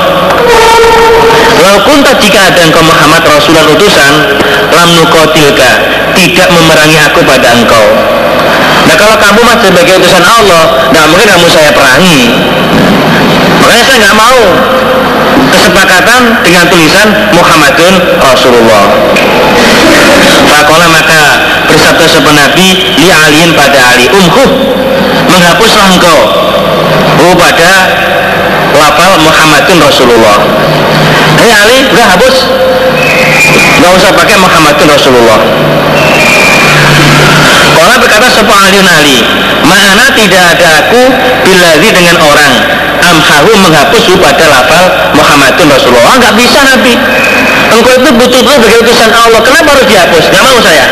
Walaupun 1.59 1.96
jika 2.22 2.40
ada 2.48 2.61
engkau 2.64 2.83
Muhammad 2.87 3.22
Rasulullah 3.27 3.66
utusan 3.74 4.12
Lam 4.72 4.88
nukotilka 4.96 5.70
Tidak 6.14 6.48
memerangi 6.48 6.98
aku 7.03 7.20
pada 7.27 7.48
engkau. 7.55 7.87
Nah 8.88 8.96
kalau 8.96 9.16
kamu 9.20 9.40
masih 9.44 9.66
sebagai 9.68 9.94
utusan 10.01 10.24
Allah 10.24 10.62
Tidak 10.88 11.07
mungkin 11.12 11.29
kamu 11.29 11.46
saya 11.51 11.70
perangi. 11.74 12.20
Makanya 13.61 13.85
saya 13.85 13.96
nggak 14.07 14.16
mau 14.16 14.42
Kesepakatan 15.48 16.22
dengan 16.44 16.64
tulisan 16.68 17.09
Muhammadun 17.33 17.94
Rasulullah. 18.20 18.85
Fakola 20.48 20.87
maka 20.88 21.20
bersabda 21.68 22.05
sebuah 22.09 22.37
Nabi 22.37 22.68
Li 22.96 23.44
pada 23.57 23.79
Ali. 23.92 24.07
Umhuh 24.12 24.51
Menghapuslah 25.29 25.87
engkau. 25.92 26.20
Oh 27.18 27.35
pada 27.37 27.70
lafal 28.79 29.12
Muhammadun 29.21 29.79
Rasulullah. 29.83 30.38
Hei 31.38 31.51
Ali, 31.55 31.79
udah 31.91 32.07
hapus 32.14 32.37
Gak 33.79 33.93
usah 33.95 34.11
pakai 34.11 34.37
Muhammadun 34.43 34.88
Rasulullah. 34.91 35.38
Orang 37.79 37.99
berkata 38.03 38.27
sebuah 38.27 38.59
Ali 38.59 39.17
Mana 39.62 40.11
tidak 40.19 40.43
ada 40.59 40.67
aku 40.83 41.03
Biladi 41.47 41.91
dengan 41.95 42.17
orang? 42.19 42.53
Amhahu 42.99 43.53
menghapus 43.62 44.03
pada 44.19 44.45
lafal 44.51 44.85
Muhammadun 45.14 45.67
Rasulullah. 45.71 46.19
Gak 46.19 46.35
bisa 46.35 46.59
Nabi. 46.67 46.95
Engkau 47.71 47.93
itu 48.03 48.11
butuh 48.19 48.41
dulu 48.43 48.55
sebagai 48.59 48.79
utusan 48.83 49.11
Allah. 49.14 49.41
Kenapa 49.47 49.69
harus 49.79 49.87
dihapus? 49.87 50.25
Gak 50.27 50.43
mau 50.43 50.59
saya 50.59 50.85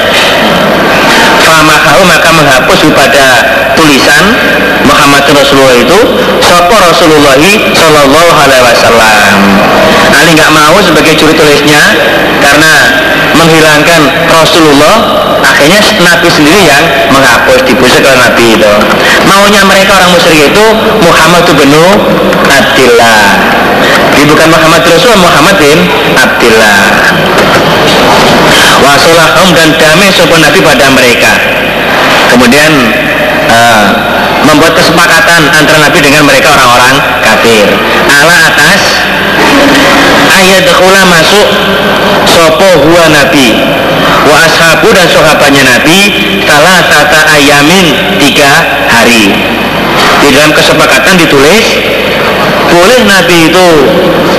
Famakahu 1.46 2.02
maka 2.05 2.29
menghapus 2.35 2.81
pada 2.92 3.26
tulisan 3.79 4.24
Muhammad 4.85 5.24
Rasulullah 5.31 5.76
itu 5.79 5.98
Sopo 6.42 6.76
Rasulullah 6.76 7.38
Sallallahu 7.76 8.33
Alaihi 8.35 8.62
Wasallam. 8.66 9.38
Ali 10.16 10.33
nggak 10.37 10.52
mau 10.52 10.76
sebagai 10.83 11.14
juri 11.16 11.35
tulisnya 11.37 11.83
karena 12.40 12.72
menghilangkan 13.37 14.00
Rasulullah 14.33 14.96
akhirnya 15.44 15.81
Nabi 16.02 16.29
sendiri 16.33 16.62
yang 16.66 16.85
menghapus 17.12 17.62
dibusuk 17.66 18.02
oleh 18.05 18.18
Nabi 18.18 18.44
itu. 18.57 18.72
Maunya 19.26 19.62
mereka 19.66 19.98
orang 20.00 20.11
musyrik 20.16 20.50
itu 20.50 20.64
Muhammad 21.02 21.44
bin 21.57 21.72
Abdillah. 22.46 23.20
Jadi 24.16 24.24
bukan 24.33 24.48
Muhammad 24.48 24.83
Rasul 24.88 25.14
Muhammad 25.20 25.57
bin 25.61 25.79
Abdillah 26.16 27.06
wasolahum 28.87 29.49
dan 29.53 29.68
damai 29.75 30.09
sopan 30.14 30.40
Nabi 30.42 30.62
pada 30.62 30.87
mereka. 30.94 31.33
Kemudian 32.31 32.70
uh, 33.51 33.87
membuat 34.46 34.79
kesepakatan 34.79 35.51
antara 35.51 35.79
Nabi 35.90 35.99
dengan 36.03 36.22
mereka 36.27 36.55
orang-orang 36.55 36.96
kafir. 37.27 37.66
Ala 38.07 38.35
atas 38.55 38.81
ayat 40.31 40.62
dekula 40.62 41.03
masuk 41.11 41.46
sopo 42.31 42.68
huwa 42.87 43.05
Nabi. 43.11 43.59
Wa 44.27 44.42
ashabu 44.46 44.90
dan 44.94 45.07
sahabatnya 45.11 45.62
Nabi 45.66 45.99
salah 46.46 46.83
tata 46.87 47.20
ayamin 47.35 48.18
tiga 48.22 48.51
hari. 48.90 49.35
Di 50.22 50.29
dalam 50.35 50.51
kesepakatan 50.51 51.14
ditulis 51.22 51.66
boleh 52.66 53.01
Nabi 53.07 53.38
itu 53.49 53.68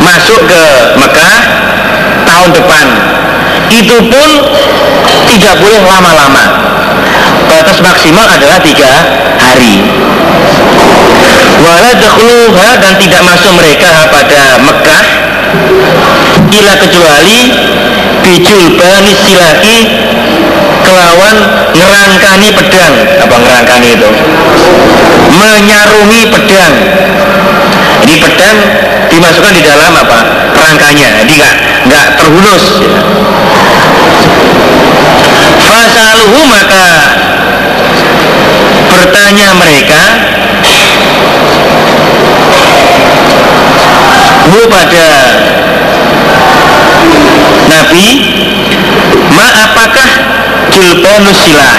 masuk 0.04 0.42
ke 0.46 0.64
Mekah 1.00 1.36
tahun 2.28 2.50
depan 2.54 2.86
itu 3.72 3.96
pun 4.08 4.30
tidak 5.28 5.56
boleh 5.60 5.82
lama-lama. 5.84 6.44
Batas 7.48 7.80
maksimal 7.84 8.28
adalah 8.28 8.60
tiga 8.64 8.92
hari. 9.40 9.84
Wala 11.58 11.92
dakhluha 11.98 12.70
dan 12.80 12.94
tidak 13.02 13.22
masuk 13.26 13.52
mereka 13.58 14.08
pada 14.14 14.42
Mekah 14.62 15.06
ila 16.48 16.74
kecuali 16.80 17.40
bijul 18.24 18.78
bani 18.78 19.14
silaki 19.16 19.78
kelawan 20.86 21.36
ngerangkani 21.74 22.50
pedang. 22.56 22.94
Apa 23.26 23.36
ngerangkani 23.36 23.88
itu? 24.00 24.10
Menyarungi 25.34 26.22
pedang. 26.32 26.74
Ini 28.08 28.16
pedang 28.22 28.58
dimasukkan 29.12 29.54
di 29.56 29.64
dalam 29.66 29.92
apa? 29.98 30.20
Rangkanya. 30.56 31.08
Jadi 31.24 31.32
nggak 31.36 31.56
nggak 31.88 32.08
terhunus 32.20 32.64
fasaluhu 35.88 36.40
maka 36.52 36.86
bertanya 38.92 39.48
mereka 39.56 40.04
hu 44.52 44.60
pada 44.68 45.08
Nabi 47.68 48.08
ma 49.32 49.48
apakah 49.68 50.12
julbanus 50.76 51.40
silah? 51.40 51.76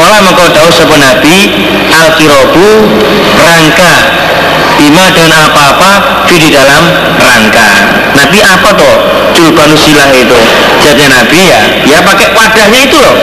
Kala 0.00 0.16
mengkau 0.24 0.48
tahu 0.56 0.68
sapa 0.72 0.96
Nabi 0.96 1.36
al-kirobu 1.92 2.68
rangka 3.36 4.19
bima 4.80 5.12
dengan 5.12 5.44
apa-apa 5.52 6.24
di 6.24 6.48
dalam 6.48 6.84
rangka. 7.20 7.68
Nabi 8.16 8.40
apa 8.40 8.70
toh? 8.72 8.96
Julbanu 9.36 9.76
silah 9.76 10.08
itu. 10.16 10.38
Jadi 10.80 11.04
Nabi 11.04 11.40
ya, 11.44 11.60
ya 11.84 11.98
pakai 12.00 12.32
wadahnya 12.32 12.80
itu 12.88 12.96
loh. 12.96 13.16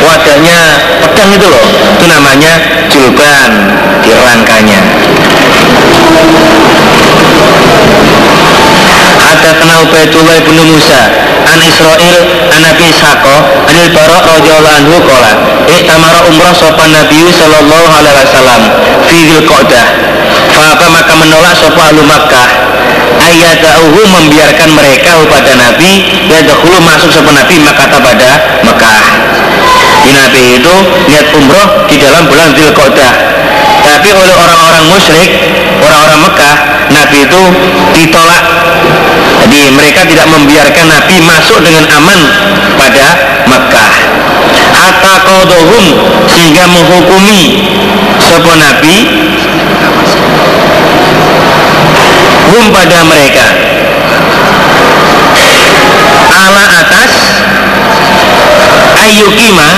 Wadahnya 0.00 0.58
pedang 1.04 1.30
itu 1.36 1.46
loh. 1.46 1.64
Itu 2.00 2.04
namanya 2.08 2.52
julban 2.88 3.50
di 4.00 4.10
rangkanya. 4.16 4.80
Hadatsana 9.20 9.84
Ubaidullah 9.84 10.38
bin 10.42 10.58
Musa 10.74 11.00
an 11.44 11.60
Israil 11.60 12.20
an 12.50 12.60
Nabi 12.66 12.88
Ishaqo 12.88 13.36
anil 13.68 13.88
Bara 13.94 14.18
radhiyallahu 14.26 14.76
anhu 14.80 14.96
qala 15.06 15.32
Iktamara 15.70 16.24
umrah 16.26 16.50
sopan 16.56 16.90
Nabi 16.90 17.30
sallallahu 17.30 17.88
alaihi 17.94 18.16
wasallam 18.16 18.60
fi 19.06 19.16
Dzulqa'dah 19.28 19.84
fa 20.54 20.74
apa 20.74 20.86
maka 20.90 21.12
menolak 21.14 21.54
sapa 21.54 21.80
ahlu 21.90 22.02
Makkah? 22.04 22.48
Ayatauhu 23.20 24.00
membiarkan 24.10 24.70
mereka 24.74 25.10
kepada 25.24 25.52
Nabi. 25.54 25.92
Ya 26.26 26.40
dahulu 26.42 26.78
masuk 26.82 27.10
sapa 27.12 27.30
Nabi 27.30 27.56
maka 27.62 27.84
pada 27.90 28.30
Mekah 28.64 29.00
di 30.00 30.12
Nabi 30.16 30.42
itu 30.58 30.74
niat 31.06 31.28
umroh 31.36 31.86
di 31.86 31.96
dalam 32.00 32.26
bulan 32.26 32.50
Dzulqa'dah. 32.56 33.12
Tapi 33.80 34.08
oleh 34.12 34.34
orang-orang 34.34 34.84
musyrik 34.88 35.30
orang-orang 35.80 36.20
Mekah 36.26 36.54
Nabi 36.90 37.18
itu 37.28 37.42
ditolak. 37.96 38.44
Jadi 39.40 39.60
mereka 39.72 40.04
tidak 40.04 40.26
membiarkan 40.28 40.86
Nabi 40.88 41.16
masuk 41.24 41.58
dengan 41.64 41.84
aman 41.96 42.18
pada 42.76 43.06
Mekah 43.48 43.90
hatta 44.70 45.14
qadohum 45.26 45.84
sehingga 46.28 46.64
menghukumi 46.70 47.42
sebuah 48.20 48.56
Nabi 48.56 48.96
hum 52.50 52.64
pada 52.74 52.98
mereka. 53.06 53.46
Ala 56.30 56.64
atas 56.82 57.10
ayukima 59.06 59.70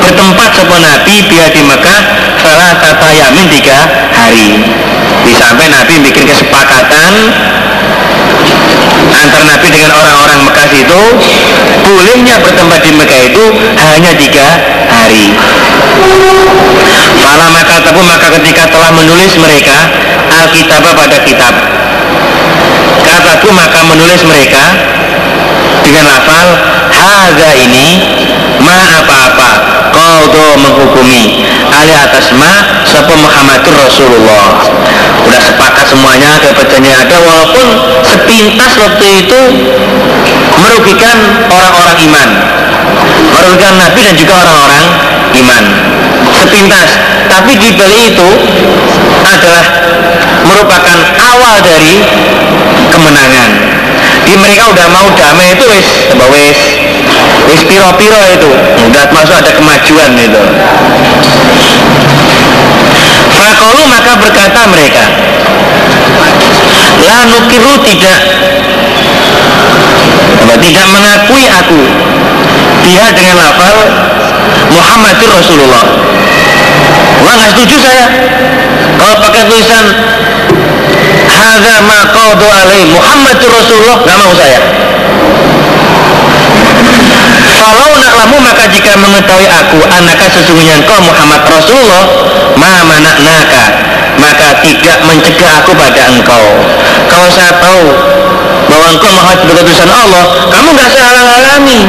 bertempat 0.00 0.50
sebuah 0.52 0.80
Nabi 0.80 1.16
biar 1.28 1.48
di 1.52 1.62
Mekah 1.64 2.00
salah 2.40 2.76
tata 2.76 3.08
yamin 3.08 3.48
tiga 3.48 3.78
hari. 4.12 4.60
Sampai 5.34 5.72
Nabi 5.72 6.04
bikin 6.04 6.28
kesepakatan 6.28 7.12
antara 9.14 9.44
Nabi 9.56 9.68
dengan 9.72 9.92
orang-orang 9.96 10.40
Mekah 10.44 10.68
itu 10.76 11.02
bolehnya 11.84 12.36
bertempat 12.40 12.80
di 12.84 12.92
Mekah 12.92 13.20
itu 13.32 13.44
hanya 13.80 14.12
tiga 14.16 14.46
hari. 14.92 15.32
Fala 17.24 17.48
maka 17.48 17.80
tabu 17.80 18.04
maka 18.04 18.28
ketika 18.40 18.68
telah 18.68 18.92
menulis 18.92 19.32
mereka 19.40 19.88
Alkitab 20.28 20.84
pada 20.84 21.18
kitab 21.24 21.54
Kataku 23.14 23.46
maka 23.54 23.78
menulis 23.86 24.26
mereka 24.26 24.64
dengan 25.86 26.02
lafal 26.10 26.46
Haga 26.90 27.50
ini 27.54 27.86
ma 28.58 28.74
apa-apa 28.74 29.50
Kodo 29.94 30.58
menghukumi 30.58 31.46
Ali 31.70 31.94
atas 31.94 32.34
ma 32.34 32.82
Sapa 32.82 33.14
Muhammadur 33.14 33.86
Rasulullah. 33.86 34.66
Udah 35.30 35.40
sepakat 35.46 35.86
semuanya 35.94 36.42
kepercayaan 36.42 37.06
ada 37.06 37.16
Walaupun 37.22 37.66
sepintas 38.02 38.72
waktu 38.82 39.06
itu 39.22 39.40
Merugikan 40.58 41.46
orang-orang 41.54 41.96
iman. 42.10 42.28
Merugikan 43.30 43.74
Nabi 43.78 44.00
dan 44.10 44.14
juga 44.18 44.34
orang-orang 44.42 44.84
iman. 45.38 45.62
Sepintas. 46.34 46.88
Tapi 47.30 47.52
di 47.62 47.70
balik 47.78 48.02
itu 48.14 48.28
adalah 49.22 49.64
merupakan 50.44 50.98
awal 51.18 51.54
dari 51.64 52.00
kemenangan. 52.90 53.50
Di 54.24 54.34
mereka 54.40 54.72
udah 54.72 54.86
mau 54.88 55.06
damai 55.12 55.52
itu 55.52 55.64
wis 55.68 55.88
coba 56.12 56.26
wis. 56.32 56.58
Wis 57.50 57.60
piro-piro 57.68 58.20
itu. 58.32 58.50
Udah 58.88 59.04
masuk 59.12 59.36
ada 59.36 59.52
kemajuan 59.52 60.12
itu. 60.16 60.42
Fakolu 63.34 63.82
maka 63.90 64.12
berkata 64.16 64.60
mereka 64.70 65.04
La 67.04 67.18
nukiru 67.28 67.74
tidak. 67.84 68.20
Tidak 70.54 70.86
mengakui 70.88 71.44
aku. 71.50 71.80
Dia 72.84 73.04
dengan 73.12 73.36
lafal 73.36 73.76
Muhammadur 74.72 75.28
Rasulullah. 75.28 75.84
Wah 77.20 77.32
nggak 77.36 77.50
setuju 77.52 77.76
saya. 77.84 78.06
Kalau 78.96 79.16
pakai 79.20 79.42
tulisan 79.44 79.84
Hadza 81.34 81.74
ma 81.82 81.98
qadu 82.14 82.46
Muhammadur 82.94 83.50
Rasulullah. 83.50 83.96
Nggak 84.02 84.18
mau 84.22 84.32
saya. 84.38 84.60
Kalau 87.44 87.90
nak 87.98 88.12
lamu 88.18 88.36
maka 88.40 88.64
jika 88.70 88.92
mengetahui 88.98 89.48
aku 89.50 89.78
anakah 89.86 90.28
sesungguhnya 90.30 90.80
engkau 90.82 90.98
Muhammad 91.02 91.42
Rasulullah? 91.46 92.04
Ma 92.58 92.70
naka 93.02 93.64
maka 94.14 94.48
tidak 94.62 94.98
mencegah 95.04 95.52
aku 95.62 95.72
pada 95.74 96.02
engkau. 96.14 96.44
Kalau 97.10 97.28
saya 97.34 97.52
tahu 97.58 97.84
bahwa 98.70 98.86
engkau 98.96 99.12
sebagai 99.44 99.62
tulisan 99.68 99.90
Allah 99.92 100.24
kamu 100.48 100.68
nggak 100.72 100.88
saya 100.88 101.04
halang-halangi 101.12 101.80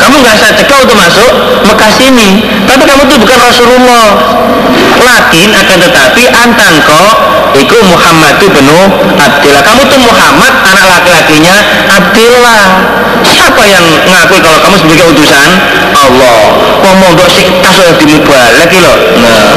kamu 0.00 0.14
nggak 0.24 0.36
saya 0.40 0.52
cegah 0.56 0.78
untuk 0.82 0.96
masuk 0.96 1.30
Mekah 1.68 1.90
sini. 1.92 2.28
Tapi 2.64 2.82
kamu 2.88 3.00
itu 3.06 3.16
bukan 3.20 3.38
Rasulullah. 3.38 4.06
Lakin 5.00 5.48
akan 5.52 5.78
tetapi 5.86 6.22
antangko 6.32 7.04
itu 7.56 7.76
Muhammad 7.84 8.40
itu 8.40 8.48
penuh 8.48 8.86
Abdillah. 9.20 9.62
Kamu 9.62 9.82
tuh 9.86 10.00
Muhammad 10.00 10.52
anak 10.64 10.86
laki-lakinya 10.88 11.56
Abdillah. 11.88 12.62
Siapa 13.20 13.62
yang 13.68 13.84
ngakui 14.08 14.40
kalau 14.40 14.58
kamu 14.64 14.76
sebagai 14.80 15.04
utusan? 15.12 15.50
Allah. 15.92 16.38
Ngomong 16.80 17.12
dok 17.20 17.28
sih 17.28 17.44
kasus 17.60 17.92
dimubalik 18.00 18.72
loh 18.80 18.96
nah. 19.20 19.52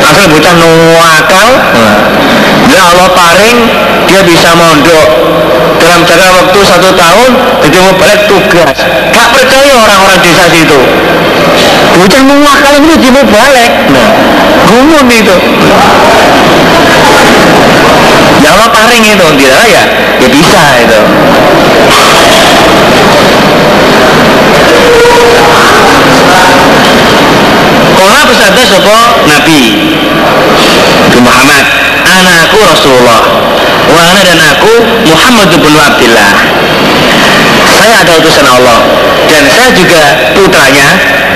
Asal 0.00 0.26
bocah 0.28 0.54
nuwakal 0.56 1.48
nah. 1.74 1.94
Ya 2.70 2.82
Allah 2.86 3.10
paring 3.10 3.58
dia 4.06 4.22
bisa 4.22 4.54
mondok. 4.54 5.08
Dalam 5.82 6.06
jangka 6.06 6.28
waktu 6.38 6.58
satu 6.62 6.88
tahun 6.94 7.30
jadi 7.66 7.78
balik 7.98 8.22
tugas. 8.30 8.70
Gak 9.10 9.28
percaya 9.34 9.72
orang-orang 9.74 10.20
desa 10.22 10.46
situ. 10.54 10.78
Bocah 11.98 12.20
nuwakal 12.22 12.74
ini 12.78 12.94
dia 13.02 13.10
mau 13.10 13.26
balik. 13.26 13.72
Nah 13.90 14.08
gumun 14.70 15.06
itu. 15.10 15.36
Ya 18.40 18.48
Allah 18.54 18.68
paring 18.70 19.02
itu 19.02 19.26
tidak 19.34 19.64
ya 19.66 19.82
ya 20.22 20.28
bisa 20.30 20.62
itu. 20.86 21.00
Kala 27.98 28.20
bersabda 28.30 28.62
sopo 28.62 28.98
Nabi. 29.26 29.60
Muhammad 31.20 31.79
Anakku 32.26 32.58
Rasulullah. 32.60 33.20
Wa 33.90 34.20
dan 34.22 34.38
aku 34.38 34.72
Muhammad 35.08 35.50
bin 35.50 35.74
Abdullah 35.74 36.30
Saya 37.66 38.06
ada 38.06 38.12
utusan 38.22 38.46
Allah 38.46 38.78
Dan 39.26 39.42
saya 39.50 39.68
juga 39.74 40.30
putranya 40.36 40.88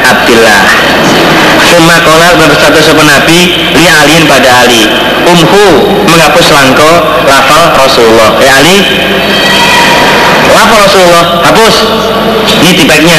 Abdullah 0.07 0.61
Suma 1.67 1.99
kola 2.07 2.39
bersabda 2.39 2.81
sopo 2.85 3.03
Nabi 3.03 3.41
Li 3.75 3.87
alin 3.91 4.23
pada 4.31 4.63
Ali. 4.63 4.87
Umhu 5.27 5.67
menghapus 6.07 6.47
langko 6.55 6.93
Lafal 7.27 7.75
Rasulullah. 7.75 8.39
Ya 8.39 8.61
Ali 8.63 8.79
Lafal 10.55 10.79
Rasulullah 10.87 11.25
Hapus. 11.43 11.77
Ini 12.55 12.71
tipeknya 12.79 13.19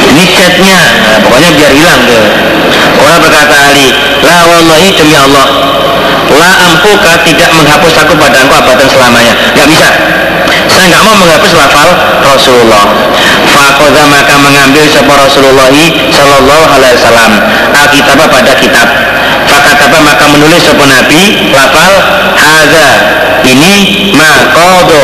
ini 0.00 0.26
catnya. 0.34 0.80
Nah, 0.80 1.18
pokoknya 1.22 1.50
biar 1.54 1.72
hilang 1.76 2.00
tuh. 2.08 2.24
Orang 2.98 3.18
berkata 3.22 3.56
Ali 3.70 3.94
la 4.26 4.42
wallahi 4.48 4.88
demi 4.96 5.14
Allah 5.14 5.79
la 6.38 6.50
ampuka 6.70 7.12
tidak 7.26 7.50
menghapus 7.54 7.94
aku 8.06 8.14
pada 8.14 8.46
abadan 8.46 8.88
selamanya. 8.88 9.34
Nggak 9.56 9.68
bisa. 9.70 9.88
Saya 10.70 10.84
nggak 10.86 11.02
mau 11.02 11.16
menghapus 11.18 11.52
lafal 11.56 11.88
Rasulullah. 12.22 12.84
Fakoda 13.50 14.02
maka 14.06 14.34
mengambil 14.38 14.84
sebuah 14.86 15.18
Rasulullah 15.26 15.68
Sallallahu 16.14 16.64
Alaihi 16.70 16.94
Wasallam. 16.98 17.30
Alkitab 17.74 18.20
pada 18.30 18.52
kitab. 18.54 18.88
Fakataba 19.50 19.98
maka 20.04 20.24
menulis 20.30 20.62
sebuah 20.62 20.88
Nabi 20.88 21.50
lafal 21.50 21.92
haza. 22.38 22.88
Ini 23.40 23.74
makodo 24.14 25.02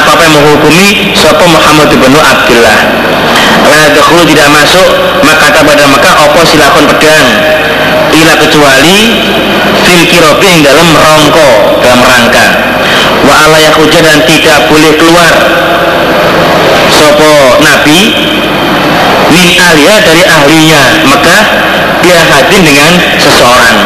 apa 0.00 0.22
yang 0.24 0.34
menghukumi 0.40 1.12
sebuah 1.12 1.48
Muhammad 1.50 1.88
bin 1.92 2.00
Abdullah 2.16 2.78
la 3.72 3.88
dahulu 3.94 4.22
tidak 4.28 4.48
masuk 4.52 4.88
maka 5.24 5.64
pada 5.64 5.84
maka 5.88 6.10
opo 6.28 6.40
silakon 6.44 6.84
pedang? 6.86 7.26
Ila 8.12 8.34
kecuali 8.36 8.98
fil 9.86 10.04
kirobi 10.10 10.46
yang 10.52 10.62
dalam 10.66 10.88
rongko 10.92 11.80
dalam 11.80 12.00
rangka. 12.04 12.46
Wa 13.24 13.34
ala 13.48 13.70
hujan 13.78 14.02
dan 14.04 14.20
tidak 14.28 14.68
boleh 14.68 14.92
keluar. 15.00 15.32
Sopo 16.92 17.56
nabi 17.64 18.00
min 19.32 19.48
ahliya 19.56 19.96
dari 20.04 20.22
ahlinya 20.28 20.82
Mekah 21.08 21.42
biahadin 22.04 22.62
dengan 22.66 22.92
seseorang. 23.16 23.76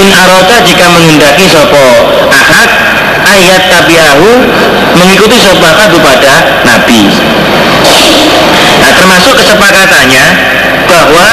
In 0.00 0.08
arota 0.14 0.56
jika 0.64 0.86
menghendaki 0.88 1.44
sopo 1.50 1.84
ahad 2.32 2.99
ayat 3.24 3.62
tabiahu 3.68 4.30
mengikuti 4.96 5.36
sopo 5.40 5.64
ahad 5.66 5.90
kepada 5.92 6.32
nabi. 6.64 7.02
Nah 8.80 8.92
termasuk 8.96 9.36
kesepakatannya 9.36 10.24
bahwa 10.88 11.26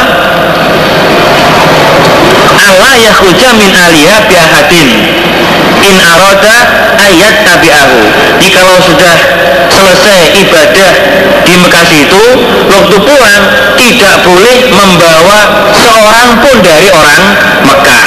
Allah 2.57 2.93
yakhruja 2.99 3.49
min 3.55 3.71
aliyah 3.71 4.19
biahadin 4.27 4.89
in 5.87 5.95
aroda 6.01 6.57
ayat 6.99 7.45
tabi'ahu. 7.45 7.99
Jadi 8.37 8.47
kalau 8.51 8.77
sudah 8.81 9.15
selesai 9.71 10.19
ibadah 10.41 10.91
di 11.45 11.53
Mekah 11.55 11.87
itu 11.93 12.23
waktu 12.67 12.97
pulang 13.01 13.43
tidak 13.77 14.15
boleh 14.25 14.57
membawa 14.73 15.39
seorang 15.75 16.29
pun 16.43 16.55
dari 16.63 16.89
orang 16.91 17.23
Mekah 17.63 18.05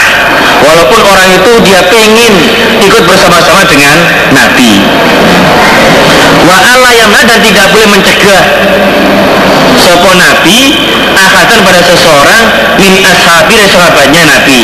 walaupun 0.60 1.00
orang 1.04 1.28
itu 1.32 1.52
dia 1.64 1.80
pengen 1.88 2.32
ikut 2.80 3.02
bersama-sama 3.04 3.64
dengan 3.68 3.96
Nabi. 4.32 4.72
Wa 6.46 6.56
Allah 6.56 6.92
yang 6.96 7.10
dan 7.12 7.40
tidak 7.42 7.66
boleh 7.72 7.88
mencegah. 7.90 8.42
Sopo 9.80 10.10
Nabi 10.12 10.60
ahadan 11.16 11.60
pada 11.64 11.80
seseorang 11.80 12.44
min 12.80 12.92
ashabi 13.04 13.58
sahabatnya 13.68 14.22
Nabi. 14.28 14.60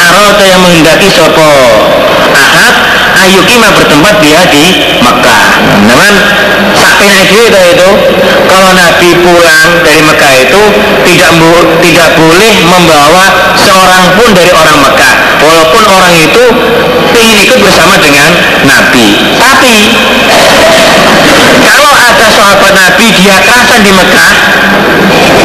Arota 0.00 0.44
yang 0.48 0.60
menghendaki 0.64 1.08
sopo 1.12 1.50
ahad 2.34 2.89
ayukima 3.20 3.68
bertempat 3.76 4.14
dia 4.24 4.40
di 4.48 4.64
Mekah. 5.00 5.44
Namun 5.84 6.12
sakit 6.76 7.12
itu 7.28 7.38
itu. 7.76 7.90
Kalau 8.48 8.70
Nabi 8.74 9.08
pulang 9.20 9.84
dari 9.84 10.02
Mekah 10.04 10.32
itu 10.36 10.62
tidak 11.06 11.32
tidak 11.84 12.08
boleh 12.16 12.54
membawa 12.66 13.24
seorang 13.60 14.04
pun 14.16 14.28
dari 14.32 14.50
orang 14.52 14.78
Mekah. 14.80 15.14
Walaupun 15.40 15.82
orang 15.86 16.12
itu 16.16 16.44
ingin 17.16 17.36
ikut 17.44 17.58
bersama 17.60 17.94
dengan 18.00 18.30
Nabi. 18.64 19.06
Tapi 19.36 19.76
kalau 21.60 21.89
ada 22.10 22.26
sahabat 22.26 22.72
Nabi 22.74 23.06
dia 23.14 23.36
kerasan 23.46 23.80
di 23.86 23.92
Mekah. 23.94 24.32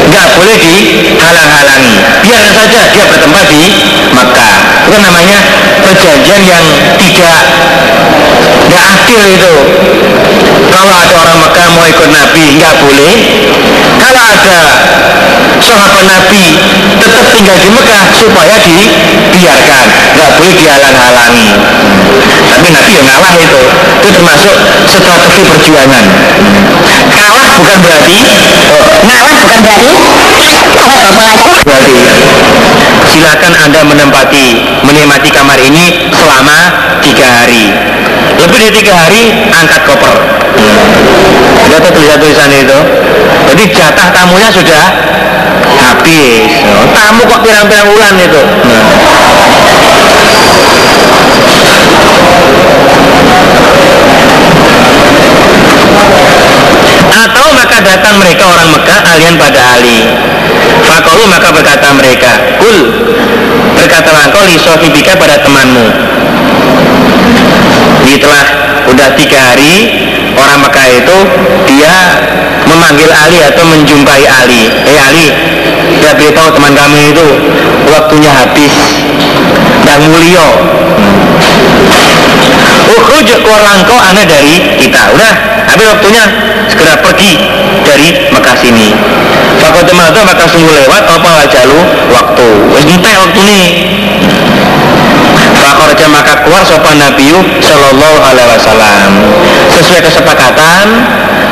Nggak 0.09 0.27
boleh 0.33 0.57
dihalang-halangi. 0.57 1.95
Biarkan 2.25 2.53
saja 2.53 2.81
dia 2.89 3.05
bertempat 3.05 3.45
di 3.53 3.63
Mekah. 4.13 4.53
Itu 4.89 4.97
namanya 4.97 5.39
perjanjian 5.85 6.41
yang 6.45 6.65
tidak 6.97 7.41
nggak 8.65 8.85
adil 8.97 9.21
itu 9.29 9.53
kalau 10.71 10.93
ada 10.93 11.13
orang 11.13 11.37
Mekah 11.41 11.67
mau 11.73 11.85
ikut 11.85 12.09
Nabi 12.09 12.43
nggak 12.57 12.75
boleh. 12.81 13.17
Kalau 14.01 14.21
ada 14.21 14.57
sahabat 15.61 16.05
Nabi 16.05 16.45
tetap 17.01 17.25
tinggal 17.33 17.57
di 17.57 17.69
Mekah 17.69 18.03
supaya 18.13 18.55
dibiarkan. 18.61 19.87
Nggak 20.15 20.29
boleh 20.37 20.53
dihalang-halangi. 20.57 21.49
Tapi 22.45 22.67
Nabi 22.71 22.91
yang 22.93 23.05
ngalah 23.09 23.33
itu 23.35 23.59
itu 24.05 24.09
termasuk 24.13 24.55
strategi 24.85 25.39
perjuangan 25.49 26.05
kalah 27.09 27.47
bukan 27.57 27.77
berarti 27.81 28.19
oh, 28.69 28.85
ngalah 29.07 29.33
bukan 29.41 29.59
berarti 29.65 29.89
berarti 31.65 31.95
silakan 33.05 33.53
anda 33.65 33.81
menempati 33.85 34.45
menikmati 34.83 35.29
kamar 35.31 35.57
ini 35.61 36.11
selama 36.11 36.57
tiga 37.01 37.27
hari. 37.29 37.71
Lebih 38.35 38.57
dari 38.59 38.73
tiga 38.83 38.93
hari 38.93 39.23
angkat 39.53 39.81
koper 39.87 40.44
Lihat 41.65 41.91
tulisan 41.91 42.17
tulisan 42.19 42.49
itu. 42.51 42.77
Jadi 43.51 43.63
jatah 43.73 44.07
tamunya 44.15 44.49
sudah 44.49 44.83
habis. 45.81 46.51
Tamu 46.95 47.21
kok 47.27 47.41
pirang-pirang 47.43 47.87
bulan 47.91 48.13
itu? 48.19 48.41
Atau 57.15 57.47
maka 57.55 57.77
datang 57.81 58.15
mereka 58.21 58.43
orang 58.49 58.67
Mekah 58.75 58.99
alian 59.13 59.35
pada 59.39 59.61
Ali. 59.75 59.99
Fakolu 60.85 61.25
maka 61.25 61.49
berkata 61.49 61.89
mereka 61.97 62.31
Kul 62.61 62.77
Berkatalah 63.75 64.29
engkau 64.29 64.43
li 64.45 64.55
sohibika 64.55 65.17
pada 65.19 65.41
temanmu. 65.41 65.85
Jadi 68.05 68.17
telah 68.21 68.45
udah 68.85 69.09
tiga 69.17 69.39
hari 69.51 70.04
Orang 70.35 70.59
Mekah 70.67 70.87
itu 70.91 71.17
Dia 71.71 71.95
memanggil 72.67 73.09
Ali 73.11 73.39
atau 73.43 73.63
menjumpai 73.65 74.23
Ali. 74.27 74.69
Eh 74.85 74.97
Ali 74.99 75.27
Dia 75.99 76.11
beritahu 76.15 76.51
teman 76.53 76.73
kami 76.75 77.15
itu 77.15 77.27
Waktunya 77.89 78.31
habis. 78.33 78.75
Dan 79.85 79.99
mulio 80.09 80.47
Ukhruj 82.85 83.27
keluar 83.27 83.61
langkau 83.65 83.97
aneh 83.97 84.25
dari 84.29 84.55
kita. 84.77 85.11
Udah 85.11 85.33
habis 85.67 85.85
waktunya 85.89 86.23
segera 86.69 86.95
pergi 87.01 87.37
dari 87.83 88.29
Mekah 88.31 88.55
sini. 88.61 88.93
Fakotemadu 89.59 90.21
maka 90.23 90.45
sungguh 90.47 90.75
lewat 90.85 91.03
apa 91.09 91.29
wajalu? 91.43 91.79
Waktu. 92.13 92.47
Wis 92.71 92.85
waktu 92.87 93.41
ini. 93.41 93.67
Fakorja 95.55 96.05
maka 96.11 96.45
keluar 96.45 96.61
sopan 96.67 96.99
Nabi 96.99 97.31
Sallallahu 97.63 98.17
Alaihi 98.21 98.49
Wasallam 98.53 99.11
Sesuai 99.95 100.11
kesepakatan 100.11 100.87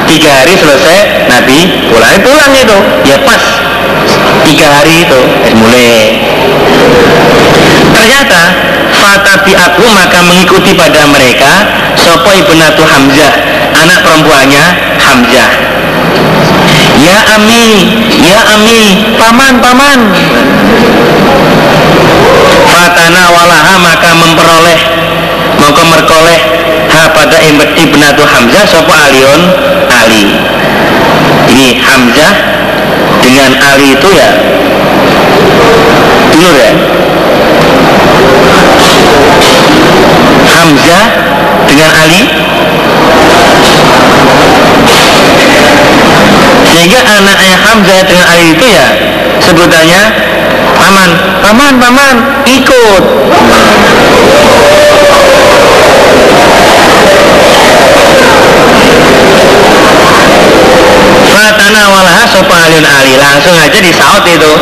Tiga 0.03 0.35
hari 0.35 0.51
selesai 0.59 1.31
Nabi 1.31 1.87
pulang 1.87 2.19
Pulang 2.19 2.51
itu. 2.51 2.77
Ya 3.07 3.15
pas. 3.23 3.39
Tiga 4.43 4.67
hari 4.67 5.07
itu 5.07 5.19
mulai. 5.55 6.19
Ternyata 7.87 8.41
Fatabi 8.99 9.55
aku 9.55 9.87
maka 9.95 10.19
mengikuti 10.27 10.75
pada 10.75 11.07
mereka 11.07 11.71
Sopo 11.95 12.35
ibnatu 12.35 12.83
Hamzah 12.83 13.31
Anak 13.79 14.03
perempuannya 14.03 14.65
Hamzah. 14.99 15.49
Ya 16.99 17.23
Ami 17.39 17.95
Ya 18.27 18.43
Ami 18.59 19.07
Paman 19.15 19.63
Paman. 19.63 19.99
Fatana 22.67 23.23
walaha 23.23 23.73
maka 23.79 24.09
memperoleh 24.19 24.79
Maka 25.63 25.81
merkoleh 25.87 26.52
pada 27.11 27.37
ibnatu 27.75 28.23
Hamzah 28.23 28.63
Sopo 28.69 28.93
Alion 28.93 29.41
Ali. 29.91 30.39
Ini 31.43 31.67
Hamzah 31.83 32.33
Dengan 33.19 33.51
Ali 33.59 33.99
itu 33.99 34.09
ya 34.15 34.29
Dulur 36.31 36.55
ya? 36.55 36.71
Hamzah 40.53 41.05
dengan 41.67 41.91
Ali? 41.91 42.23
Sehingga 46.63 46.99
anaknya 47.03 47.55
Hamzah 47.59 47.99
dengan 48.07 48.25
Ali 48.31 48.45
itu 48.55 48.65
ya 48.71 48.85
sebutannya 49.43 50.01
paman. 50.79 51.09
Paman 51.43 51.73
paman 51.77 52.15
ikut 52.47 53.03
Fatana 61.43 61.91
walaha 61.91 62.23
sopa 62.31 62.55
Ali. 62.55 62.79
Langsung 63.19 63.59
aja 63.59 63.79
disaut 63.83 64.23
itu. 64.23 64.53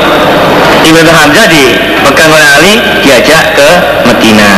Ibnu 0.81 1.09
Hamzah 1.13 1.45
dipegang 1.45 2.33
oleh 2.33 2.49
Ali 2.57 2.73
Diajak 3.05 3.53
ke 3.53 3.69
Medina 4.09 4.49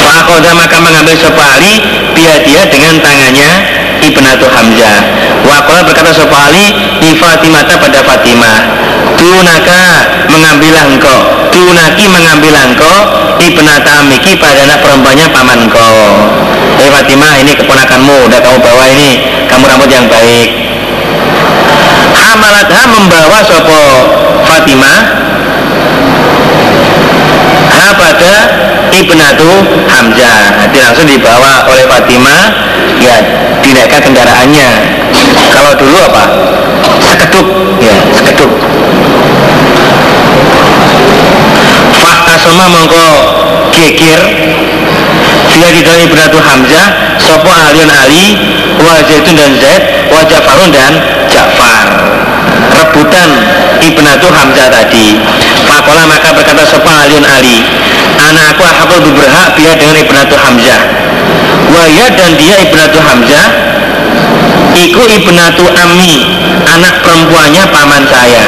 Fakoda 0.00 0.56
maka 0.56 0.80
mengambil 0.80 1.12
sopa 1.12 1.44
Ali 1.60 1.76
Biar 2.16 2.40
dia 2.40 2.64
dengan 2.72 2.96
tangannya 3.04 3.50
Ibnatu 4.00 4.48
Hamzah. 4.48 4.96
Wakola 5.44 5.84
berkata 5.84 6.16
sopa 6.16 6.48
Ali 6.48 6.72
Di 7.04 7.20
Fatimata 7.20 7.76
pada 7.76 8.00
Fatimah. 8.00 8.56
Dunaka 9.20 9.80
mengambil 10.32 10.72
engkau. 10.88 11.20
Dunaki 11.52 12.08
mengambil 12.08 12.54
engkau. 12.64 12.96
Ibnata 13.44 14.08
Amiki 14.08 14.40
pada 14.40 14.64
anak 14.64 14.80
perempuannya 14.80 15.28
paman 15.28 15.68
engkau 15.68 15.92
Eh 16.76 16.88
Fatimah 16.92 17.32
ini 17.40 17.52
keponakanmu. 17.56 18.28
Udah 18.28 18.40
kamu 18.44 18.58
bawa 18.60 18.84
ini 18.88 19.10
Kamu 19.48 19.64
rambut 19.64 19.88
yang 19.88 20.06
baik. 20.08 20.48
Hamalatha 22.16 22.82
membawa 22.92 23.40
sopo 23.44 23.82
Fatimah. 24.44 24.98
Ha 27.72 27.84
pada 27.96 28.34
Ibnatu 28.92 29.50
Hamzah. 29.88 30.40
Nanti 30.60 30.78
langsung 30.80 31.08
dibawa 31.08 31.64
oleh 31.68 31.84
Fatimah. 31.88 32.42
Ya 33.00 33.16
dinaikkan 33.64 34.00
kendaraannya. 34.12 34.68
Kalau 35.52 35.72
dulu 35.80 35.96
apa? 35.96 36.24
Sekeduk. 37.00 37.46
Ya 37.80 37.96
sekeduk. 38.12 38.52
Fakta 41.96 42.34
sama 42.36 42.64
mongko 42.68 43.08
geger 43.72 44.20
Dia 45.56 45.72
di 45.72 45.80
dalam 45.80 46.04
Ibnatu 46.04 46.36
Hamzah 46.36 47.16
Sopo 47.16 47.48
Alion 47.48 47.88
Ali 47.88 48.36
Wa 48.76 49.00
Zaitun 49.08 49.40
dan 49.40 49.56
Zaid 49.56 49.82
wa 50.12 50.20
Jafarun 50.28 50.68
dan 50.68 50.92
Ja'far. 51.32 51.88
Rebutan 52.76 53.30
Ibnatu 53.80 54.28
Hamzah 54.28 54.68
tadi. 54.68 55.16
Fakola 55.64 56.04
maka 56.04 56.36
berkata 56.36 56.60
sepa 56.60 57.08
Aliun 57.08 57.24
Ali 57.24 57.64
Anakku 58.20 58.68
aku 58.68 59.00
lebih 59.00 59.16
berhak 59.16 59.56
dia 59.56 59.72
dengan 59.80 59.96
Ibnatu 59.96 60.36
Hamzah. 60.36 60.80
Waya 61.72 62.06
dan 62.12 62.36
dia 62.36 62.56
Ibnatu 62.68 63.00
Hamzah 63.00 63.48
Iku 64.76 65.02
Ibnatu 65.08 65.64
Ami 65.72 66.36
Anak 66.68 67.00
perempuannya 67.00 67.64
paman 67.72 68.04
saya. 68.12 68.44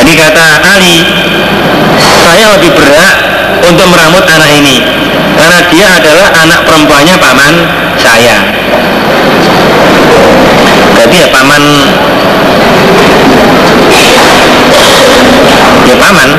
Jadi 0.00 0.12
kata 0.16 0.46
Ali 0.64 0.96
Saya 2.00 2.56
lebih 2.56 2.72
berhak 2.72 3.25
untuk 3.64 3.86
meramut 3.88 4.24
anak 4.28 4.50
ini. 4.52 4.82
Karena 5.36 5.60
dia 5.68 5.86
adalah 5.96 6.28
anak 6.32 6.60
perempuannya 6.64 7.16
paman 7.20 7.54
saya. 8.00 8.36
Berarti 10.96 11.16
ya 11.20 11.28
paman. 11.28 11.62
Ya 15.86 15.94
paman. 16.00 16.30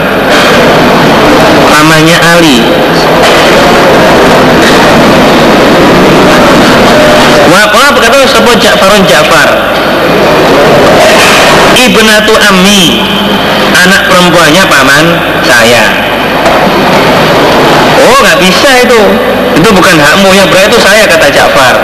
Pamannya 1.68 2.18
Ali. 2.22 2.58
Wakola 7.48 7.90
berkata 7.96 8.28
sebuah 8.28 8.56
Ja'farun 8.60 9.04
Ja'far. 9.08 9.50
Ibnatu 11.78 12.34
Ammi. 12.34 12.82
Anak 13.78 14.10
perempuannya 14.10 14.64
paman 14.66 15.06
saya 15.46 16.07
Oh 18.08 18.20
nggak 18.24 18.40
bisa 18.40 18.70
itu. 18.80 19.02
Itu 19.60 19.70
bukan 19.76 19.96
hakmu. 20.00 20.32
Yang 20.32 20.48
berarti 20.52 20.68
itu 20.72 20.80
saya 20.80 21.04
kata 21.04 21.28
Ja'far. 21.28 21.76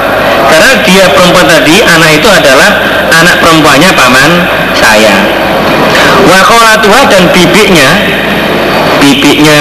Karena 0.48 0.72
dia 0.86 1.06
perempuan 1.12 1.48
tadi 1.50 1.82
Anak 1.84 2.12
itu 2.14 2.28
adalah 2.30 2.70
anak 3.12 3.36
perempuannya 3.44 3.92
paman 3.92 4.32
saya. 4.78 5.16
Wakolatuha 6.24 7.02
dan 7.12 7.24
bibiknya 7.36 7.90
Bibiknya 9.04 9.60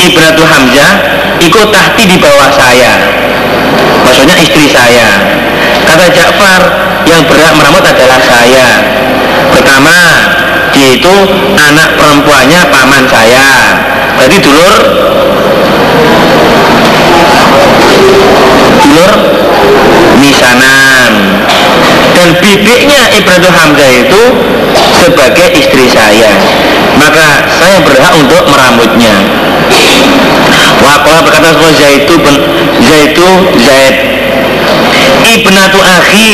Ibnatu 0.00 0.42
Hamzah 0.42 0.92
Ikut 1.38 1.66
tahti 1.70 2.02
di 2.10 2.16
bawah 2.18 2.50
saya. 2.50 2.92
Maksudnya 4.02 4.36
istri 4.42 4.66
saya. 4.66 5.08
Kata 5.86 6.06
Ja'far 6.10 6.62
Yang 7.06 7.22
berhak 7.30 7.52
meramut 7.54 7.84
adalah 7.86 8.18
saya. 8.18 8.66
Pertama 9.54 9.96
Dia 10.74 10.98
itu 10.98 11.14
anak 11.54 11.94
perempuannya 11.94 12.60
paman 12.72 13.04
saya 13.06 13.50
Berarti 14.20 14.36
dulur. 14.44 14.80
Dulur 18.84 19.12
Misanan. 20.20 21.12
Dan 22.12 22.28
bibiknya 22.36 23.00
Ibrahim 23.16 23.48
Hamzah 23.48 23.90
itu 23.96 24.22
Sebagai 25.00 25.48
istri 25.56 25.88
saya. 25.88 26.36
Maka 27.00 27.48
saya 27.56 27.80
berhak 27.80 28.12
untuk 28.20 28.44
meramutnya 28.44 29.16
Wakola 30.84 31.24
berkata 31.24 31.56
semua 31.56 31.72
Zaitu 31.80 32.14
Zaitu 32.84 33.28
Zaid 33.56 33.96
Ibnatu 35.32 35.80
akhi 35.80 36.32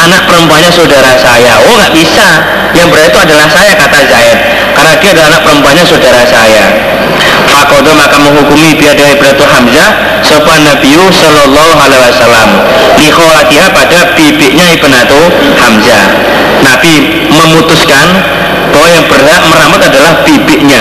Anak 0.00 0.24
perempuannya 0.24 0.72
saudara 0.72 1.12
saya. 1.20 1.60
Oh 1.68 1.76
nggak 1.76 1.92
bisa. 1.92 2.28
Yang 2.72 2.88
berarti 2.88 3.08
itu 3.12 3.18
adalah 3.20 3.46
saya 3.52 3.72
kata 3.76 4.00
Zaid 4.08 4.38
Karena 4.78 4.94
dia 5.02 5.10
adalah 5.10 5.26
anak 5.34 5.42
perempuannya 5.42 5.84
saudara 5.90 6.22
saya. 6.22 6.64
Fakodo 7.50 7.90
maka 7.98 8.14
menghukumi 8.14 8.78
biadai 8.78 9.18
Ibratu 9.18 9.42
Hamzah 9.42 10.22
Sopan 10.22 10.62
Nabi 10.62 10.94
Sallallahu 10.94 11.78
Alaihi 11.82 12.02
Wasallam. 12.14 12.48
Likholatiha 12.94 13.74
pada 13.74 14.14
bibiknya 14.14 14.78
Ibnatu 14.78 15.18
Hamzah. 15.58 16.02
Nabi 16.62 17.26
memutuskan 17.26 18.06
bahwa 18.70 18.86
yang 18.86 19.06
berhak 19.10 19.42
meramut 19.50 19.82
adalah 19.82 20.22
bibiknya. 20.22 20.78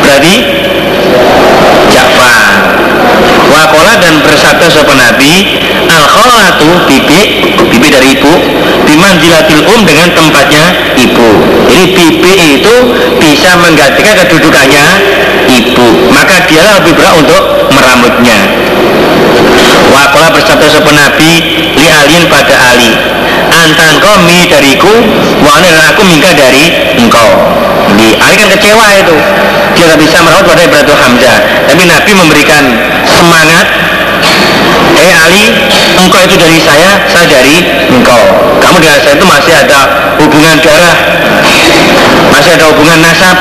Berarti 0.00 0.34
Ja'far 1.92 2.17
Wakola 3.48 3.98
dan 3.98 4.20
bersabda 4.22 4.66
sopan 4.70 4.98
Nabi 5.00 5.58
Al 5.88 6.04
kholatu 6.06 6.68
bibi 6.86 7.20
Bibi 7.68 7.88
dari 7.90 8.18
ibu 8.18 8.32
Bimanzilatil 8.88 9.68
um 9.68 9.84
dengan 9.84 10.08
tempatnya 10.16 10.64
ibu. 10.96 11.28
Jadi 11.68 11.84
bibi 11.92 12.32
itu 12.56 12.74
bisa 13.20 13.52
menggantikan 13.60 14.16
kedudukannya 14.16 14.86
ibu. 15.44 16.08
Maka 16.08 16.48
dialah 16.48 16.80
lebih 16.80 16.96
berat 16.96 17.14
untuk 17.20 17.42
meramutnya. 17.72 18.38
Wakola 19.88 20.28
bersabda 20.32 20.66
sopan 20.68 20.96
Nabi 20.96 21.32
Li 21.76 21.88
alin 21.88 22.28
pada 22.28 22.54
Ali 22.72 22.92
Antan 23.48 23.96
kau 24.04 24.20
mi 24.28 24.44
dariku 24.48 24.92
Wane 25.44 25.68
dan 25.72 25.84
aku 25.94 26.02
minta 26.04 26.30
dari 26.34 26.94
engkau. 26.98 27.28
Jadi 27.88 28.08
Ali 28.20 28.34
kan 28.36 28.48
kecewa 28.52 28.86
itu. 29.00 29.16
Dia 29.74 29.84
tidak 29.88 29.98
bisa 30.02 30.16
merawat 30.20 30.44
pada 30.44 30.60
Ibrahim 30.66 30.92
Hamzah. 30.92 31.38
Tapi 31.70 31.82
Nabi 31.88 32.10
memberikan 32.12 32.62
semangat. 33.18 33.66
Eh 34.98 35.12
Ali, 35.14 35.44
engkau 35.98 36.20
itu 36.22 36.36
dari 36.38 36.58
saya, 36.62 37.02
saya 37.10 37.26
dari 37.26 37.56
engkau. 37.90 38.22
Kamu 38.62 38.76
dengan 38.82 38.98
saya 39.02 39.14
itu 39.18 39.26
masih 39.26 39.54
ada 39.54 39.80
hubungan 40.22 40.56
darah, 40.62 40.96
masih 42.30 42.50
ada 42.54 42.64
hubungan 42.70 42.98
nasab. 43.02 43.36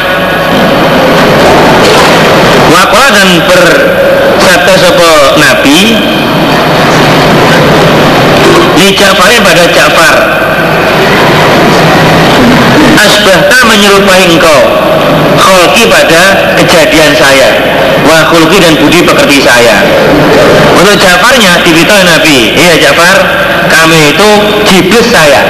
Wakola 2.67 3.09
dan 3.15 3.29
bersabda 4.37 4.73
sopo 4.77 5.11
Nabi? 5.41 5.79
Li 8.77 8.89
Ja'farin 8.93 9.41
pada 9.41 9.65
Ja'far. 9.65 10.15
Asbahta 12.97 13.59
menyerupai 13.65 14.25
engkau 14.29 14.61
Kholki 15.37 15.83
pada 15.87 16.21
kejadian 16.57 17.11
saya. 17.13 17.49
Wa 18.03 18.29
khulki 18.33 18.57
dan 18.57 18.73
budi 18.81 19.05
pekerti 19.05 19.37
saya. 19.41 19.85
Untuk 20.77 20.95
Ja'farnya 20.97 21.65
diberitahu 21.65 22.01
Nabi 22.05 22.53
Iya 22.53 22.77
Ja'far 22.77 23.17
Kami 23.69 24.13
itu 24.13 24.29
jiblis 24.65 25.07
saya. 25.09 25.41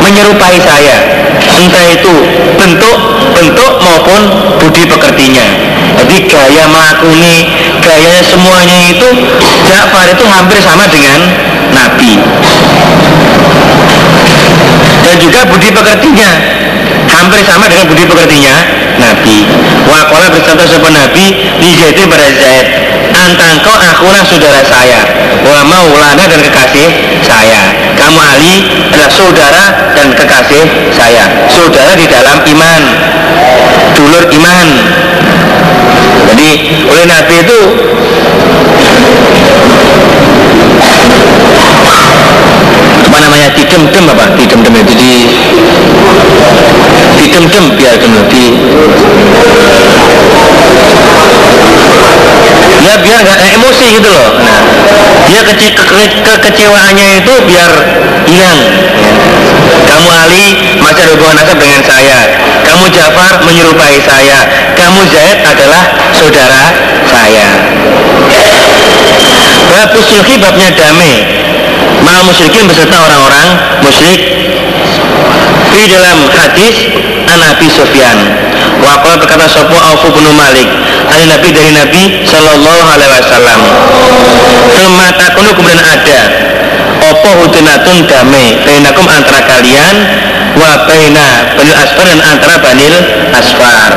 Menyerupai 0.00 0.56
saya. 0.64 0.96
Entah 1.50 1.86
itu 1.92 2.14
bentuk-bentuk 2.56 3.72
maupun 3.82 4.20
budi 4.60 4.84
pekertinya. 4.88 5.46
Jadi 6.00 6.16
gaya 6.30 6.64
melakuni 6.70 7.50
Gayanya 7.84 8.22
semuanya 8.24 8.78
itu 8.88 9.08
Ja'far 9.68 10.06
itu 10.08 10.24
hampir 10.24 10.58
sama 10.64 10.84
dengan 10.88 11.20
Nabi. 11.74 12.12
Dan 15.00 15.14
juga 15.18 15.40
budi 15.48 15.68
pekertinya 15.74 16.59
hampir 17.20 17.44
sama 17.44 17.68
dengan 17.68 17.84
budi 17.84 18.04
pekertinya 18.08 18.56
Nabi. 18.96 19.44
Wakola 19.84 20.32
bercontoh 20.32 20.64
sebuah 20.64 20.92
Nabi 20.92 21.26
di 21.60 21.68
Zaidin 21.76 22.08
pada 22.08 22.28
Zaid 22.32 22.66
antangkau 23.12 23.76
akulah 23.76 24.24
saudara 24.24 24.64
saya. 24.64 25.00
Wa 25.44 25.60
maulana 25.68 26.24
dan 26.24 26.40
kekasih 26.40 26.88
saya. 27.20 27.62
Kamu 28.00 28.16
Ali 28.16 28.64
adalah 28.88 29.10
saudara 29.12 29.64
dan 29.92 30.08
kekasih 30.16 30.64
saya. 30.96 31.24
Saudara 31.52 31.92
di 31.96 32.06
dalam 32.08 32.40
iman. 32.40 32.82
Dulur 33.96 34.24
iman. 34.32 34.68
Jadi 36.30 36.48
oleh 36.88 37.04
Nabi 37.04 37.34
itu 37.42 37.60
apa 43.00 43.16
namanya 43.18 43.48
didem-dem 43.58 44.04
apa? 44.06 44.24
Didem-dem 44.38 44.74
itu 44.86 44.92
di 44.94 45.12
didem-dem 47.20 47.64
biar 47.76 47.94
dulu 48.00 48.20
di 48.32 48.44
ya 52.80 52.94
biar 52.96 53.20
nggak 53.20 53.40
emosi 53.60 53.86
gitu 54.00 54.08
loh. 54.08 54.28
Nah 54.40 54.60
dia 55.28 55.40
kece 55.44 55.68
ke 55.76 55.84
ke 55.84 56.04
kekecewaannya 56.24 57.06
itu 57.20 57.34
biar 57.44 57.70
hilang. 58.24 58.60
Kamu 59.86 60.10
Ali 60.10 60.46
masih 60.80 61.02
ada 61.04 61.12
hubungan 61.12 61.36
nasab 61.38 61.58
dengan 61.60 61.82
saya. 61.84 62.18
Kamu 62.64 62.88
Jafar 62.94 63.42
menyerupai 63.44 64.00
saya. 64.00 64.38
Kamu 64.74 65.00
Zaid 65.12 65.38
adalah 65.44 65.82
saudara 66.16 66.64
saya. 67.10 67.48
Bab 69.70 69.92
sulhi 70.02 70.34
babnya 70.40 70.70
damai. 70.74 71.14
Mal 72.00 72.20
musyrikin 72.24 72.64
beserta 72.64 72.96
orang-orang 72.96 73.48
musyrik 73.84 74.20
di 75.74 75.84
dalam 75.90 76.18
hadis 76.34 76.76
an 77.30 77.38
Nabi 77.38 77.66
Sufyan. 77.70 78.18
Wakil 78.80 79.14
berkata 79.20 79.46
Sopo 79.46 79.76
aku 79.76 80.10
bin 80.14 80.26
Malik 80.34 80.68
dari 81.10 81.24
Nabi 81.30 81.48
dari 81.52 81.70
Nabi 81.74 82.02
Shallallahu 82.26 82.86
Alaihi 82.96 83.12
Wasallam. 83.12 83.60
Semata 84.70 85.26
kuno 85.36 85.50
kemudian 85.54 85.82
ada 85.82 86.20
opo 87.00 87.30
hudunatun 87.44 88.06
damai 88.06 88.60
bainakum 88.62 89.06
antara 89.08 89.40
kalian 89.48 89.96
wa 90.56 90.84
baina 90.84 91.56
banil 91.56 91.76
asfar 91.78 92.06
dan 92.06 92.20
antara 92.22 92.56
banil 92.60 92.94
asfar 93.34 93.90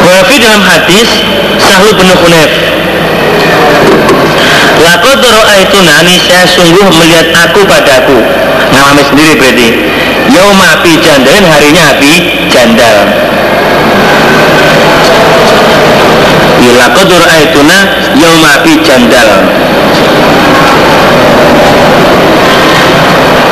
Wafi 0.00 0.36
dalam 0.42 0.62
hadis 0.64 1.19
Sahlu 1.70 1.94
bin 1.94 2.10
Hunayf 2.10 2.52
Laqad 4.82 5.22
ra'aituna 5.22 6.02
saya 6.02 6.42
sungguh 6.50 6.88
melihat 6.98 7.30
aku 7.46 7.62
padaku. 7.62 8.18
Ngalami 8.74 9.02
sendiri 9.06 9.38
berarti. 9.38 9.68
Yauma 10.34 10.66
api 10.82 10.98
jandal 10.98 11.46
harinya 11.46 11.94
api 11.94 12.12
jandal. 12.50 12.96
Laqad 16.74 17.06
ra'aituna 17.06 17.78
yauma 18.18 18.48
api 18.58 18.72
jandal. 18.82 19.30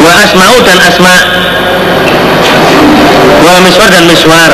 Wa 0.02 0.12
asma'u 0.26 0.58
dan 0.66 0.78
asma' 0.90 1.20
Wa 3.46 3.54
miswar 3.62 3.88
dan 3.94 4.04
miswar 4.10 4.50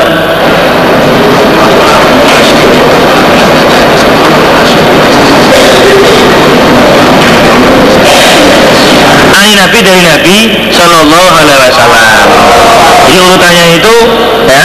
Ani 9.45 9.61
Nabi 9.61 9.78
dari 9.84 10.01
Nabi 10.01 10.36
Shallallahu 10.72 11.28
Alaihi 11.36 11.61
Wasallam. 11.68 12.24
Jadi 13.05 13.20
urutannya 13.20 13.64
itu 13.76 13.97
ya 14.49 14.64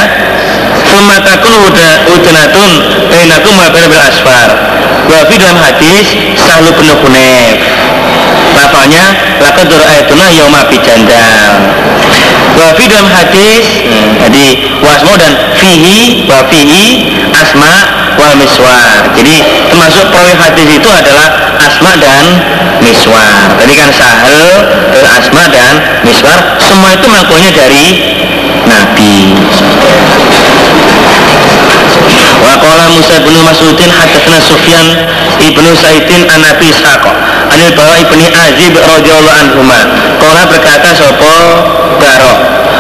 Sumatakun 0.88 1.76
udanatun 2.08 2.70
Bainakum 3.12 3.60
wa 3.60 3.68
bainal 3.76 4.08
asfar. 4.08 4.48
Wafi 5.12 5.36
dalam 5.36 5.60
hadis 5.60 6.08
Sahlu 6.40 6.72
bin 6.80 6.96
Hunayf. 6.96 7.60
Lafalnya 8.56 9.04
Lakadur 9.44 9.84
ayatuna 9.84 10.32
yawma 10.32 10.64
jandal. 10.72 11.52
Wafi 12.56 12.88
dalam 12.88 13.12
hadis 13.12 13.84
hmm, 13.84 14.24
Jadi 14.24 14.46
wasmo 14.80 15.12
dan 15.20 15.60
fihi 15.60 16.24
Wafihi 16.24 16.84
asma 17.36 17.76
wal 18.16 18.36
miswar. 18.40 19.12
Jadi 19.20 19.44
termasuk 19.68 20.08
perawi 20.08 20.40
hadis 20.40 20.68
itu 20.72 20.90
adalah 20.92 21.28
asma 21.68 22.00
dan 22.00 22.24
miswar. 22.90 23.54
Tadi 23.56 23.74
kan 23.78 23.92
sahel 23.94 24.44
asma 25.10 25.46
dan 25.50 25.74
miswar 26.06 26.58
Semua 26.60 26.90
itu 26.94 27.06
mengakunya 27.10 27.52
dari 27.54 27.88
Nabi. 28.66 29.14
Waqala 32.40 32.90
Musa 32.90 33.22
bin 33.22 33.36
Mas'udin 33.46 33.92
hadatsana 33.94 34.42
Sufyan 34.42 35.06
ibnu 35.38 35.70
Saidin 35.78 36.26
an 36.34 36.42
Nabi 36.42 36.72
Ishaq 36.74 37.04
Anil 37.54 37.74
Bawa 37.78 38.00
ibni 38.00 38.26
Azib 38.32 38.74
radhiyallahu 38.74 39.38
anhuma. 39.38 39.80
Qala 40.18 40.50
berkata 40.50 40.90
sapa 40.98 41.34
Baro 42.02 42.34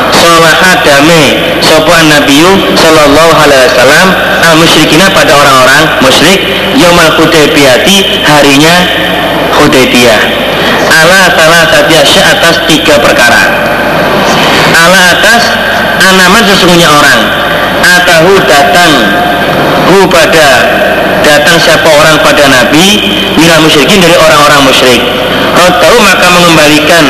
Salaha 0.09 0.85
dame 0.85 1.21
sapa 1.61 1.97
Nabiyu 2.05 2.51
sallallahu 2.77 3.33
alaihi 3.41 3.65
wasallam 3.69 4.07
al 4.41 4.53
musyrikina 4.57 5.09
pada 5.13 5.33
orang-orang 5.33 5.83
musyrik 6.03 6.39
yaumul 6.77 7.09
Hudaybiyati 7.17 8.25
harinya 8.25 8.75
Hudaybiyah. 9.63 10.21
Ala 10.89 11.29
salah 11.35 11.63
satu 11.69 11.93
atas 11.99 12.55
tiga 12.65 12.95
perkara. 12.97 13.43
Ala 14.73 14.99
atas 15.13 15.41
anaman 15.99 16.43
sesungguhnya 16.47 16.89
orang. 16.89 17.19
Atahu 17.79 18.33
datang 18.43 18.91
hu 19.89 20.05
pada 20.11 20.47
datang 21.23 21.57
siapa 21.57 21.87
orang 21.87 22.19
pada 22.21 22.43
Nabi 22.49 22.87
minal 23.39 23.63
musyrikin 23.63 24.03
dari 24.03 24.15
orang-orang 24.19 24.61
musyrik. 24.67 25.01
Tahu 25.59 25.97
maka 26.01 26.27
mengembalikan 26.33 27.05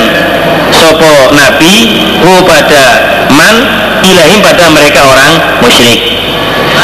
sopo 0.76 1.34
Nabi 1.34 1.76
hu 2.22 2.44
pada 2.46 2.84
man 3.34 3.56
ilahim 4.04 4.40
pada 4.46 4.70
mereka 4.70 5.02
orang 5.06 5.32
musyrik. 5.64 6.00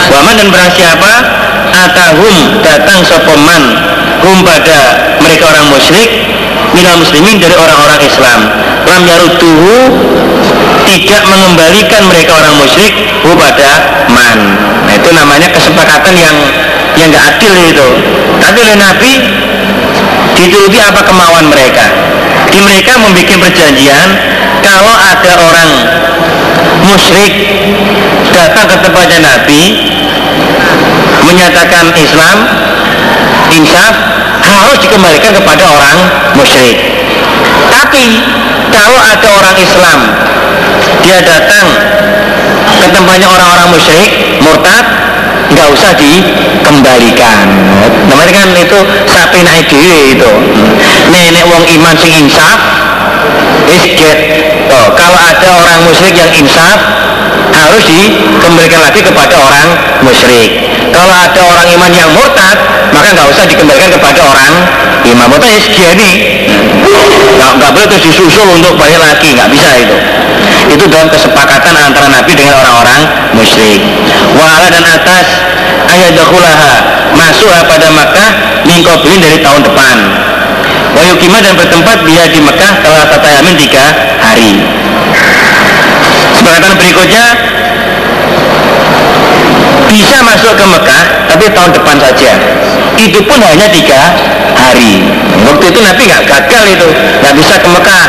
Waman 0.06 0.38
dan 0.38 0.48
berang 0.54 0.72
siapa 0.72 1.12
atahum 1.76 2.62
datang 2.64 3.04
sopo 3.06 3.34
man 3.44 3.64
hum 4.24 4.42
pada 4.42 5.05
mereka 5.26 5.50
orang 5.50 5.66
musyrik 5.74 6.10
minal 6.78 6.96
muslimin 7.02 7.42
dari 7.42 7.56
orang-orang 7.58 8.00
Islam. 8.06 8.40
Lam 8.86 9.02
yarutuhu 9.10 9.76
tidak 10.86 11.22
mengembalikan 11.26 12.06
mereka 12.06 12.32
orang 12.38 12.56
musyrik 12.62 12.94
pada 13.26 13.72
man. 14.14 14.40
Nah 14.86 14.94
itu 14.94 15.10
namanya 15.10 15.50
kesepakatan 15.50 16.14
yang 16.14 16.38
yang 16.96 17.10
gak 17.12 17.26
adil 17.36 17.54
itu. 17.58 17.88
Tapi 18.40 18.58
oleh 18.62 18.78
Nabi 18.78 19.12
dituruti 20.38 20.78
apa 20.78 21.02
kemauan 21.02 21.50
mereka? 21.50 21.86
Di 22.54 22.62
mereka 22.62 23.02
membuat 23.02 23.26
perjanjian 23.50 24.10
kalau 24.62 24.94
ada 24.94 25.34
orang 25.42 25.70
musyrik 26.86 27.34
datang 28.30 28.66
ke 28.70 28.78
tempatnya 28.86 29.20
Nabi 29.26 29.62
menyatakan 31.26 31.90
Islam 31.98 32.38
insaf 33.50 34.15
harus 34.60 34.80
dikembalikan 34.80 35.32
kepada 35.36 35.66
orang 35.68 35.98
musyrik. 36.38 36.78
Tapi 37.72 38.06
kalau 38.72 39.00
ada 39.00 39.28
orang 39.30 39.56
Islam 39.60 40.00
dia 41.04 41.20
datang 41.22 41.66
ke 42.66 42.88
tempatnya 42.92 43.28
orang-orang 43.30 43.68
musyrik 43.74 44.12
murtad 44.42 44.86
nggak 45.52 45.68
usah 45.72 45.92
dikembalikan. 45.96 47.38
Namanya 48.10 48.34
kan 48.34 48.48
itu 48.58 48.80
sapi 49.08 49.40
naik 49.46 49.66
diri 49.70 50.18
itu. 50.18 50.32
Nenek 51.14 51.46
wong 51.48 51.64
iman 51.80 51.96
sing 51.96 52.12
insaf 52.26 52.60
is 53.70 53.86
oh, 54.70 54.90
kalau 54.94 55.20
ada 55.22 55.48
orang 55.50 55.80
musyrik 55.90 56.14
yang 56.14 56.32
insaf 56.34 57.05
harus 57.66 57.84
dikembalikan 57.90 58.82
lagi 58.86 59.02
kepada 59.02 59.36
orang 59.42 59.68
musyrik. 60.06 60.50
Kalau 60.94 61.12
ada 61.12 61.42
orang 61.42 61.68
iman 61.76 61.92
yang 61.92 62.10
murtad 62.14 62.58
maka 62.94 63.08
nggak 63.12 63.28
usah 63.34 63.46
dikembalikan 63.50 63.92
kepada 63.92 64.22
orang 64.22 64.54
imam. 65.04 65.28
Murtad 65.28 65.52
is 65.58 65.66
ini 65.74 66.12
nggak, 67.36 67.52
nggak 67.58 67.72
boleh 67.74 67.88
terus 67.90 68.04
disusul 68.06 68.48
untuk 68.54 68.78
balik 68.78 69.02
lagi 69.02 69.34
nggak 69.34 69.50
bisa 69.50 69.70
itu. 69.76 69.98
Itu 70.72 70.86
dalam 70.90 71.10
kesepakatan 71.10 71.74
antara 71.78 72.08
Nabi 72.10 72.32
dengan 72.38 72.62
orang-orang 72.62 73.02
musyrik. 73.34 73.82
Wa'ala 74.38 74.68
dan 74.70 74.86
atas 74.86 75.26
ayat 75.90 76.14
dakhulaha 76.14 76.74
masuk 77.16 77.50
pada 77.66 77.88
Makkah 77.90 78.30
mingkobilin 78.66 79.20
dari 79.22 79.38
tahun 79.42 79.62
depan. 79.66 79.96
Wayukima 80.96 81.44
dan 81.44 81.60
bertempat 81.60 82.08
dia 82.08 82.24
di 82.32 82.40
Mekah 82.40 82.80
telah 82.80 83.04
tata 83.12 83.28
yamin 83.28 83.56
tiga 83.60 83.84
hari. 84.24 84.64
Kesepakatan 86.36 86.76
berikutnya 86.80 87.26
bisa 89.90 90.18
masuk 90.24 90.54
ke 90.56 90.66
Mekah 90.66 91.04
tapi 91.28 91.46
tahun 91.52 91.72
depan 91.76 91.96
saja. 92.00 92.32
Itu 92.96 93.20
pun 93.28 93.40
hanya 93.44 93.68
tiga 93.70 94.16
hari. 94.56 95.04
Waktu 95.44 95.64
itu 95.72 95.80
Nabi 95.84 96.02
nggak 96.08 96.24
gagal 96.26 96.64
itu 96.72 96.88
nggak 97.22 97.36
bisa 97.36 97.56
ke 97.60 97.70
Mekah. 97.70 98.06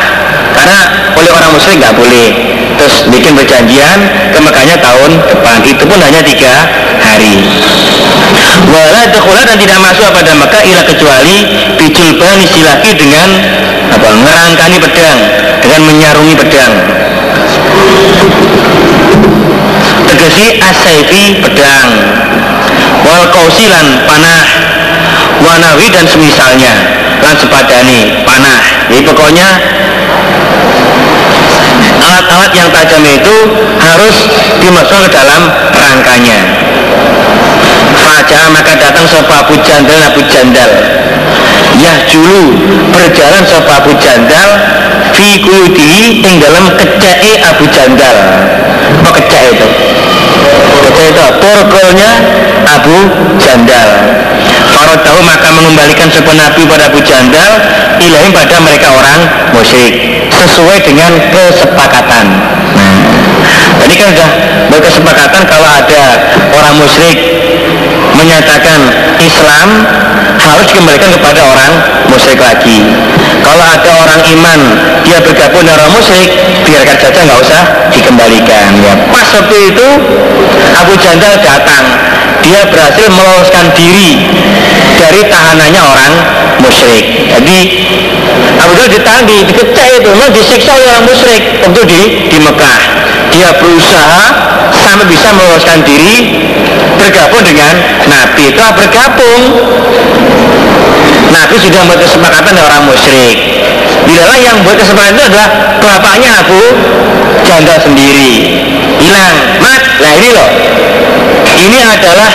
Karena 0.57 0.79
oleh 1.13 1.31
orang 1.31 1.51
muslim 1.53 1.75
nggak 1.77 1.95
boleh. 1.95 2.27
Terus 2.77 2.97
bikin 3.09 3.33
perjanjian 3.35 3.99
ke 4.33 4.39
Mekahnya 4.41 4.77
tahun 4.79 5.11
depan. 5.27 5.57
Itu 5.67 5.83
pun 5.85 5.99
hanya 6.01 6.21
tiga 6.23 6.53
hari. 7.03 7.35
Wala 8.67 9.03
dekula 9.11 9.41
dan 9.45 9.57
tidak 9.59 9.79
masuk 9.79 10.09
pada 10.11 10.31
Mekah 10.33 10.61
ila 10.65 10.81
kecuali 10.83 11.37
bijulbani 11.77 12.45
silaki 12.47 12.91
dengan 12.95 13.27
apa? 13.91 14.09
Ngerangkani 14.17 14.77
pedang 14.81 15.19
dengan 15.61 15.81
menyarungi 15.87 16.33
pedang 16.35 16.73
tegesi 20.17 20.57
asaifi 20.57 21.37
pedang 21.45 21.89
wal 23.05 23.25
kausilan 23.29 24.01
panah 24.09 24.41
wanawi 25.45 25.93
dan 25.93 26.09
semisalnya 26.09 26.73
lan 27.21 27.35
sepadani 27.37 28.25
panah. 28.25 28.57
Jadi 28.89 29.05
pokoknya 29.05 29.47
alat-alat 32.01 32.51
yang 32.57 32.69
tajam 32.73 33.03
itu 33.05 33.35
harus 33.77 34.17
dimasukkan 34.57 35.05
ke 35.05 35.09
dalam 35.13 35.43
rangkanya. 35.77 36.39
Fajar 37.97 38.45
maka 38.49 38.73
datang 38.73 39.05
sopa 39.05 39.45
Abu 39.45 39.61
Jandal 39.61 40.01
Abu 40.01 40.21
Jandal. 40.25 40.71
Yah 41.77 41.97
julu 42.09 42.57
berjalan 42.89 43.45
sopa 43.45 43.85
Abu 43.85 43.93
Jandal 44.01 44.49
Fi 45.13 45.37
ing 45.37 46.35
dalam 46.41 46.73
kecai 46.73 47.41
Abu 47.45 47.69
Jandal 47.69 48.17
Apa 49.01 49.09
kecai 49.21 49.45
itu? 49.53 49.67
Kecai 50.87 51.07
itu 51.13 51.23
porkolnya 51.41 52.11
Abu 52.65 52.97
Jandal. 53.41 53.89
Farod 54.67 55.01
tahu 55.01 55.19
maka 55.25 55.49
mengembalikan 55.53 56.07
sopa 56.11 56.33
Nabi 56.35 56.61
pada 56.67 56.91
Abu 56.91 56.99
Jandal 57.01 57.51
Ilahim 57.97 58.31
pada 58.35 58.61
mereka 58.61 58.87
orang 58.93 59.19
musyrik. 59.55 59.93
Sesuai 60.29 60.77
dengan 60.85 61.11
kesepakatan. 61.33 62.25
Nah 62.77 63.17
Tadi 63.77 63.93
kan 63.93 64.07
sudah 64.11 64.29
berkesepakatan 64.73 65.41
kalau 65.45 65.69
ada 65.69 66.03
orang 66.51 66.75
musyrik 66.81 67.17
menyatakan 68.17 68.79
Islam 69.21 69.67
harus 70.41 70.65
dikembalikan 70.73 71.13
kepada 71.21 71.41
orang 71.45 71.71
musyrik 72.09 72.41
lagi. 72.41 72.83
Kalau 73.45 73.63
ada 73.63 73.91
orang 74.03 74.21
iman 74.25 74.59
dia 75.05 75.21
bergabung 75.21 75.63
dengan 75.63 75.85
orang 75.85 75.93
musyrik, 75.95 76.29
biarkan 76.65 76.97
saja 76.97 77.19
nggak 77.23 77.39
usah 77.45 77.61
dikembalikan. 77.93 78.65
Ya 78.81 78.93
pas 79.13 79.27
waktu 79.37 79.55
itu 79.71 79.87
Abu 80.77 80.93
Jandal 80.97 81.37
datang 81.41 81.83
dia 82.41 82.61
berhasil 82.69 83.07
meloloskan 83.09 83.73
diri 83.73 84.29
dari 84.97 85.21
tahanannya 85.29 85.81
orang 85.81 86.13
musyrik 86.61 87.05
jadi 87.29 87.59
Abu 88.57 88.73
Dhal 88.77 88.89
ditahan 88.89 89.23
di 89.25 89.37
dikecek 89.45 89.87
itu. 90.01 90.09
Memang 90.09 90.33
disiksa 90.33 90.71
oleh 90.75 90.87
orang 90.89 91.05
musyrik. 91.05 91.43
Waktu 91.63 91.81
di 91.85 92.01
di 92.29 92.37
Mekah. 92.41 92.79
Dia 93.27 93.49
berusaha 93.59 94.23
sampai 94.71 95.05
bisa 95.09 95.29
meloloskan 95.35 95.83
diri 95.83 96.47
bergabung 96.95 97.43
dengan 97.43 97.73
Nabi. 98.07 98.45
Telah 98.55 98.73
bergabung. 98.73 99.41
Nabi 101.27 101.55
sudah 101.59 101.79
membuat 101.83 102.01
kesepakatan 102.07 102.51
dengan 102.55 102.65
orang 102.71 102.83
musyrik. 102.87 103.37
Bila 104.07 104.33
yang 104.39 104.63
buat 104.63 104.79
kesepakatan 104.79 105.19
itu 105.19 105.25
adalah 105.27 105.49
bapaknya 105.83 106.29
Abu 106.39 106.61
Janda 107.43 107.75
sendiri. 107.83 108.63
Hilang. 108.97 109.35
Mat. 109.59 109.81
Nah 109.99 110.11
ini 110.15 110.29
loh. 110.31 110.49
Ini 111.57 111.79
adalah 111.83 112.31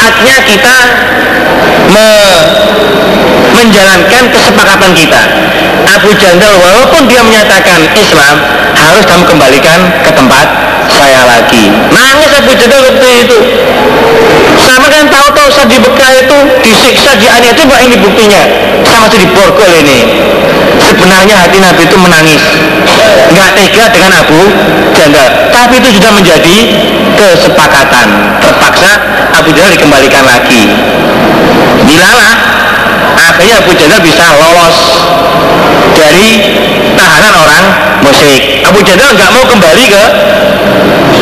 saatnya 0.00 0.36
kita 0.48 0.76
me 1.92 2.08
menjalankan 3.52 4.22
kesepakatan 4.32 4.92
kita 4.96 5.20
Abu 5.90 6.10
Jandal 6.16 6.54
walaupun 6.60 7.06
dia 7.10 7.22
menyatakan 7.24 7.80
Islam 7.96 8.36
harus 8.76 9.04
kamu 9.06 9.24
kembalikan 9.26 9.78
ke 10.04 10.10
tempat 10.14 10.46
saya 10.90 11.22
lagi. 11.26 11.70
Nangis 11.92 12.30
Abu 12.34 12.50
Jandal 12.56 12.80
waktu 12.90 13.08
itu. 13.26 13.38
Sama 14.60 14.86
kan 14.92 15.08
tahu-tahu 15.08 15.48
saat 15.50 15.68
di 15.72 15.78
Bekah 15.80 16.12
itu 16.20 16.38
disiksa 16.60 17.16
dianiaya 17.16 17.52
itu 17.54 17.62
ini 17.64 17.96
buktinya. 17.96 18.42
Sama 18.84 19.08
masih 19.08 19.18
diborgol 19.24 19.70
ini. 19.72 19.98
Sebenarnya 20.80 21.34
hati 21.36 21.58
Nabi 21.62 21.82
itu 21.86 21.96
menangis. 21.96 22.42
Nggak 23.30 23.50
tega 23.56 23.84
dengan 23.94 24.12
Abu 24.20 24.40
Jandal. 24.96 25.28
Tapi 25.54 25.74
itu 25.80 25.88
sudah 25.96 26.10
menjadi 26.12 26.56
kesepakatan. 27.16 28.06
Terpaksa 28.42 28.92
Abu 29.36 29.48
Jandal 29.54 29.72
dikembalikan 29.78 30.24
lagi. 30.26 30.62
Dilalah 31.86 32.49
akhirnya 33.40 33.56
Abu 33.64 33.72
Jandal 33.72 34.00
bisa 34.04 34.24
lolos 34.36 34.76
dari 35.96 36.28
tahanan 36.92 37.34
orang 37.40 37.64
musyrik. 38.04 38.60
Abu 38.68 38.84
Jandal 38.84 39.16
nggak 39.16 39.30
mau 39.32 39.48
kembali 39.48 39.84
ke 39.88 40.02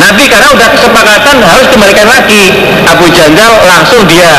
Nabi 0.03 0.25
karena 0.27 0.51
udah 0.51 0.69
kesepakatan 0.75 1.37
harus 1.47 1.67
kembalikan 1.71 2.11
lagi. 2.11 2.51
Abu 2.91 3.07
Jandal 3.15 3.63
langsung 3.63 4.03
dia 4.11 4.35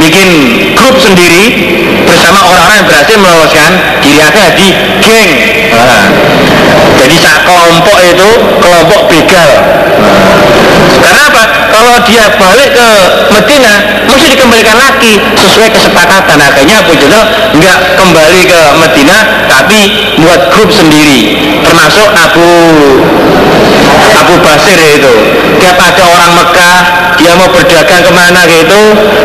bikin 0.00 0.28
grup 0.72 0.96
sendiri 0.96 1.52
bersama 2.08 2.48
orang-orang 2.48 2.80
yang 2.80 2.88
berhasil 2.88 3.16
meloloskan 3.20 3.70
diri 4.00 4.20
akhirnya 4.24 4.50
di 4.56 4.68
geng 5.04 5.30
nah, 5.80 6.06
jadi 7.00 7.16
saat 7.20 7.40
kelompok 7.48 7.96
itu 8.04 8.28
kelompok 8.60 9.00
begal. 9.08 9.50
Karena 11.02 11.22
apa? 11.28 11.62
kalau 11.72 11.96
dia 12.04 12.28
balik 12.36 12.70
ke 12.76 12.88
Medina 13.32 14.04
mesti 14.04 14.26
dikembalikan 14.36 14.76
lagi 14.76 15.16
sesuai 15.34 15.68
kesepakatan. 15.72 16.36
Akhirnya 16.36 16.84
Abu 16.84 16.92
Jandal 17.00 17.24
nggak 17.56 17.78
kembali 17.96 18.40
ke 18.44 18.60
Medina 18.76 19.18
tapi 19.48 19.80
buat 20.20 20.52
grup 20.52 20.68
sendiri. 20.68 21.40
Termasuk 21.64 22.08
Abu 22.12 22.48
Abu 24.12 24.34
Basir 24.44 24.78
itu. 24.78 25.14
Tiap 25.58 25.76
ada 25.80 26.04
orang 26.04 26.32
Mekah 26.36 26.76
dia 27.16 27.32
mau 27.38 27.48
berdagang 27.48 28.02
ke 28.04 28.12
mana 28.12 28.40
gitu 28.46 28.80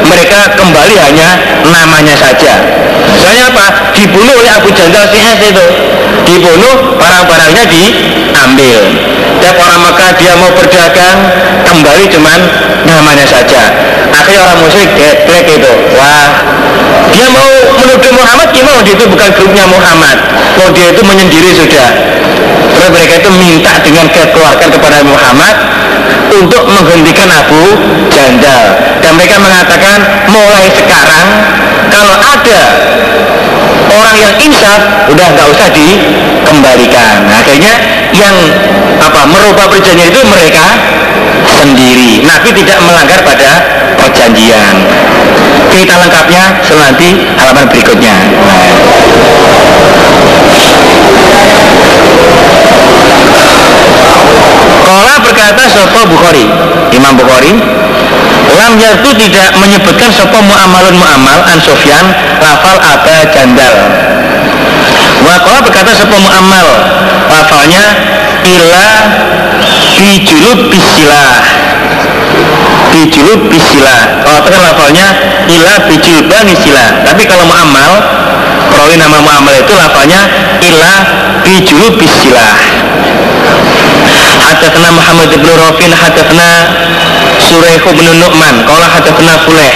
mereka 0.07 0.55
kembali 0.55 0.95
hanya 1.03 1.29
namanya 1.67 2.15
saja. 2.15 2.53
Soalnya 3.19 3.51
apa? 3.51 3.91
Dibunuh 3.91 4.33
oleh 4.39 4.51
Abu 4.55 4.71
Jandal 4.71 5.03
CS 5.11 5.39
itu 5.51 5.65
dibunuh 6.27 6.97
barang-barangnya 6.99 7.65
diambil. 7.67 8.79
Tiap 9.37 9.55
orang 9.61 9.79
Mekah 9.85 10.11
dia 10.17 10.33
mau 10.35 10.51
berdagang 10.51 11.17
kembali 11.63 12.03
cuman 12.09 12.39
namanya 12.83 13.25
saja. 13.27 13.61
Akhirnya 14.11 14.41
orang 14.43 14.59
musyrik 14.65 14.91
getlek 14.97 15.45
itu. 15.45 15.71
Wah 15.95 16.27
dia 17.13 17.27
mau 17.31 17.49
menuduh 17.79 18.11
Muhammad 18.11 18.49
gimana? 18.51 18.79
Dia 18.83 18.93
itu 18.97 19.05
bukan 19.07 19.29
grupnya 19.33 19.65
Muhammad. 19.69 20.17
Kalau 20.57 20.69
dia 20.73 20.87
itu 20.91 21.01
menyendiri 21.05 21.51
sudah. 21.53 21.89
Terus 22.75 22.89
mereka 22.93 23.13
itu 23.23 23.29
minta 23.39 23.73
dengan 23.81 24.05
kekeluarkan 24.11 24.69
kepada 24.69 24.99
Muhammad 25.05 25.55
untuk 26.33 26.63
menghentikan 26.67 27.29
Abu 27.31 27.63
Jandal. 28.11 28.63
Dan 29.01 29.11
mereka 29.15 29.37
mengatakan 29.39 29.97
mulai 30.29 30.67
sekarang 30.75 31.25
kalau 31.89 32.15
ada 32.19 32.61
orang 33.93 34.15
yang 34.19 34.33
insaf 34.41 35.07
udah 35.07 35.27
nggak 35.33 35.47
usah 35.51 35.69
dikembalikan. 35.71 37.27
Nah, 37.27 37.39
akhirnya 37.39 37.73
yang 38.11 38.35
apa 38.99 39.21
merubah 39.29 39.69
perjanjian 39.71 40.11
itu 40.11 40.21
mereka 40.27 40.65
sendiri. 41.47 42.23
Nabi 42.25 42.49
tidak 42.51 42.79
melanggar 42.83 43.19
pada 43.23 43.51
perjanjian. 43.95 44.75
Kita 45.71 45.95
lengkapnya 45.99 46.43
selanjutnya 46.65 47.11
halaman 47.37 47.65
berikutnya. 47.69 48.15
Kola 54.87 55.15
berkata 55.19 55.63
Sopo 55.67 56.01
Bukhari 56.07 56.47
Imam 56.95 57.13
Bukhari 57.19 57.51
Lam 58.55 58.79
yaitu 58.79 59.09
tidak 59.27 59.49
menyebutkan 59.59 60.09
Sopo 60.15 60.39
mu'amalun 60.39 60.95
mu'amal 60.95 61.43
An 61.43 61.59
Sofyan 61.59 62.07
lafal 62.39 62.79
Aba 62.79 63.27
Jandal. 63.35 63.75
Wakola 65.27 65.59
berkata 65.65 65.91
Sopo 65.91 66.15
mu'amal 66.15 66.67
Lafalnya 67.27 67.83
Ila 68.47 68.87
Bijulub 69.99 70.71
bisilah 70.71 71.31
Bijulub 72.95 73.51
bisilah 73.51 74.23
Kalau 74.23 74.39
tekan 74.47 74.63
lafalnya 74.63 75.07
Ila 75.51 75.73
bijulbani 75.89 76.55
sila 76.55 77.03
Tapi 77.03 77.27
kalau 77.27 77.43
mu'amal 77.43 77.91
Perawi 78.71 78.95
nama 78.95 79.19
mu'amal 79.19 79.51
itu 79.57 79.73
lafalnya 79.75 80.21
Ila 80.63 80.93
bijulub 81.43 81.99
bisilah 81.99 82.55
Hadatsana 84.47 84.89
Muhammad 84.95 85.29
bin 85.31 85.53
Rafin 85.59 85.91
hadatsana 85.91 86.49
Suraih 87.47 87.79
bin 87.79 88.19
Nu'man. 88.19 88.55
Qala 88.67 88.85
hadatsana 88.91 89.39
Fuleh 89.47 89.73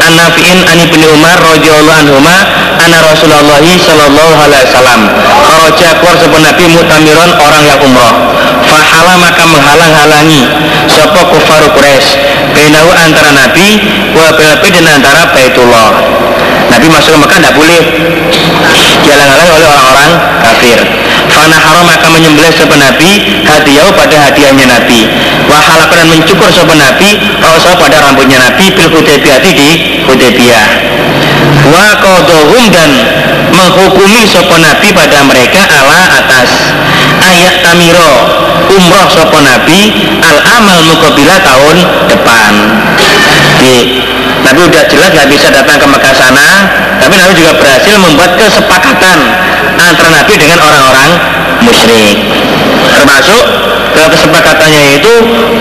an 0.00 0.12
Nafi'in 0.16 0.58
an 0.64 0.78
Ibnu 0.78 1.04
Umar 1.18 1.36
radhiyallahu 1.42 1.98
anhuma 2.06 2.36
anna 2.78 2.98
Rasulullah 3.02 3.58
sallallahu 3.60 4.34
alaihi 4.46 4.64
wasallam. 4.70 5.00
Kharaja 5.46 5.88
keluar 5.98 6.16
sebuah 6.22 6.42
Nabi 6.54 6.64
mutamiron 6.70 7.30
orang 7.36 7.62
yang 7.66 7.78
umrah. 7.82 8.14
Fahala 8.70 9.14
maka 9.18 9.42
menghalang-halangi 9.42 10.42
sapa 10.86 11.20
kufar 11.26 11.62
Quraisy. 11.74 12.14
Bainahu 12.54 12.90
antara 12.94 13.30
Nabi 13.34 13.68
wa 14.14 14.30
dan 14.38 14.84
antara 14.86 15.22
Baitullah. 15.34 15.88
Nabi 16.70 16.86
masuk 16.86 17.10
ke 17.14 17.18
Mekah 17.18 17.38
tidak 17.42 17.54
boleh. 17.58 17.82
Dihalang-halangi 19.02 19.52
oleh 19.58 19.68
orang-orang 19.68 20.10
kafir. 20.46 20.78
Fana 21.30 21.56
haram 21.58 21.86
maka 21.86 22.06
menyembelih 22.10 22.50
sopan 22.54 22.78
Nabi 22.82 23.42
hadiah 23.46 23.90
pada 23.94 24.16
hadiahnya 24.30 24.66
Nabi 24.66 25.06
Wahalak 25.50 25.90
dan 25.90 26.06
mencukur 26.06 26.46
sopan 26.54 26.78
Nabi 26.78 27.18
Rasul 27.42 27.74
pada 27.74 27.98
rambutnya 28.06 28.38
Nabi 28.38 28.70
Bil 28.70 28.86
Hudaybiyah 28.86 29.38
di 29.42 29.70
Hudaybiyah. 30.06 30.66
Wa 31.74 31.98
kodohum 31.98 32.70
dan 32.70 32.90
menghukumi 33.50 34.22
sopan 34.30 34.62
Nabi 34.62 34.94
pada 34.94 35.26
mereka 35.26 35.66
ala 35.66 36.22
atas. 36.22 36.70
Ayat 37.18 37.66
tamiro 37.66 38.14
umroh 38.70 39.10
sopan 39.10 39.42
Nabi 39.42 40.14
al 40.22 40.38
amal 40.54 40.78
mukabila 40.86 41.42
tahun 41.42 41.76
depan. 42.06 42.52
Di 43.58 43.74
Nabi 44.46 44.60
udah 44.70 44.82
jelas 44.86 45.10
nggak 45.12 45.28
bisa 45.28 45.50
datang 45.50 45.76
ke 45.76 45.86
Mekah 45.90 46.14
sana 46.16 46.48
tapi 47.00 47.14
Nabi 47.16 47.32
juga 47.36 47.52
berhasil 47.60 47.96
membuat 47.96 48.38
kesepakatan 48.38 49.18
antara 49.80 50.10
Nabi 50.20 50.34
dengan 50.36 50.62
orang-orang 50.62 51.10
musyrik. 51.64 52.16
Termasuk 52.92 53.44
kesepakatannya 53.94 54.82
itu 55.00 55.12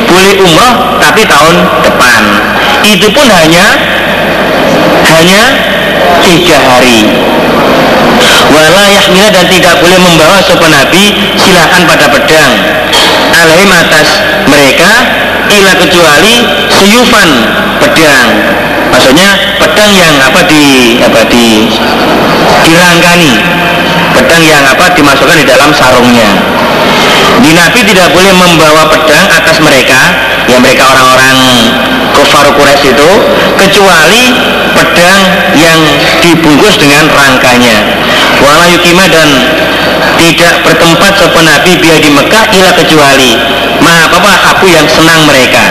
boleh 0.06 0.34
umroh 0.42 1.00
tapi 1.02 1.26
tahun 1.26 1.56
depan. 1.86 2.22
Itu 2.86 3.08
pun 3.12 3.28
hanya 3.28 3.66
hanya 5.10 5.42
tiga 6.24 6.58
hari. 6.62 7.00
Wala 8.50 8.84
yahmila 8.90 9.30
dan 9.32 9.46
tidak 9.48 9.80
boleh 9.80 10.00
membawa 10.02 10.42
sopan 10.44 10.74
Nabi 10.74 11.34
silakan 11.38 11.86
pada 11.86 12.06
pedang. 12.12 12.52
Alaihim 13.30 13.72
atas 13.72 14.08
mereka 14.50 14.92
ila 15.50 15.72
kecuali 15.78 16.36
suyufan 16.68 17.30
pedang. 17.80 18.28
Maksudnya 18.90 19.30
pedang 19.62 19.92
yang 19.94 20.14
apa 20.20 20.42
di 20.50 20.98
apa 21.00 21.22
di 21.30 21.70
dirangkani. 22.66 23.34
Pedang 24.10 24.44
yang 24.44 24.64
apa 24.66 24.86
dimasukkan 24.98 25.38
di 25.40 25.46
dalam 25.48 25.70
sarungnya 25.72 26.59
di 27.40 27.52
Nabi 27.56 27.80
tidak 27.88 28.12
boleh 28.12 28.34
membawa 28.36 28.88
pedang 28.92 29.26
atas 29.32 29.58
mereka 29.64 30.00
yang 30.52 30.60
mereka 30.60 30.84
orang-orang 30.92 31.38
kufar 32.12 32.46
Quraisy 32.52 32.92
itu 32.92 33.12
kecuali 33.56 34.24
pedang 34.76 35.20
yang 35.56 35.80
dibungkus 36.24 36.76
dengan 36.82 37.08
rangkanya. 37.08 37.76
Wala 38.44 38.66
yukima 38.72 39.08
dan 39.08 39.28
tidak 40.20 40.54
bertempat 40.68 41.12
sopan 41.16 41.48
Nabi 41.48 41.80
biar 41.80 42.00
di 42.04 42.12
Mekah 42.12 42.46
ila 42.52 42.72
kecuali. 42.76 43.32
Ma 43.80 44.12
apa 44.12 44.32
aku 44.56 44.68
yang 44.68 44.88
senang 44.88 45.24
mereka. 45.28 45.64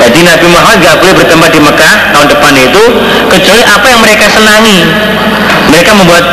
Jadi 0.00 0.24
Nabi 0.24 0.46
Muhammad 0.48 0.80
gak 0.80 0.96
boleh 1.00 1.14
bertempat 1.16 1.50
di 1.52 1.60
Mekah 1.60 1.94
tahun 2.12 2.28
depan 2.32 2.52
itu 2.56 2.84
kecuali 3.28 3.62
apa 3.64 3.86
yang 3.88 4.00
mereka 4.00 4.26
senangi. 4.32 4.80
Mereka 5.68 5.90
membuat 5.92 6.24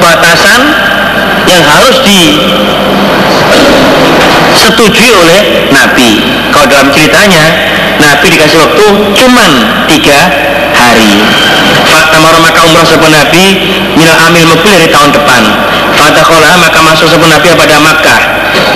batasan 0.00 0.60
yang 1.48 1.62
harus 1.64 1.96
disetujui 4.56 5.12
oleh 5.12 5.40
Nabi. 5.68 6.24
Kalau 6.50 6.66
dalam 6.66 6.88
ceritanya 6.88 7.44
Nabi 8.00 8.26
dikasih 8.32 8.58
waktu 8.58 8.86
cuman 9.12 9.50
tiga 9.92 10.18
hari. 10.72 11.20
Fakta 11.86 12.18
maka 12.18 12.66
umrah 12.66 12.82
sebuah 12.82 13.12
Nabi 13.12 13.44
minal 13.94 14.18
amil 14.26 14.48
mukbil 14.48 14.74
dari 14.74 14.90
tahun 14.90 15.14
depan. 15.14 15.42
Fatakola 15.96 16.58
maka 16.58 16.78
masuk 16.82 17.06
sebuah 17.08 17.30
Nabi 17.38 17.48
pada 17.54 17.76
Makkah. 17.78 18.20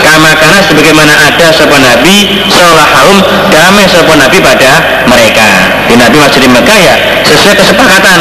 Kama 0.00 0.30
karena 0.36 0.60
sebagaimana 0.64 1.12
ada 1.16 1.46
sebuah 1.52 1.80
Nabi 1.80 2.44
seolah 2.48 2.86
harum 2.96 3.18
damai 3.50 3.84
sebuah 3.88 4.16
Nabi 4.20 4.38
pada 4.38 4.70
mereka. 5.08 5.48
Di 5.90 5.94
Nabi 5.98 6.16
masih 6.22 6.40
di 6.44 6.48
Mekah 6.48 6.78
ya 6.78 6.94
sesuai 7.26 7.54
kesepakatan. 7.56 8.20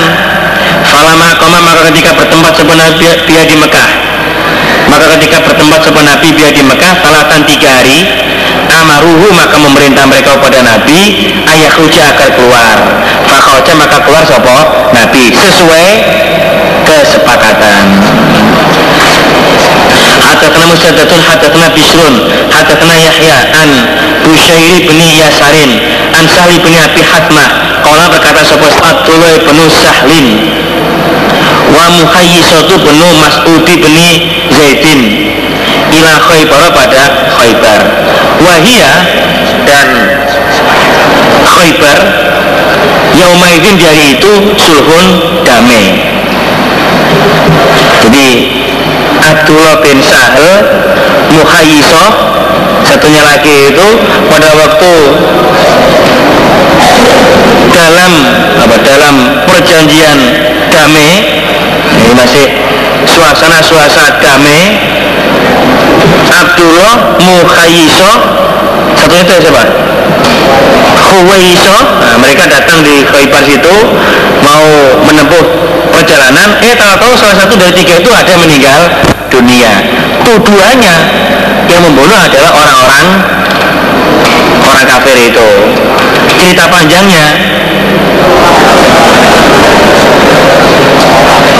Falama 0.89 1.37
koma 1.37 1.59
maka 1.61 1.91
ketika 1.93 2.17
bertempat 2.17 2.53
sebuah 2.55 2.77
Nabi 2.77 3.05
dia 3.29 3.43
di 3.45 3.55
Mekah 3.55 3.89
maka 4.89 5.05
ketika 5.17 5.37
bertempat 5.45 5.79
sebuah 5.85 6.05
Nabi 6.05 6.27
dia 6.33 6.49
di 6.49 6.65
Mekah 6.65 6.93
talatan 7.05 7.45
tiga 7.45 7.69
hari 7.69 8.09
amaruhu 8.67 9.29
maka 9.37 9.55
memerintah 9.61 10.03
mereka 10.09 10.35
kepada 10.41 10.65
Nabi 10.65 11.29
ayah 11.45 11.71
ruja 11.77 12.01
agar 12.09 12.29
keluar. 12.33 12.75
Fakauja 13.29 13.73
maka 13.77 13.97
keluar 14.01 14.23
sopo 14.25 14.57
Nabi. 14.91 15.23
Sesuai 15.29 15.87
kesepakatan. 16.89 17.85
Hadatna 20.19 20.65
Musadatun 20.71 21.19
Hadatna 21.25 21.67
Bisrun 21.73 22.15
Hadatna 22.53 22.95
Yahya 22.95 23.37
An 23.55 23.69
Bushairi 24.23 24.87
bin 24.87 24.99
Yasarin 25.19 25.71
An 26.13 26.23
Sahli 26.29 26.61
bin 26.61 26.75
Abi 26.77 27.01
Hatmah 27.01 27.81
Kala 27.81 28.07
berkata 28.13 28.45
sopo 28.45 28.69
Abdullah 28.83 29.41
bin 29.43 29.57
Sahlin 29.67 30.27
Wa 31.69 31.85
Muhayyisatu 32.01 32.73
bin 32.81 32.99
Mas'udi 33.21 33.75
bin 33.77 33.95
Zaidin. 34.49 35.01
Ila 35.89 36.13
Khaybar 36.21 36.63
pada 36.73 37.03
Khaybar. 37.37 37.81
Wahia 38.39 38.91
dan 39.67 39.87
Khaybar 41.43 41.99
Yaumaidin 43.19 43.75
di 43.75 43.85
hari 43.85 44.05
itu 44.15 44.33
sulhun 44.55 45.07
damai. 45.43 45.85
Jadi 47.99 48.29
Abdullah 49.19 49.75
bin 49.83 49.97
Sahel 49.99 50.55
Muhayyisoh 51.35 52.11
satunya 52.87 53.21
lagi 53.21 53.69
itu 53.69 53.87
pada 54.31 54.49
waktu 54.55 54.93
dalam 57.69 58.11
apa 58.59 58.75
dalam 58.81 59.15
perjanjian 59.45 60.19
damai 60.73 61.38
ini 62.09 62.17
masih 62.17 62.45
suasana-suasana 63.05 64.17
damai. 64.17 64.81
Abdullah 66.25 67.21
Mukhayyiso. 67.21 68.09
Satunya 68.97 69.21
itu 69.29 69.33
siapa? 69.45 69.63
Huwaiso 71.09 71.73
nah, 72.01 72.15
mereka 72.21 72.49
datang 72.49 72.81
di 72.81 73.01
Khaybar 73.05 73.45
situ 73.45 73.75
mau 74.41 74.65
menempuh 75.05 75.45
perjalanan. 75.93 76.57
Eh 76.65 76.73
tahu-tahu 76.73 77.13
salah 77.13 77.45
satu 77.45 77.53
dari 77.61 77.77
tiga 77.77 78.01
itu 78.01 78.09
ada 78.09 78.25
yang 78.25 78.41
meninggal 78.41 78.79
dunia. 79.29 79.69
Tuduhannya 80.25 80.97
yang 81.69 81.81
membunuh 81.85 82.17
adalah 82.17 82.51
orang-orang 82.57 83.05
orang 84.65 84.85
kafir 84.89 85.17
itu. 85.29 85.49
Cerita 86.39 86.65
panjangnya 86.73 87.25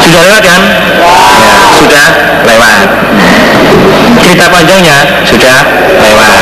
sudah 0.10 0.22
lewat 0.26 0.41
kan? 0.41 0.62
Ya, 1.38 1.57
sudah 1.78 2.05
lewat. 2.49 2.76
Cerita 4.20 4.45
panjangnya 4.49 4.97
sudah 5.30 5.55
lewat. 6.01 6.34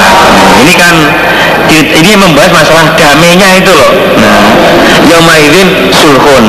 Ini 0.64 0.74
kan 0.80 0.96
ini 1.76 2.12
membahas 2.16 2.52
masalah 2.56 2.96
damainya 2.96 3.60
itu 3.60 3.72
loh. 3.76 3.92
Nah 4.16 4.40
yaumaidin 5.04 5.92
sulhun. 5.92 6.46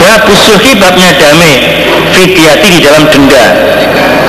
Ya 0.00 0.14
busuhi 0.24 0.72
babnya 0.80 1.12
damai. 1.20 1.54
Fidyati 2.16 2.68
di 2.72 2.80
dalam 2.80 3.04
denda. 3.12 3.44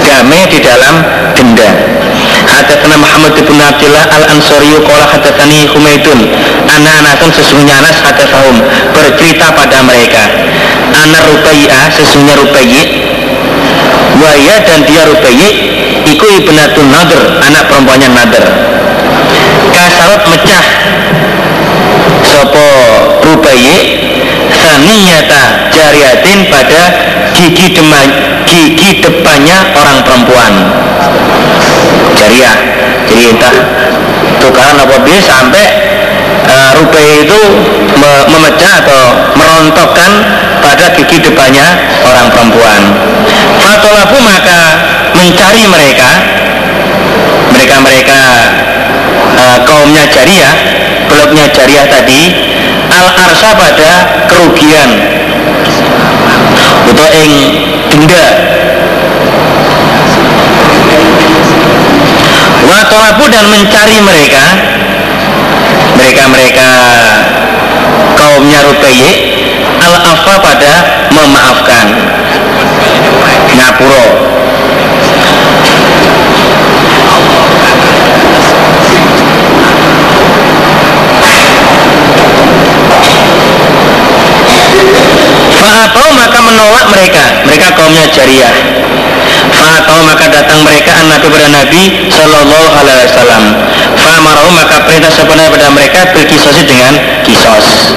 Damai 0.03 0.43
di 0.51 0.59
dalam 0.59 0.95
denda 1.31 1.69
Hadatsana 2.57 2.97
Muhammad 2.97 3.37
bin 3.37 3.61
Abdullah 3.61 4.09
Al-Ansari 4.09 4.73
qala 4.81 5.05
hadatsani 5.13 5.69
Humaidun. 5.69 6.19
Anna 6.65 7.05
anasan 7.05 7.29
sesungguhnya 7.29 7.77
Anas 7.77 8.01
hadatsahum 8.01 8.57
bercerita 8.97 9.53
pada 9.53 9.85
mereka. 9.85 10.25
Ana 10.89 11.21
Rubaiyah 11.29 11.93
sesungguhnya 11.93 12.33
Rubaiyah 12.41 12.87
Waya 14.17 14.57
dan 14.65 14.81
dia 14.89 15.03
Rubayi 15.05 15.49
Iku 16.09 16.25
ibnatun 16.41 16.89
Nadir 16.89 17.21
Anak 17.43 17.69
perempuannya 17.69 18.09
Nadir 18.09 18.45
Kasarot 19.75 20.23
mecah. 20.25 20.65
Sopo 22.25 22.67
Rubayi 23.21 23.77
Saniyata 24.57 25.69
jariatin 25.69 26.49
pada 26.49 26.83
gigi, 27.35 27.77
dema, 27.77 28.01
gigi 28.47 29.03
depannya 29.03 29.75
orang 29.75 29.99
perempuan 30.01 30.53
Jariah. 32.17 32.57
Jadi 33.05 33.23
entah 33.37 33.55
tukaran 34.41 34.81
apa 34.81 34.97
bisa 35.05 35.21
sampai 35.21 35.65
uh, 36.49 36.69
Rubai 36.81 37.23
itu 37.23 37.41
me 37.97 38.11
memecah 38.33 38.73
atau 38.81 39.01
merontokkan 39.37 40.11
pada 40.65 40.85
gigi 40.97 41.21
depannya 41.21 41.67
orang 42.01 42.27
perempuan. 42.33 42.81
Fatolabu 43.61 44.17
maka 44.25 44.61
mencari 45.13 45.63
mereka, 45.69 46.09
mereka-mereka 47.53 48.21
uh, 49.37 49.57
kaumnya 49.65 50.05
jariah, 50.09 50.53
bloknya 51.09 51.45
jariah 51.53 51.85
tadi, 51.85 52.21
al 52.89 53.07
arsa 53.13 53.49
pada 53.53 53.91
kerugian. 54.29 54.89
Atau 56.87 57.07
ing 57.13 57.33
denda 57.91 58.25
Watolabu 62.65 63.25
dan 63.29 63.45
mencari 63.45 63.97
mereka. 64.01 64.45
Mereka-mereka 65.97 66.69
kaumnya 68.17 68.59
Rubayi 68.65 69.13
al-afa 69.77 70.33
pada 70.41 70.73
memaafkan 71.13 71.85
ngapuro. 73.53 74.05
Fa'atau 85.57 86.09
maka 86.13 86.39
menolak 86.41 86.85
mereka. 86.89 87.23
Mereka 87.45 87.67
kaumnya 87.77 88.05
jariah 88.09 88.76
Fa'atau 89.67 89.99
maka 90.07 90.31
datang 90.31 90.63
mereka 90.63 90.95
an 90.95 91.11
Nabi 91.11 91.27
pada 91.27 91.51
Nabi 91.51 92.07
Sallallahu 92.07 92.71
alaihi 92.71 93.03
wasallam. 93.03 93.43
Fa'amarau 93.99 94.47
maka 94.55 94.79
perintah 94.87 95.11
sebenarnya 95.11 95.51
pada 95.51 95.67
mereka 95.75 96.07
berkisosi 96.15 96.63
dengan 96.63 96.95
kisos. 97.27 97.91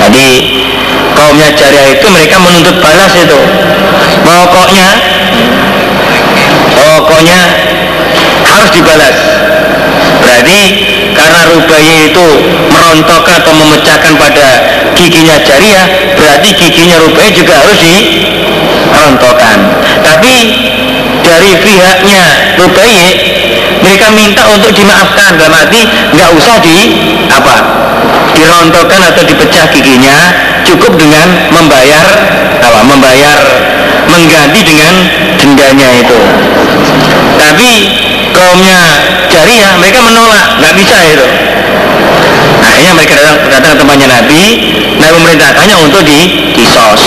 Jadi 0.00 0.28
kaumnya 1.12 1.52
jariah 1.52 1.92
itu 1.92 2.06
mereka 2.08 2.40
menuntut 2.40 2.80
balas 2.80 3.12
itu. 3.12 3.38
Pokoknya 4.24 4.88
Pokoknya 6.72 7.40
harus 8.48 8.70
dibalas. 8.72 9.16
Berarti 10.22 10.60
karena 11.12 11.40
Rubaiyah 11.52 12.08
itu 12.08 12.26
merontok 12.72 13.24
atau 13.26 13.52
memecahkan 13.52 14.16
pada 14.16 14.48
giginya 14.94 15.36
jariah 15.42 16.14
Berarti 16.14 16.54
giginya 16.56 17.02
Rubaiyah 17.02 17.34
juga 17.34 17.58
harus 17.58 17.78
dirontokkan 17.82 19.58
Tapi 20.06 20.34
dari 21.22 21.50
pihaknya 21.62 22.24
Rubaiyah 22.58 23.12
mereka 23.82 24.06
minta 24.14 24.42
untuk 24.52 24.70
dimaafkan. 24.74 25.38
Dalam 25.38 25.54
arti 25.54 25.82
nggak 25.86 26.30
usah 26.38 26.56
di 26.62 26.78
apa 27.30 27.56
dirontokkan 28.36 29.00
atau 29.12 29.22
dipecah 29.26 29.64
giginya 29.72 30.16
cukup 30.66 30.94
dengan 30.98 31.50
membayar 31.50 32.06
apa 32.62 32.80
membayar 32.86 33.38
mengganti 34.10 34.60
dengan 34.62 34.94
dendanya 35.38 35.88
itu. 35.98 36.18
Tapi 37.38 37.70
kaumnya 38.32 38.80
jariah 39.30 39.72
mereka 39.78 40.00
menolak 40.04 40.58
nggak 40.62 40.74
bisa 40.78 40.96
itu. 41.06 41.26
Akhirnya 42.62 42.94
mereka 42.94 43.14
datang, 43.18 43.38
datang 43.50 43.70
ke 43.74 43.78
tempatnya 43.82 44.08
Nabi 44.08 44.42
Nabi 45.02 45.18
memerintahkannya 45.18 45.76
untuk 45.76 46.02
di 46.08 46.20
kisos 46.56 47.02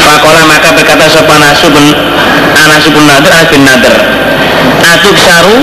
Fakola 0.00 0.42
maka 0.48 0.72
berkata 0.72 1.06
sopan 1.08 1.42
asubun 1.44 1.86
anasubun 2.56 3.04
nader 3.04 3.32
bin 3.52 3.62
nader 3.64 3.94
Atuk 4.80 5.16
saru 5.16 5.56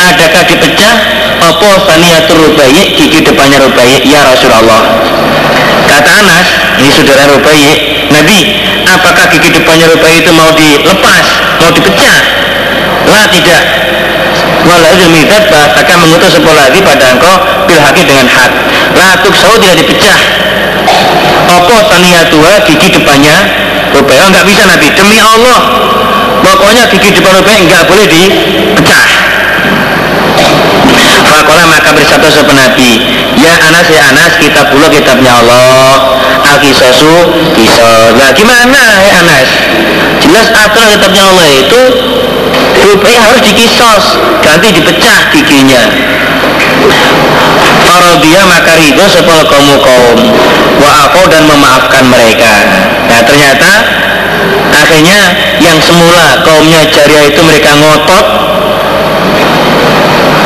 adakah 0.00 0.42
dipecah? 0.48 0.96
Apa 1.44 1.70
saniyatul 1.84 2.40
rubayi 2.40 2.96
gigi 2.96 3.20
depannya 3.20 3.60
rubayi 3.60 4.00
ya 4.00 4.24
Rasulullah. 4.24 4.96
Kata 5.84 6.10
Anas 6.24 6.48
ini 6.80 6.88
saudara 6.88 7.28
rubayi 7.36 8.00
Nabi 8.08 8.64
apakah 8.88 9.28
gigi 9.28 9.52
depannya 9.52 9.92
rubayi 9.92 10.24
itu 10.24 10.32
mau 10.32 10.48
dilepas 10.56 11.24
mau 11.60 11.70
dipecah? 11.70 12.16
Lah 13.12 13.28
tidak. 13.28 13.62
Walau 14.64 14.96
demikian 14.96 15.44
bahkan 15.52 16.00
mengutus 16.00 16.40
sebuah 16.40 16.56
lagi 16.56 16.80
pada 16.80 17.04
engkau 17.12 17.36
bilhaki 17.68 18.02
dengan 18.08 18.24
hak. 18.24 18.50
Latuk 18.96 19.36
saud 19.36 19.60
tidak 19.60 19.84
dipecah 19.84 20.18
Apa 21.44 21.76
saniyatuha 21.92 22.52
gigi 22.66 22.88
depannya 23.00 23.36
Rubaiyah 23.94 24.26
nggak 24.32 24.46
bisa 24.48 24.62
Nabi. 24.66 24.86
Demi 24.94 25.18
Allah. 25.20 25.60
Pokoknya 26.44 26.84
gigi 26.90 27.14
depan 27.14 27.40
Rubaiyah 27.40 27.62
nggak 27.68 27.84
boleh 27.88 28.06
dipecah. 28.08 29.06
Fakola 31.24 31.66
maka 31.66 31.90
bersatu 31.96 32.30
sepen 32.30 32.54
Nabi 32.54 33.00
Ya 33.42 33.58
Anas 33.66 33.90
ya 33.90 34.06
Anas 34.12 34.38
kitab 34.38 34.70
pula 34.70 34.86
kitabnya 34.86 35.34
Allah. 35.34 36.14
Al-Kisosu 36.46 37.16
Kisos 37.58 38.14
Nah 38.14 38.30
gimana 38.36 38.80
ya 39.02 39.12
Anas? 39.24 39.48
Jelas 40.22 40.48
aturan 40.54 40.88
kitabnya 40.94 41.22
Allah 41.26 41.46
itu 41.50 41.82
Rubai 42.84 43.16
harus 43.18 43.40
dikisos 43.42 44.04
Ganti 44.44 44.68
dipecah 44.78 45.18
giginya 45.34 45.82
dia 48.22 48.42
maka 48.46 48.72
ridho 48.78 49.06
sepuluh 49.08 49.44
kaum 49.46 49.68
kaum. 49.82 50.18
Wa 50.80 50.90
aku 51.08 51.28
dan 51.30 51.44
memaafkan 51.46 52.04
mereka. 52.08 52.54
Nah 53.08 53.20
ternyata 53.22 53.72
Akhirnya 54.74 55.20
yang 55.62 55.78
semula 55.78 56.42
kaumnya 56.42 56.82
jariah 56.90 57.30
itu 57.30 57.40
mereka 57.46 57.70
ngotot. 57.78 58.26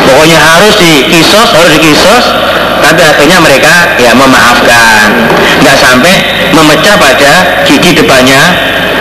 Pokoknya 0.08 0.38
harus 0.40 0.74
dikisos, 0.80 1.48
harus 1.52 1.72
dikisos. 1.80 2.24
Tapi 2.78 3.02
akhirnya 3.02 3.38
mereka 3.42 3.98
ya 3.98 4.12
memaafkan. 4.14 5.28
Nggak 5.64 5.78
sampai 5.80 6.14
memecah 6.54 6.96
pada 6.96 7.32
gigi 7.66 7.92
depannya 7.98 8.40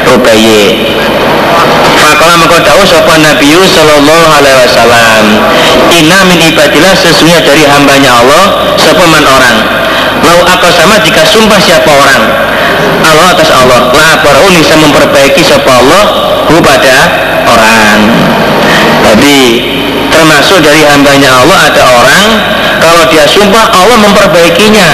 Rubaiyah 0.07 1.06
Fakola 2.07 2.39
maka 2.39 2.63
tahu 2.63 2.87
sopan 2.87 3.19
Nabi 3.19 3.51
Sallallahu 3.67 4.25
Alaihi 4.39 4.57
Wasallam 4.63 5.23
Inna 5.91 6.23
min 6.31 6.39
ibadillah 6.39 6.95
sesungguhnya 6.95 7.43
dari 7.43 7.67
hambanya 7.67 8.15
Allah 8.23 8.43
Sopaman 8.79 9.27
orang? 9.27 9.57
Lau 10.23 10.39
aku 10.43 10.67
sama 10.71 10.97
jika 11.03 11.21
sumpah 11.27 11.59
siapa 11.61 11.87
orang? 11.87 12.23
Allah 13.03 13.25
atas 13.31 13.49
Allah. 13.53 13.91
La 13.93 14.19
baru 14.21 14.49
bisa 14.51 14.75
memperbaiki 14.75 15.41
siapa 15.45 15.69
Allah 15.69 16.03
pada 16.63 16.97
orang. 17.47 17.99
Jadi 19.07 19.39
termasuk 20.09 20.59
dari 20.63 20.83
hambanya 20.83 21.31
Allah 21.31 21.69
ada 21.69 21.83
orang 21.85 22.27
Kalau 22.81 23.03
dia 23.07 23.23
sumpah 23.29 23.71
Allah 23.71 23.97
memperbaikinya. 24.03 24.89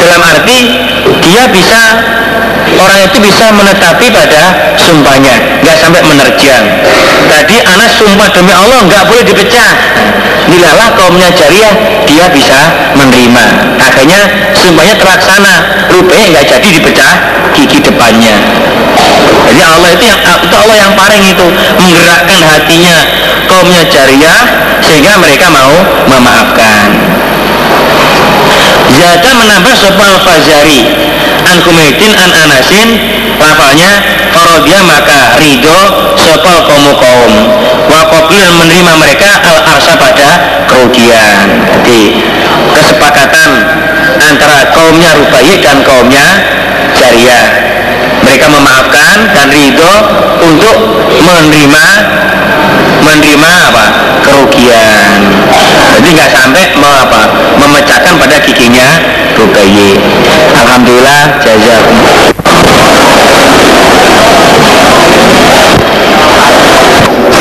Dalam 0.00 0.20
arti 0.22 0.58
dia 1.22 1.44
bisa 1.50 1.82
orang 2.78 2.98
itu 3.04 3.18
bisa 3.22 3.50
menetapi 3.54 4.06
pada 4.10 4.74
sumpahnya 4.78 5.34
nggak 5.62 5.76
sampai 5.78 6.00
menerjang. 6.02 6.64
Tadi 7.30 7.56
anak 7.64 7.90
sumpah 7.96 8.28
demi 8.30 8.52
Allah 8.52 8.78
nggak 8.84 9.04
boleh 9.08 9.24
dipecah. 9.24 9.70
Nilalah 10.44 10.92
kaumnya 10.92 11.32
jariah 11.32 11.72
dia 12.04 12.26
bisa 12.28 12.60
menerima. 12.94 13.44
Akhirnya 13.80 14.20
sumpahnya 14.52 14.94
terlaksana 15.00 15.54
rupanya 15.88 16.26
nggak 16.36 16.46
jadi 16.56 16.68
dipecah 16.80 17.12
gigi 17.56 17.80
depannya. 17.80 18.34
Jadi 19.44 19.60
Allah 19.60 19.88
itu 19.92 20.04
yang 20.08 20.20
itu 20.20 20.56
Allah 20.56 20.76
yang 20.76 20.92
paling 20.96 21.22
itu 21.24 21.46
menggerakkan 21.80 22.40
hatinya 22.44 22.96
kaumnya 23.48 23.82
jariah 23.88 24.40
sehingga 24.84 25.16
mereka 25.20 25.46
mau 25.48 25.72
memaafkan. 26.08 26.86
Zada 28.94 29.30
menambah 29.34 29.74
sopal 29.74 30.12
fazari 30.22 30.86
An 31.54 31.62
kumaitin 31.62 32.10
an 32.18 32.34
anasin 32.34 32.88
Lafalnya 33.38 34.02
Farodia 34.34 34.82
maka 34.82 35.38
ridho 35.38 35.78
sopal 36.18 36.66
kaum 36.66 36.90
kaum. 36.98 37.32
Wakobil 37.86 38.42
menerima 38.58 38.92
mereka 38.98 39.38
al 39.38 39.62
arsa 39.62 39.94
pada 39.94 40.30
kerugian. 40.66 41.46
Jadi 41.78 42.18
kesepakatan 42.74 43.50
antara 44.18 44.74
kaumnya 44.74 45.14
Rubaiyah 45.14 45.58
dan 45.62 45.78
kaumnya 45.86 46.26
Jariyah 46.98 47.46
mereka 48.26 48.50
memaafkan 48.50 49.30
dan 49.30 49.46
ridho 49.54 49.94
untuk 50.42 50.76
menerima 51.22 51.86
menerima 52.98 53.50
apa? 53.70 53.84
Kerugian. 54.26 55.06
Jadi 55.94 56.08
nggak 56.18 56.30
sampai 56.34 56.74
mau 56.82 56.90
apa? 56.90 57.22
memecahkan 57.54 58.14
pada 58.18 58.36
giginya 58.42 58.88
Rubayi 59.34 59.98
Alhamdulillah 60.54 61.42
jazakum 61.42 61.98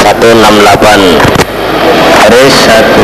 satu 0.04 0.26
enam 0.30 0.56
delapan. 0.60 1.00
Baris 2.12 2.56
satu. 2.64 3.04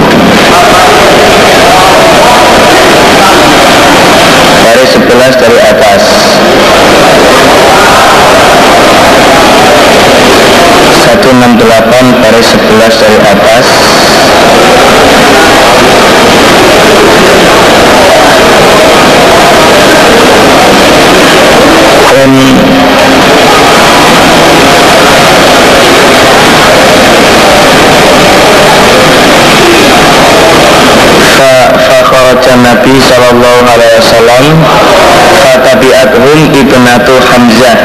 Baris 4.67 4.89
sebelas 4.95 5.33
dari 5.39 5.59
atas. 5.63 6.03
168 11.09 12.21
baris 12.21 12.47
11 12.53 13.01
dari 13.01 13.17
atas 13.25 13.65
fakharaja 31.89 32.53
Nabi 32.61 32.93
sallallahu 33.01 33.65
alaihi 33.69 33.97
wasallam 34.01 34.43
fatabi'athum 35.41 36.39
ibnatu 36.57 37.13
Hamzah. 37.21 37.77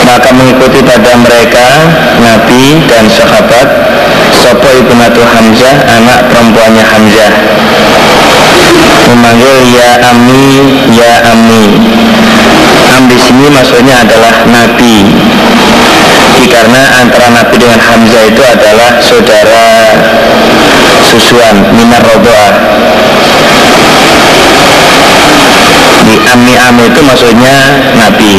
Maka 0.00 0.28
mengikuti 0.34 0.80
pada 0.82 1.12
mereka 1.22 1.66
Nabi 2.18 2.82
dan 2.90 3.06
sahabat 3.06 3.68
Sopo 4.34 4.66
ibnatu 4.74 5.22
Hamzah 5.22 5.76
anak 5.86 6.26
perempuannya 6.32 6.82
Hamzah 6.82 7.30
memanggil 9.10 9.54
ya 9.74 9.90
ami 10.14 10.46
ya 10.94 11.12
ami. 11.34 11.64
Am 12.94 13.06
di 13.10 13.18
sini 13.18 13.46
maksudnya 13.50 14.02
adalah 14.02 14.46
Nabi. 14.46 14.96
Karena 16.50 16.82
antara 16.98 17.30
Nabi 17.30 17.54
dengan 17.62 17.78
Hamzah 17.78 18.22
itu 18.26 18.42
adalah 18.42 18.90
saudara 18.98 19.66
susuan 21.06 21.56
minar 21.74 22.02
roboah 22.04 22.52
di 26.10 26.16
ami 26.26 26.54
ami 26.58 26.82
itu 26.90 27.00
maksudnya 27.06 27.54
Nabi. 27.94 28.34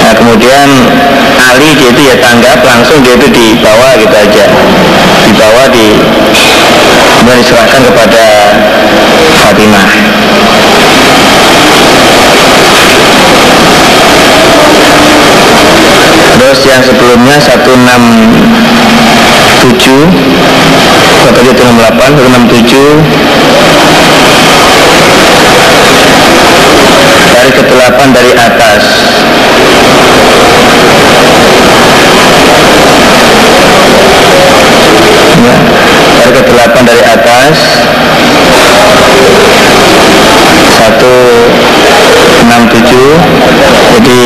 Nah 0.00 0.12
kemudian 0.16 0.68
Ali 1.40 1.76
dia 1.76 1.92
itu 1.92 2.02
ya 2.08 2.16
tanggap 2.20 2.64
langsung 2.64 3.04
dia 3.04 3.16
itu 3.20 3.28
dibawa 3.28 3.96
gitu 4.00 4.14
aja. 4.16 4.44
Dibawa 5.28 5.64
di 5.68 5.86
kemudian 7.20 7.36
diserahkan 7.44 7.84
kepada 7.84 8.24
Fatimah. 9.44 9.92
Terus 16.40 16.64
yang 16.64 16.80
sebelumnya 16.80 17.36
167 17.36 17.60
atau 21.28 21.44
168 21.44 22.16
167 22.16 23.04
dari 27.36 27.50
ke-8 27.52 28.00
dari 28.16 28.32
atas 28.32 28.82
ya, 35.44 35.56
ke-8 36.60 36.76
dari 36.84 37.02
atas. 37.08 37.56
Satu 40.76 41.16
enam 42.44 42.62
tujuh. 42.68 43.12
Jadi 43.96 44.24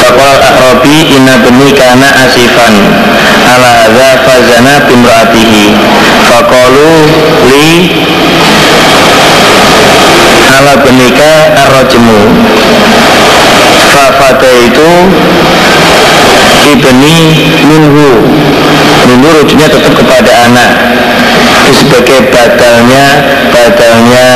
Fakol 0.00 0.32
akrobi 0.40 1.12
inna 1.12 1.42
beni 1.42 1.74
kana 1.76 2.08
asifan 2.24 2.74
ala 3.50 3.70
hadza 3.82 4.10
fazana 4.22 4.74
bimraatihi. 4.86 5.74
Fakolu 6.30 6.94
li 7.50 7.70
ala 10.54 10.74
benika 10.86 11.32
arrojmu 11.66 12.20
fafada 13.90 14.50
itu 14.66 14.90
ibni 16.68 17.18
minhu. 17.64 18.10
Minhu 19.08 19.28
rujuknya 19.40 19.68
tetap 19.68 19.92
kepada 19.96 20.32
anak. 20.50 20.70
Itu 21.60 21.72
sebagai 21.72 22.30
badalnya 22.30 23.04
badalnya 23.50 24.26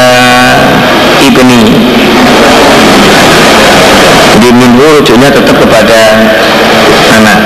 ibni 1.24 1.62
jadi 4.34 4.50
minhu 4.50 4.84
rujuknya 4.98 5.30
tetap 5.30 5.56
kepada 5.56 6.00
anak. 7.16 7.38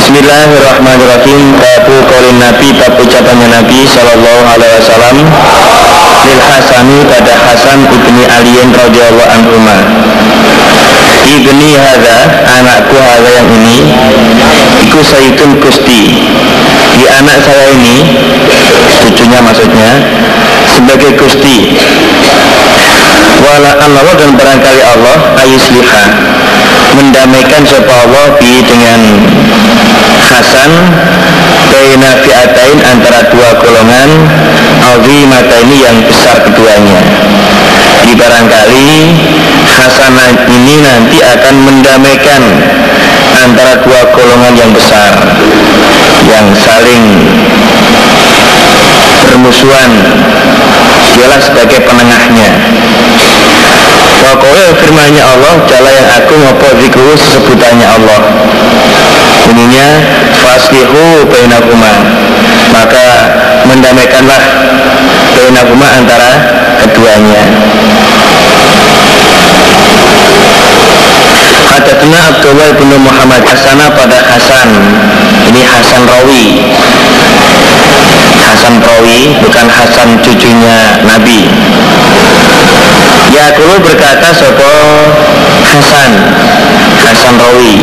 Bismillahirrahmanirrahim. 0.00 1.58
Babu 1.60 1.96
kolin 2.08 2.38
Nabi 2.40 2.72
Bab 2.78 2.96
ucapannya 2.96 3.50
Nabi 3.50 3.84
Sallallahu 3.84 4.42
alaihi 4.46 4.74
wasallam 4.80 5.16
Lil 6.26 6.40
Hasani 6.40 6.98
pada 7.08 7.32
Hasan 7.32 7.80
ibni 7.88 8.24
Aliyin 8.28 8.70
radhiyallahu 8.74 9.30
anhu 9.32 9.56
Ibni 11.30 11.70
hadha 11.78 12.18
Anakku 12.44 12.96
hadha 12.98 13.30
yang 13.30 13.48
ini 13.60 13.76
Iku 14.84 15.00
Sayyidun 15.04 15.60
Gusti. 15.62 16.28
Di 16.98 17.04
anak 17.08 17.38
saya 17.40 17.72
ini 17.72 18.20
Cucunya 19.00 19.40
maksudnya 19.40 19.90
Sebagai 20.68 21.16
Gusti. 21.16 21.76
Wala 23.40 23.72
Allah 23.80 24.12
dan 24.20 24.36
barangkali 24.36 24.82
Allah 24.84 25.16
Ayusliha 25.40 26.02
Mendamaikan 27.00 27.64
siapa 27.64 27.92
Allah 27.92 28.36
Bi 28.36 28.60
dengan 28.60 29.00
Hasan 30.20 30.72
Baina 31.70 32.10
fi'atain 32.18 32.78
antara 32.82 33.30
dua 33.30 33.54
golongan 33.62 34.10
mata 35.30 35.56
ini 35.62 35.86
yang 35.86 35.98
besar 36.10 36.42
keduanya. 36.42 36.98
Di 38.10 38.18
barangkali 38.18 38.90
Hasan 39.70 40.18
ini 40.50 40.82
nanti 40.82 41.22
akan 41.22 41.54
mendamaikan 41.62 42.42
Antara 43.38 43.78
dua 43.86 44.02
golongan 44.10 44.52
yang 44.58 44.72
besar 44.74 45.14
Yang 46.26 46.46
saling 46.66 47.04
Bermusuhan. 49.30 49.90
Dialah 51.14 51.38
sebagai 51.38 51.86
penengahnya. 51.86 52.50
Pokoknya 54.26 54.74
firmannya 54.74 55.22
Allah 55.22 55.54
Jala 55.70 55.90
yang 55.90 56.08
aku 56.18 56.34
ngopo 56.34 56.68
zikru 56.82 57.14
sesebutannya 57.14 57.86
Allah 57.86 58.20
bunyinya 59.50 59.90
faslihu 60.38 61.26
bainakuma. 61.26 61.92
Maka 62.70 63.06
mendamaikanlah 63.66 64.42
bainakuma 65.34 65.86
antara 65.98 66.30
keduanya. 66.78 67.42
Hadatna 71.70 72.18
Abdullah 72.30 72.70
bin 72.78 72.90
Muhammad 73.02 73.42
Hasana 73.42 73.90
pada 73.94 74.18
Hasan. 74.22 74.68
Ini 75.50 75.62
Hasan 75.66 76.02
Rawi. 76.06 76.46
Hasan 78.38 78.74
Rawi 78.78 79.34
bukan 79.42 79.66
Hasan 79.66 80.08
cucunya 80.22 81.02
Nabi. 81.02 81.50
Yakulu 83.30 83.74
berkata 83.82 84.28
Sopo 84.34 84.74
Hasan? 85.66 86.10
Hasan 87.00 87.34
Rawi 87.38 87.74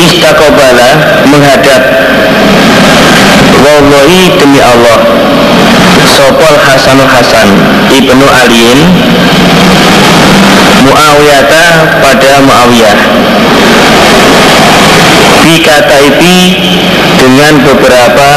istakobala 0.00 1.20
menghadap 1.28 1.82
Wallahi 3.60 4.40
demi 4.40 4.60
Allah 4.60 4.98
Sopol 6.08 6.56
Hasanul 6.56 7.08
Hasan 7.08 7.48
Ibnu 7.92 8.24
Aliin 8.24 8.80
Muawiyata 10.80 11.64
pada 12.00 12.32
Muawiyah. 12.40 12.98
Dikata 15.44 15.96
itu 16.00 16.34
dengan 17.20 17.60
beberapa 17.60 18.30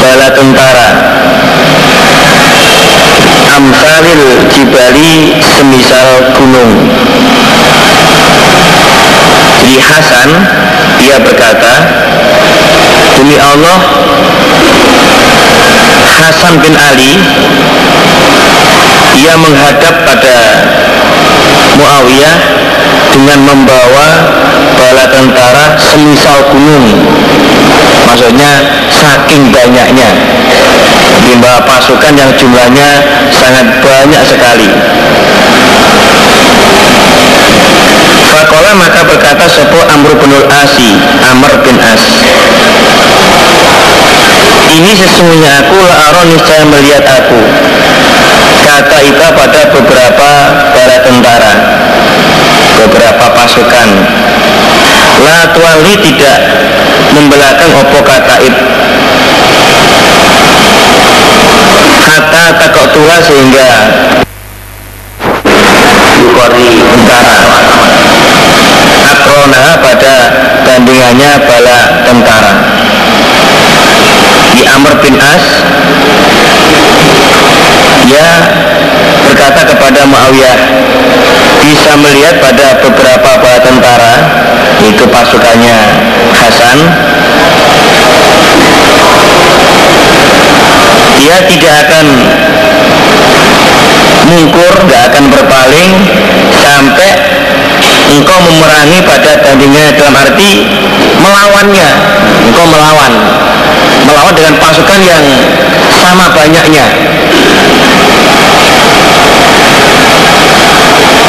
bala 0.00 0.28
tentara. 0.32 0.90
Amsalil 3.56 4.48
Jibali 4.52 5.36
semisal 5.40 6.32
gunung 6.36 6.72
jadi 9.66 9.82
Hasan 9.82 10.30
dia 11.02 11.18
berkata 11.18 11.74
Demi 13.18 13.34
Allah 13.34 13.82
Hasan 16.06 16.62
bin 16.62 16.70
Ali 16.78 17.18
Ia 19.18 19.34
menghadap 19.34 20.06
pada 20.06 20.38
Muawiyah 21.82 22.38
dengan 23.10 23.38
membawa 23.42 24.08
bala 24.78 25.04
tentara 25.12 25.76
semisal 25.76 26.46
gunung. 26.48 26.86
Maksudnya 28.06 28.52
saking 28.88 29.52
banyaknya. 29.52 30.08
Membawa 31.28 31.60
pasukan 31.68 32.16
yang 32.16 32.32
jumlahnya 32.38 32.88
sangat 33.28 33.66
banyak 33.84 34.22
sekali 34.24 34.68
Fakola 38.36 38.76
maka 38.76 39.00
berkata 39.00 39.48
Sopo 39.48 39.80
Amr 39.88 40.12
bin 40.20 40.28
Asi 40.52 40.92
Amr 41.24 41.56
bin 41.64 41.80
As. 41.80 42.04
Ini 44.76 44.92
sesungguhnya 44.92 45.64
aku 45.64 45.80
La'aron 45.80 46.36
niscaya 46.36 46.68
melihat 46.68 47.00
aku. 47.16 47.40
Kata 48.60 48.98
Ika 49.08 49.28
pada 49.32 49.60
beberapa 49.72 50.30
para 50.52 50.96
tentara 51.00 51.52
Beberapa 52.76 53.24
pasukan. 53.40 53.88
La 55.24 55.48
tuali 55.56 55.96
tidak 56.04 56.38
membelakang 57.16 57.72
opo 57.72 58.04
kata 58.04 58.36
ib 58.44 58.56
Kata 62.04 62.42
takok 62.60 62.86
tua 62.92 63.16
sehingga 63.24 63.68
Bukori 66.36 66.68
tentara 66.84 67.65
akrona 69.36 69.76
pada 69.84 70.14
bandingannya 70.64 71.32
bala 71.44 71.78
tentara. 72.08 72.54
Di 74.56 74.64
Amr 74.64 74.96
bin 75.04 75.20
As 75.20 75.44
dia 78.08 78.32
berkata 79.28 79.60
kepada 79.76 80.08
Muawiyah 80.08 80.58
bisa 81.68 81.92
melihat 82.00 82.40
pada 82.40 82.80
beberapa 82.80 83.30
bala 83.36 83.60
tentara 83.60 84.14
itu 84.88 85.04
pasukannya 85.04 85.78
Hasan 86.32 86.78
dia 91.20 91.36
tidak 91.44 91.74
akan 91.84 92.06
mungkur, 94.32 94.74
gak 94.88 95.02
akan 95.12 95.24
berpaling 95.28 95.92
sampai 96.56 97.25
engkau 98.12 98.38
memerangi 98.38 98.98
pada 99.02 99.32
tandingnya 99.42 99.94
dalam 99.98 100.14
arti 100.14 100.66
melawannya. 101.18 101.88
Engkau 102.46 102.66
melawan. 102.70 103.12
Melawan 104.06 104.34
dengan 104.38 104.54
pasukan 104.62 105.00
yang 105.02 105.24
sama 105.90 106.30
banyaknya. 106.30 106.86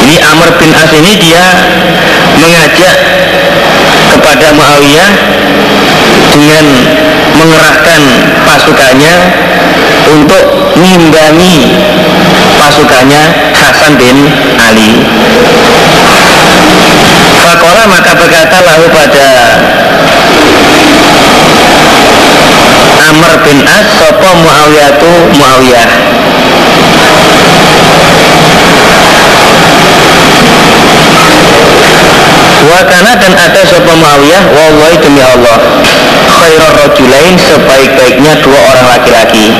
Ini 0.08 0.16
Amr 0.24 0.50
bin 0.62 0.72
As 0.78 0.92
ini 0.94 1.12
dia 1.20 1.46
mengajak 2.38 2.98
kepada 4.08 4.48
Muawiyah 4.56 5.12
dengan 6.32 6.66
mengerahkan 7.38 8.02
pasukannya 8.46 9.16
untuk 10.14 10.44
mengimbangi 10.78 11.76
pasukannya 12.58 13.24
Hasan 13.58 13.94
bin 14.00 14.18
Ali 14.62 14.92
Fakola 17.48 17.88
maka 17.88 18.12
berkata 18.12 18.60
lalu 18.60 18.92
pada 18.92 19.28
Amr 23.08 23.32
bin 23.40 23.64
As 23.64 23.88
Sopo 23.96 24.30
Muawiyah? 24.44 24.92
Tu 25.00 25.12
Muawiyah 25.32 25.88
Wakana 32.68 33.16
dan 33.16 33.32
ada 33.32 33.62
sopa 33.64 33.96
Muawiyah? 33.96 34.44
Wallahi 34.52 34.96
demi 35.00 35.24
Allah 35.24 35.56
Khairul 36.28 36.74
rojulain 36.84 37.40
sebaik-baiknya 37.40 38.44
dua 38.44 38.60
orang 38.60 38.86
laki-laki. 38.92 39.56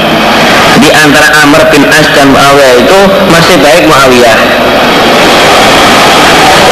Di 0.84 0.90
antara 0.92 1.32
Amr 1.40 1.72
bin 1.72 1.88
As 1.88 2.04
dan 2.12 2.36
Muawiyah 2.36 2.84
itu 2.84 3.00
Masih 3.32 3.56
baik 3.64 3.88
Muawiyah. 3.88 4.38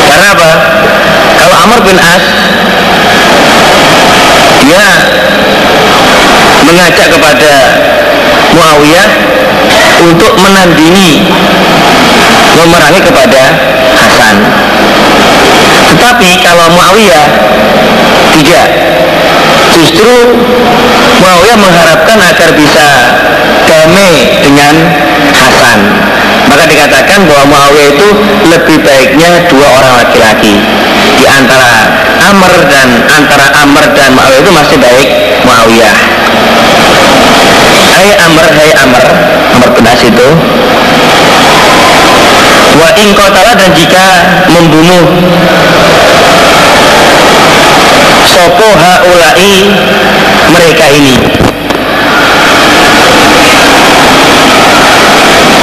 Karena 0.05 0.27
apa? 0.31 0.74
Amr 1.65 1.81
bin 1.81 1.97
As 1.97 2.25
Dia 4.69 4.89
Mengajak 6.65 7.07
kepada 7.09 7.53
Muawiyah 8.53 9.09
untuk 10.05 10.33
menandingi 10.37 11.25
memerangi 12.55 13.01
kepada 13.01 13.43
Hasan. 13.97 14.35
Tetapi 15.89 16.29
kalau 16.45 16.69
Muawiyah 16.73 17.27
tidak 18.33 18.67
justru 19.73 20.13
Muawiyah 21.21 21.57
mengharapkan 21.57 22.17
agar 22.21 22.49
bisa 22.53 22.87
damai 23.65 24.13
dengan 24.41 24.73
Hasan. 25.33 25.79
Maka 26.49 26.63
dikatakan 26.69 27.25
bahwa 27.25 27.45
Muawiyah 27.49 27.87
itu 27.93 28.07
lebih 28.49 28.77
baiknya 28.85 29.49
dua 29.49 29.67
orang 29.81 29.93
laki-laki 30.05 30.57
di 31.15 31.25
antara 31.27 31.73
Amr 32.19 32.53
dan 32.67 32.87
antara 33.07 33.47
Amr 33.63 33.83
dan 33.95 34.11
Muawiyah 34.13 34.41
itu 34.43 34.51
masih 34.51 34.77
baik 34.79 35.07
Muawiyah 35.47 35.95
Hai 37.95 38.11
Amr, 38.27 38.45
hai 38.51 38.71
Amr 38.75 39.03
Amr 39.55 39.69
bin 39.71 39.87
itu. 39.87 40.29
Wa 42.75 42.89
in 42.99 43.09
dan 43.15 43.71
jika 43.71 44.05
membunuh 44.51 45.05
Sopo 48.25 48.67
haulai 48.75 49.53
mereka 50.51 50.85
ini. 50.91 51.15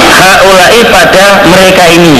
Haulai 0.08 0.78
pada 0.88 1.26
mereka 1.52 1.84
ini 1.90 2.16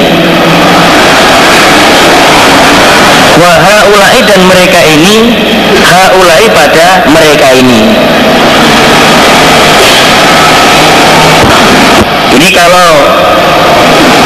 Wa 3.32 3.52
haulai 3.56 4.18
dan 4.28 4.40
mereka 4.44 4.80
ini 4.84 5.16
Haulai 5.82 6.44
pada 6.52 7.04
mereka 7.08 7.48
ini. 7.56 7.80
Jadi 12.32 12.48
kalau 12.52 12.90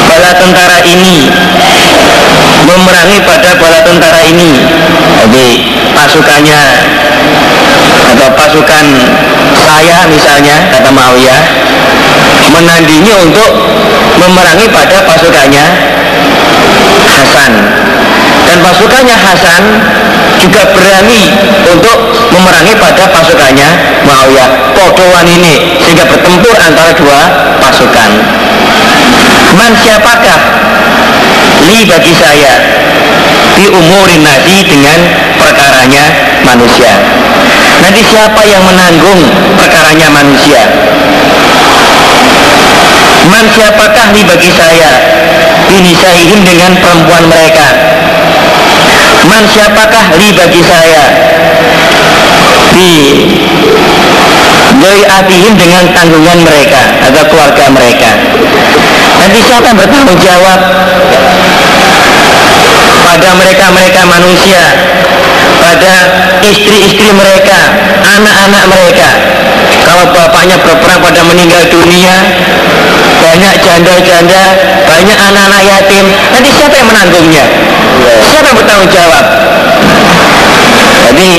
bala 0.07 0.33
tentara 0.35 0.79
ini 0.87 1.31
memerangi 2.67 3.19
pada 3.23 3.51
bala 3.59 3.81
tentara 3.83 4.21
ini 4.27 4.51
jadi 5.23 5.47
pasukannya 5.95 6.63
atau 8.15 8.29
pasukan 8.35 8.87
saya 9.55 9.99
misalnya 10.11 10.57
kata 10.71 10.91
Mawiyah 10.91 11.43
menandingi 12.51 13.13
untuk 13.27 13.51
memerangi 14.19 14.67
pada 14.71 15.05
pasukannya 15.05 15.67
Hasan 17.07 17.53
dan 18.47 18.63
pasukannya 18.63 19.17
Hasan 19.19 19.63
juga 20.39 20.63
berani 20.71 21.35
untuk 21.67 21.99
memerangi 22.31 22.75
pada 22.79 23.11
pasukannya 23.11 23.69
Muawiyah. 24.07 24.49
Podoan 24.79 25.27
ini 25.27 25.75
sehingga 25.83 26.07
bertempur 26.07 26.55
antara 26.55 26.95
dua 26.95 27.21
pasukan. 27.59 28.11
Man 29.57 29.73
siapakah 29.75 30.41
li 31.67 31.89
bagi 31.89 32.15
saya 32.15 32.55
di 33.57 33.67
umurin 33.73 34.23
nasi 34.23 34.63
dengan 34.63 34.99
perkaranya 35.41 36.05
manusia? 36.45 36.93
Nanti 37.83 38.03
siapa 38.05 38.43
yang 38.47 38.63
menanggung 38.63 39.21
perkaranya 39.59 40.09
manusia? 40.13 40.63
Man 43.27 43.47
siapakah 43.51 44.15
li 44.15 44.23
bagi 44.23 44.51
saya? 44.55 44.91
Binisaihim 45.67 46.47
dengan 46.47 46.79
perempuan 46.79 47.27
mereka 47.27 47.66
man 49.27 49.43
siapakah 49.51 50.15
li 50.17 50.31
bagi 50.33 50.63
saya? 50.63 51.05
Di 52.73 52.95
Doi 54.77 55.03
atihim 55.03 55.59
dengan 55.59 55.91
tanggungan 55.91 56.47
mereka 56.47 56.79
atau 57.03 57.23
keluarga 57.27 57.65
mereka. 57.75 58.11
Nanti 59.19 59.39
siapa 59.43 59.73
yang 59.73 59.79
bertanggung 59.83 60.21
jawab? 60.23 60.61
Pada 63.07 63.31
mereka-mereka 63.35 64.01
manusia 64.07 64.63
pada 65.57 65.95
istri-istri 66.47 67.11
mereka 67.11 67.59
anak-anak 68.05 68.65
mereka. 68.71 69.09
Kalau 69.83 70.05
bapaknya 70.15 70.57
berperang 70.63 71.03
pada 71.03 71.21
meninggal 71.27 71.63
dunia 71.67 72.15
banyak 73.21 73.55
janda-janda 73.61 74.43
banyak 74.87 75.19
anak-anak 75.19 75.63
yatim. 75.65 76.05
Nanti 76.33 76.49
siapa 76.53 76.75
yang 76.77 76.89
menanggungnya? 76.89 77.45
Siapa 78.25 78.47
yang 78.47 78.59
bertanggung 78.59 78.91
jawab? 78.93 79.25
Jadi 81.07 81.31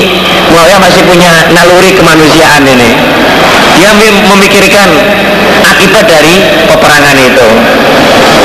Muawiyah 0.48 0.80
masih 0.80 1.02
punya 1.04 1.30
naluri 1.52 1.92
kemanusiaan 1.92 2.64
ini. 2.64 2.90
Dia 3.78 3.90
memikirkan 4.26 4.88
akibat 5.62 6.04
dari 6.08 6.34
peperangan 6.66 7.16
itu. 7.20 7.46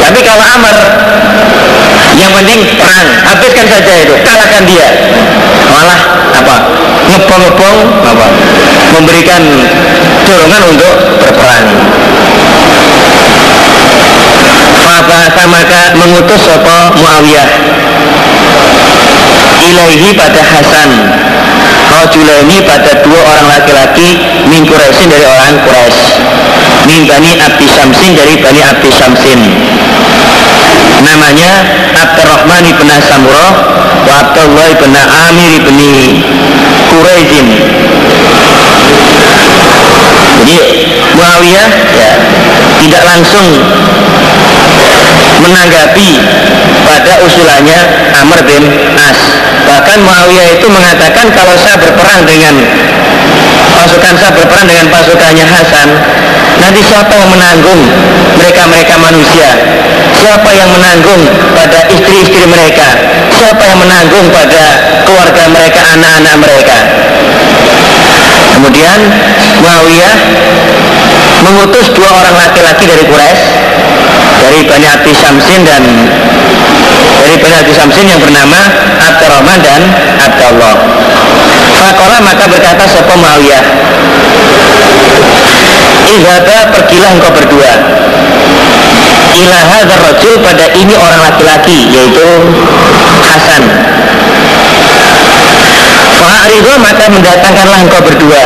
Tapi 0.04 0.20
kalau 0.22 0.46
Amr 0.46 0.78
yang 2.24 2.34
penting 2.40 2.60
perang. 2.80 3.08
Habiskan 3.24 3.66
saja 3.68 3.94
itu 3.98 4.14
kalahkan 4.24 4.64
dia. 4.68 4.88
Malah 5.74 6.00
apa? 6.38 6.56
Ngebong-ngebong 7.10 7.80
apa? 8.06 8.28
Memberikan 8.94 9.42
dorongan 10.28 10.62
untuk 10.70 10.94
berperang 11.20 11.66
Fabasa 14.94 15.50
maka 15.50 15.98
mengutus 15.98 16.38
sopo 16.46 16.94
Muawiyah. 17.02 17.50
Ilaihi 19.58 20.14
pada 20.14 20.42
Hasan. 20.46 20.90
Ini 22.14 22.62
pada 22.68 23.02
dua 23.02 23.22
orang 23.26 23.48
laki-laki 23.58 24.22
min 24.46 24.62
Quraisyin 24.70 25.10
dari 25.10 25.26
orang 25.26 25.66
Quraisy. 25.66 26.14
Min 26.86 27.10
Bani 27.10 27.32
Abdi 27.42 27.66
Samsin 27.74 28.14
dari 28.14 28.38
Bani 28.38 28.62
Abdi 28.62 28.90
Samsin 28.94 29.40
namanya 31.04 31.52
Abdurrahman 31.98 32.64
ibn 32.64 32.88
Samurah 33.02 33.54
wa 34.06 34.14
Abdullah 34.24 34.66
ibn 34.78 34.94
Amir 34.94 35.52
ibn 35.58 35.78
Quraizin. 36.94 37.48
Jadi 40.44 40.58
Muawiyah 41.18 41.70
ya 41.98 42.12
tidak 42.84 43.04
langsung 43.08 43.48
menanggapi 45.44 46.10
pada 46.88 47.14
usulannya 47.24 47.80
Amr 48.16 48.40
bin 48.48 48.64
As. 48.96 49.20
Bahkan 49.64 49.98
Muawiyah 50.04 50.48
itu 50.56 50.68
mengatakan 50.72 51.28
kalau 51.36 51.56
saya 51.60 51.76
berperang 51.80 52.24
dengan 52.24 52.56
pasukan 53.74 54.14
saya 54.16 54.32
berperang 54.32 54.68
dengan 54.70 54.88
pasukannya 54.88 55.46
Hasan, 55.50 55.90
nanti 56.62 56.82
siapa 56.86 57.14
yang 57.14 57.30
menanggung 57.34 57.82
mereka-mereka 58.40 58.96
manusia? 59.02 59.50
Siapa 60.14 60.50
yang 60.54 60.70
menanggung 60.72 61.22
pada 61.58 61.80
istri-istri 61.90 62.46
mereka? 62.48 62.88
Siapa 63.34 63.64
yang 63.66 63.80
menanggung 63.82 64.30
pada 64.30 64.64
keluarga 65.04 65.44
mereka, 65.52 65.82
anak-anak 66.00 66.36
mereka? 66.40 66.78
Kemudian 68.54 69.00
Muawiyah 69.60 70.16
mengutus 71.44 71.92
dua 71.92 72.10
orang 72.14 72.36
laki-laki 72.40 72.88
dari 72.88 73.04
Quraisy 73.04 73.44
dari 74.44 74.60
Bani 74.68 74.88
Samsin 75.16 75.64
dan 75.64 75.84
dari 77.24 77.36
Bani 77.40 77.72
Samsin 77.72 78.06
yang 78.12 78.20
bernama 78.20 78.60
Abdurrahman 79.00 79.60
dan 79.64 79.82
Abdullah. 80.20 80.76
Fakola 81.80 82.18
maka 82.20 82.46
berkata 82.52 82.84
Sopo 82.92 83.16
Muawiyah? 83.16 83.64
Izhaba 86.04 86.58
pergilah 86.76 87.12
engkau 87.16 87.32
berdua. 87.32 87.72
Ilaha 89.34 89.80
rajul 89.88 90.36
pada 90.44 90.66
ini 90.78 90.94
orang 90.94 91.22
laki-laki 91.24 91.90
Yaitu 91.90 92.28
Hasan. 93.24 93.64
Fa'aridu 96.20 96.72
maka 96.84 97.06
mendatangkanlah 97.08 97.80
engkau 97.88 98.02
berdua. 98.04 98.44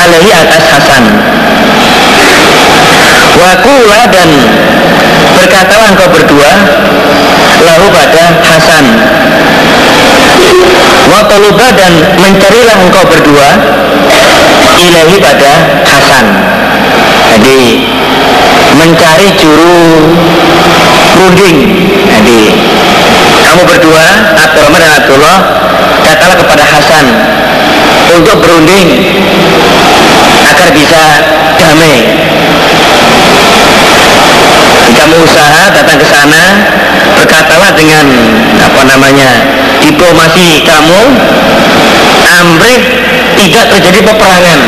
Alaihi 0.00 0.32
atas 0.34 0.64
Hasan 0.74 1.04
Wakula 3.40 4.00
dan 4.12 4.28
berkatalah 5.32 5.88
engkau 5.96 6.08
berdua 6.12 6.50
Lalu 7.60 7.86
pada 7.92 8.24
Hasan. 8.40 8.84
Wataluba 11.10 11.68
dan 11.76 11.92
mencarilah 12.20 12.76
engkau 12.84 13.04
berdua 13.08 13.48
Ilahi 14.80 15.16
pada 15.20 15.52
Hasan. 15.84 16.24
Jadi 17.36 17.60
mencari 18.76 19.28
juru 19.36 20.16
runding. 21.20 21.58
Jadi 22.08 22.40
kamu 23.40 23.62
berdua 23.66 24.04
Abdurrahman 24.36 24.80
dan 24.84 24.92
Abdullah 25.00 25.38
Katalah 26.06 26.36
kepada 26.38 26.64
Hasan 26.64 27.04
Untuk 28.14 28.36
berunding 28.44 28.88
Agar 30.46 30.68
bisa 30.70 31.02
damai 31.58 31.96
usaha 35.18 35.74
datang 35.74 35.98
ke 35.98 36.06
sana 36.06 36.42
berkatalah 37.18 37.72
dengan 37.74 38.06
apa 38.60 38.82
namanya 38.86 39.30
diplomasi 39.82 40.62
kamu 40.62 41.00
amrih 42.40 42.80
tidak 43.40 43.64
terjadi 43.74 44.00
peperangan 44.06 44.60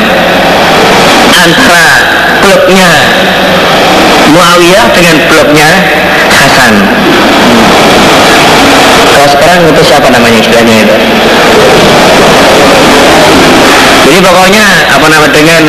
antara 1.32 1.86
bloknya 2.42 2.90
Muawiyah 4.32 4.86
dengan 4.96 5.16
bloknya 5.28 5.70
Hasan. 6.32 6.74
Kalau 9.12 9.28
sekarang 9.28 9.60
itu 9.68 9.82
siapa 9.84 10.08
namanya 10.08 10.38
istilahnya 10.40 10.76
itu 10.88 10.96
jadi 14.12 14.28
pokoknya 14.28 14.92
apa 14.92 15.06
nama 15.08 15.24
dengan 15.32 15.64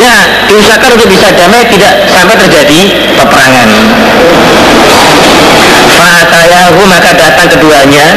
ya 0.00 0.16
diusahakan 0.48 0.96
untuk 0.96 1.12
bisa 1.12 1.28
damai 1.36 1.68
tidak 1.68 2.08
sampai 2.08 2.32
terjadi 2.32 3.12
peperangan. 3.12 3.68
Fa'atayahu 6.00 6.80
maka 6.88 7.12
datang 7.12 7.52
keduanya 7.52 8.08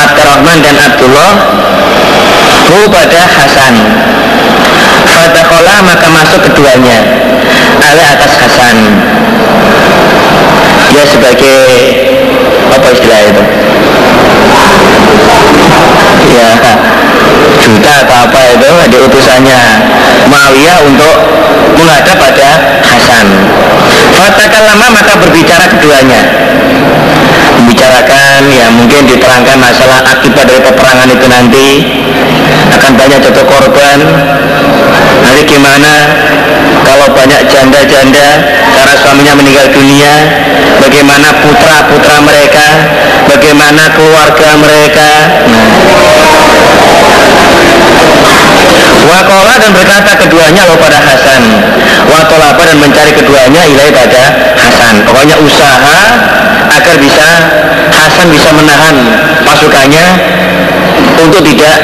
Abdurrahman 0.00 0.64
dan 0.64 0.80
Abdullah 0.80 1.32
Hu 2.72 2.88
pada 2.88 3.20
Hasan. 3.20 3.74
Fatakola 5.04 5.84
maka 5.84 6.06
masuk 6.08 6.40
keduanya 6.48 7.04
Ale 7.84 8.04
atas 8.16 8.32
Hasan. 8.40 8.76
Dia 10.88 11.04
sebagai 11.04 11.60
Apa 12.72 12.86
istilah 12.96 13.20
itu? 13.28 13.44
Ya 16.30 16.79
juta 17.64 17.90
atau 18.04 18.16
apa 18.28 18.40
itu 18.56 18.66
ada 18.68 18.98
utusannya. 19.04 19.62
Muawiyah 20.28 20.78
untuk 20.88 21.16
menghadap 21.76 22.16
pada 22.16 22.48
Hasan. 22.84 23.26
Lama 24.60 24.86
maka 24.92 25.16
berbicara 25.18 25.66
keduanya. 25.72 26.20
Membicarakan 27.58 28.46
ya 28.52 28.70
mungkin 28.70 29.08
diterangkan 29.08 29.56
masalah 29.56 30.04
akibat 30.04 30.46
dari 30.46 30.60
peperangan 30.62 31.08
itu 31.10 31.26
nanti. 31.26 31.68
Akan 32.70 32.94
banyak 32.94 33.18
jatuh 33.24 33.46
korban. 33.48 33.98
Nanti 35.24 35.42
gimana? 35.48 35.92
Kalau 36.86 37.06
banyak 37.12 37.42
janda-janda 37.46 38.28
karena 38.72 38.94
suaminya 38.98 39.34
meninggal 39.36 39.68
dunia 39.68 40.14
Bagaimana 40.80 41.28
putra-putra 41.44 42.18
mereka 42.24 42.66
Bagaimana 43.28 43.92
keluarga 43.94 44.48
mereka 44.58 45.10
Wakola 49.00 49.54
dan 49.56 49.72
berkata 49.72 50.12
keduanya 50.18 50.68
lo 50.68 50.76
pada 50.76 50.98
Hasan. 51.00 51.42
Watolaba 52.08 52.62
dan 52.68 52.78
mencari 52.80 53.12
keduanya 53.16 53.62
ilai 53.64 53.88
pada 53.92 54.22
Hasan. 54.60 55.04
Pokoknya 55.08 55.36
usaha 55.40 55.98
agar 56.70 56.94
bisa 57.00 57.30
Hasan 57.90 58.28
bisa 58.30 58.50
menahan 58.54 58.94
pasukannya 59.42 60.06
Untuk 61.20 61.42
tidak 61.42 61.76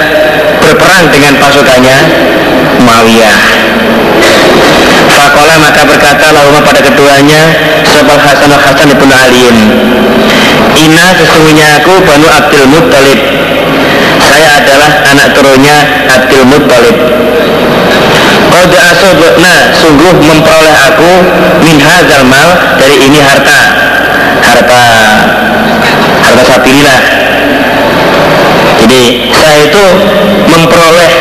berperang 0.63 1.11
dengan 1.13 1.35
pasukannya 1.41 1.99
Muawiyah. 2.85 3.37
Fakola 5.07 5.55
maka 5.61 5.83
berkata 5.87 6.35
lahumma 6.35 6.61
pada 6.61 6.81
keduanya 6.83 7.41
Sebab 7.87 8.19
Hasan 8.21 8.51
al 8.53 8.61
Hasan 8.61 8.89
ibn 8.91 9.09
Aliin 9.09 9.57
Ina 10.77 11.07
sesungguhnya 11.17 11.81
aku 11.81 12.05
Banu 12.05 12.29
Abdul 12.29 12.67
Muttalib 12.69 13.21
Saya 14.37 14.61
adalah 14.61 14.93
anak 15.17 15.33
turunnya 15.33 15.77
Abdul 16.13 16.45
Muttalib. 16.45 16.97
Qad 18.53 18.73
nah 19.41 19.59
sungguh 19.81 20.13
memperoleh 20.21 20.75
aku 20.93 21.13
min 21.65 21.81
hadzal 21.81 22.29
mal 22.29 22.77
dari 22.77 23.01
ini 23.01 23.17
harta. 23.25 23.61
Harta 24.45 24.83
harta 26.27 26.43
sabilillah 26.45 27.01
jadi 28.77 29.03
saya 29.33 29.59
itu 29.71 29.85
memperoleh 30.53 31.13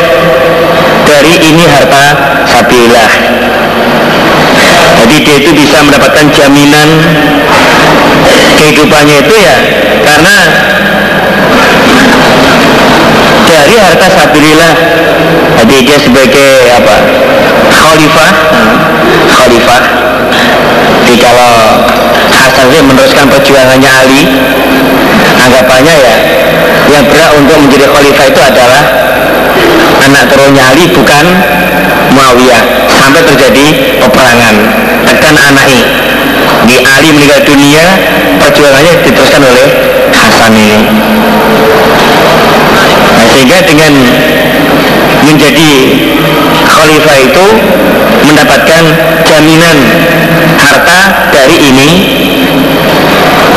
dari 1.07 1.33
ini 1.39 1.63
harta 1.69 2.05
sabilillah 2.49 3.09
jadi 5.05 5.15
dia 5.21 5.35
itu 5.45 5.51
bisa 5.53 5.77
mendapatkan 5.85 6.25
jaminan 6.33 6.89
kehidupannya 8.57 9.17
itu 9.21 9.35
ya 9.37 9.55
karena 10.01 10.35
dari 13.65 13.81
harta 13.81 14.07
sabilillah 14.13 14.73
jadi 15.57 15.75
dia 15.81 15.97
sebagai 15.97 16.49
apa? 16.77 16.95
Khalifah. 17.73 18.31
Khalifah. 19.25 19.83
Jadi 21.01 21.17
kalau 21.17 21.53
Hasan 22.29 22.69
meneruskan 22.69 23.25
perjuangannya 23.31 23.89
Ali 23.89 24.21
anggapannya 25.41 25.95
ya 25.97 26.15
yang 26.93 27.05
berat 27.09 27.31
untuk 27.33 27.57
menjadi 27.65 27.89
khalifah 27.89 28.25
itu 28.29 28.41
adalah 28.45 28.83
anak 30.05 30.23
turunnya 30.29 30.63
Ali 30.69 30.85
bukan 30.93 31.25
Muawiyah. 32.13 32.61
Sampai 32.93 33.25
terjadi 33.25 33.97
peperangan. 33.97 34.55
Tekan 35.09 35.33
anaknya. 35.33 35.85
Di 36.69 36.77
Ali 36.85 37.09
meninggal 37.09 37.41
dunia 37.41 37.85
perjuangannya 38.37 38.93
diteruskan 39.01 39.41
oleh 39.41 39.67
Hasan 40.13 40.53
ini 40.53 40.79
sehingga 43.35 43.59
dengan 43.67 43.91
menjadi 45.27 45.71
khalifah 46.71 47.17
itu 47.19 47.45
mendapatkan 48.23 48.83
jaminan 49.27 49.77
harta 50.55 51.27
dari 51.35 51.57
ini 51.67 51.89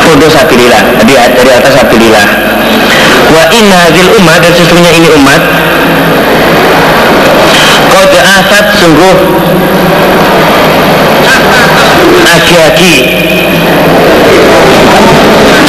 untuk 0.03 0.27
sabilillah 0.27 0.99
dari, 0.99 1.15
dari 1.15 1.51
atas 1.55 1.73
sabilillah 1.79 2.27
wa 3.31 3.43
inna 3.55 3.77
hadil 3.87 4.19
umat 4.19 4.43
dan 4.43 4.51
sesungguhnya 4.51 4.91
ini 4.99 5.09
umat 5.23 5.41
Qad 7.89 8.13
asat 8.19 8.65
sungguh 8.83 9.17
agi-agi 12.29 12.95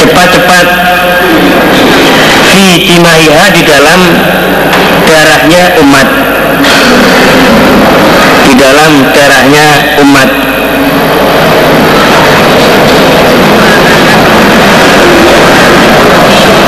cepat-cepat 0.01 0.67
fi 2.51 2.83
dimaiha 2.83 3.45
di 3.55 3.61
dalam 3.63 4.01
darahnya 5.07 5.63
umat. 5.79 6.07
Di 8.43 8.53
dalam 8.59 8.91
darahnya 9.15 9.67
umat. 10.03 10.29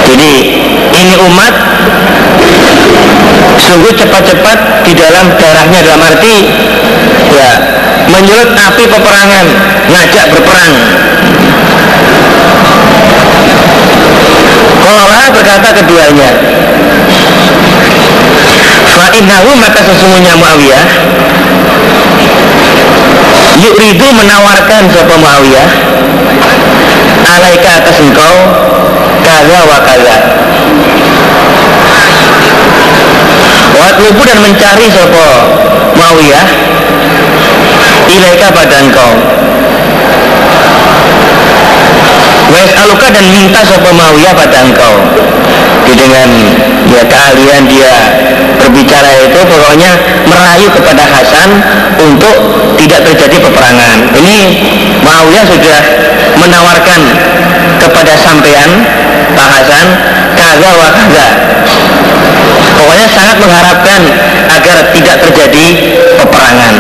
Jadi 0.08 0.32
ini 0.94 1.16
umat 1.28 1.54
sungguh 3.64 3.94
cepat-cepat 3.98 4.58
di 4.88 4.94
dalam 4.94 5.26
darahnya 5.40 5.80
dalam 5.82 6.02
arti 6.06 6.36
ya 7.34 7.52
menyulut 8.12 8.54
api 8.54 8.84
peperangan 8.86 9.46
ngajak 9.90 10.26
berperang 10.30 10.74
Kola 14.84 15.32
berkata 15.32 15.70
keduanya 15.80 16.30
Fa'innahu 18.84 19.50
maka 19.64 19.80
sesungguhnya 19.80 20.36
Muawiyah 20.36 20.86
Yuridu 23.64 24.08
menawarkan 24.12 24.92
Sopo 24.92 25.16
Muawiyah 25.16 25.70
Alaika 27.24 27.70
atas 27.80 27.98
engkau 28.04 28.36
Kaza 29.24 29.60
wa 29.64 29.80
kaza. 29.88 30.16
Watlubu 33.80 34.22
dan 34.28 34.40
mencari 34.44 34.86
Sopo 34.92 35.28
Muawiyah 35.96 36.48
Ilaika 38.12 38.52
pada 38.52 38.76
engkau 38.84 39.12
Wes 42.54 42.70
aluka 42.78 43.10
dan 43.10 43.26
minta 43.34 43.66
sopo 43.66 43.90
Muawiyah 43.90 44.34
pada 44.38 44.58
engkau 44.62 44.94
Jadi 45.84 45.98
dengan 45.98 46.30
ya 46.94 47.02
keahlian 47.10 47.66
dia 47.66 47.94
berbicara 48.62 49.10
itu 49.26 49.40
pokoknya 49.44 49.92
merayu 50.30 50.68
kepada 50.72 51.04
Hasan 51.04 51.50
untuk 52.00 52.36
tidak 52.80 53.02
terjadi 53.04 53.38
peperangan. 53.44 53.98
Ini 54.16 54.38
Muawiyah 55.04 55.46
sudah 55.48 55.80
menawarkan 56.40 57.02
kepada 57.84 58.14
sampean 58.16 58.70
Pak 59.36 59.48
Hasan 59.50 59.86
kaza 60.38 60.72
wa 60.78 60.90
kaza. 60.94 61.28
Pokoknya 62.74 63.08
sangat 63.08 63.38
mengharapkan 63.38 64.02
agar 64.50 64.78
tidak 64.92 65.16
terjadi 65.30 65.66
peperangan. 66.20 66.76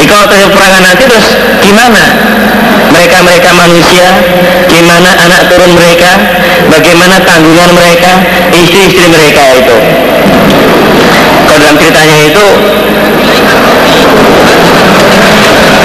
Jadi 0.00 0.16
kalau 0.16 0.24
terjadi 0.32 0.48
peperangan 0.48 0.80
nanti 0.80 1.04
terus 1.04 1.28
gimana? 1.60 2.00
Mereka-mereka 2.88 3.52
manusia, 3.52 4.08
gimana 4.64 5.12
anak 5.12 5.52
turun 5.52 5.76
mereka, 5.76 6.16
bagaimana 6.72 7.20
tanggungan 7.20 7.68
mereka, 7.76 8.24
istri-istri 8.48 9.04
mereka 9.12 9.44
itu. 9.60 9.76
Kalau 11.44 11.58
dalam 11.60 11.76
ceritanya 11.76 12.16
itu 12.32 12.46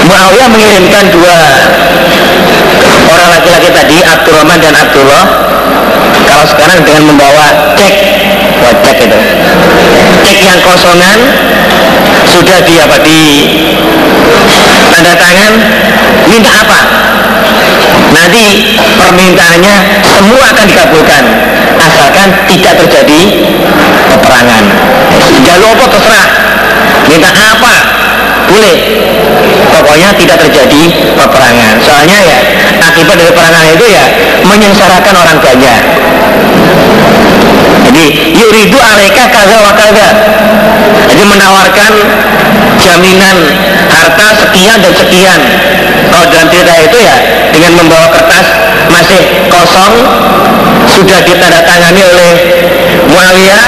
Muawiyah 0.08 0.48
mengirimkan 0.48 1.12
dua 1.12 1.36
orang 3.12 3.28
laki-laki 3.36 3.68
tadi, 3.68 4.00
Abdurrahman 4.00 4.64
dan 4.64 4.80
Abdullah. 4.80 5.24
Kalau 6.24 6.44
sekarang 6.56 6.88
dengan 6.88 7.12
membawa 7.12 7.76
cek, 7.76 7.94
buat 8.64 8.80
cek 8.80 8.96
itu, 8.96 9.18
cek 10.24 10.38
yang 10.40 10.60
kosongan 10.64 11.20
sudah 12.36 12.58
di 12.60 12.74
apa? 12.76 12.96
Di 13.00 13.20
tanda 14.92 15.12
tangan. 15.16 15.52
Minta 16.28 16.52
apa? 16.52 16.80
Nanti 18.12 18.76
permintaannya 18.76 19.76
semua 20.04 20.44
akan 20.52 20.64
dikabulkan. 20.68 21.22
Asalkan 21.80 22.28
tidak 22.44 22.74
terjadi 22.84 23.20
peperangan. 24.12 24.64
Jalur 25.46 25.68
apa 25.80 25.84
terserah. 25.88 26.28
Minta 27.08 27.30
apa 27.32 27.95
boleh. 28.46 28.76
Pokoknya 29.70 30.10
tidak 30.16 30.38
terjadi 30.46 30.82
peperangan. 31.18 31.74
Soalnya 31.82 32.18
ya 32.22 32.38
akibat 32.80 33.14
dari 33.18 33.30
peperangan 33.34 33.66
itu 33.74 33.86
ya 33.90 34.04
menyengsarakan 34.46 35.14
orang 35.14 35.38
banyak. 35.42 35.80
Jadi 37.86 38.04
yuridu 38.34 38.78
aleka 38.78 39.24
kaza 39.30 39.56
wa 39.62 39.72
kaza. 39.74 40.08
Jadi 41.06 41.22
menawarkan 41.22 41.92
jaminan 42.82 43.36
harta 43.90 44.26
sekian 44.42 44.78
dan 44.82 44.92
sekian. 44.94 45.40
Kalau 46.10 46.26
dalam 46.30 46.48
cerita 46.50 46.74
itu 46.82 46.98
ya 47.02 47.16
dengan 47.52 47.72
membawa 47.78 48.08
kertas 48.14 48.46
masih 48.90 49.22
kosong 49.50 49.94
sudah 50.96 51.18
ditandatangani 51.20 52.00
oleh 52.00 52.30
Muawiyah 53.12 53.62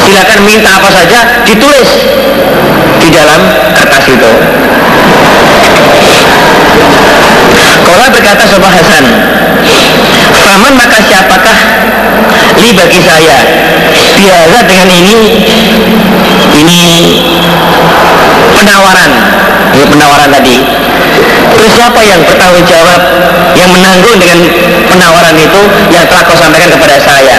silakan 0.00 0.40
minta 0.48 0.80
apa 0.80 0.88
saja 0.88 1.20
ditulis 1.44 1.90
di 3.00 3.08
dalam 3.12 3.40
kertas 3.76 4.04
itu. 4.08 4.30
Kola 7.80 8.06
berkata 8.12 8.44
Sobat 8.46 8.70
Hasan 8.70 9.04
Faman 10.30 10.72
maka 10.78 10.96
siapakah 11.02 11.58
Li 12.60 12.70
bagi 12.76 13.00
saya? 13.02 13.38
Biasa 13.90 14.62
dengan 14.68 14.88
ini 14.94 15.18
Ini 16.54 16.82
Penawaran 18.54 19.12
Ini 19.74 19.84
penawaran 19.86 20.30
tadi. 20.30 20.56
Terus 21.50 21.68
siapa 21.74 22.00
yang 22.06 22.22
bertanggung 22.24 22.62
jawab 22.62 23.00
Yang 23.58 23.70
menanggung 23.74 24.16
dengan 24.22 24.38
penawaran 24.86 25.34
itu 25.34 25.62
Yang 25.90 26.04
telah 26.06 26.22
kau 26.22 26.38
sampaikan 26.38 26.70
kepada 26.78 26.96
saya? 27.02 27.36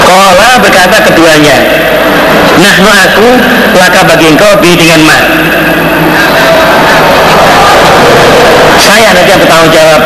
Kola 0.00 0.56
berkata 0.64 0.98
keduanya 1.04 1.56
Nahnu 2.60 2.90
aku 2.92 3.28
laka 3.78 4.00
bagi 4.04 4.26
engkau 4.36 4.52
bi 4.60 4.76
dengan 4.76 5.00
ma. 5.08 5.18
Saya 8.80 9.08
nanti 9.16 9.30
yang 9.32 9.40
bertanggung 9.40 9.72
jawab. 9.72 10.02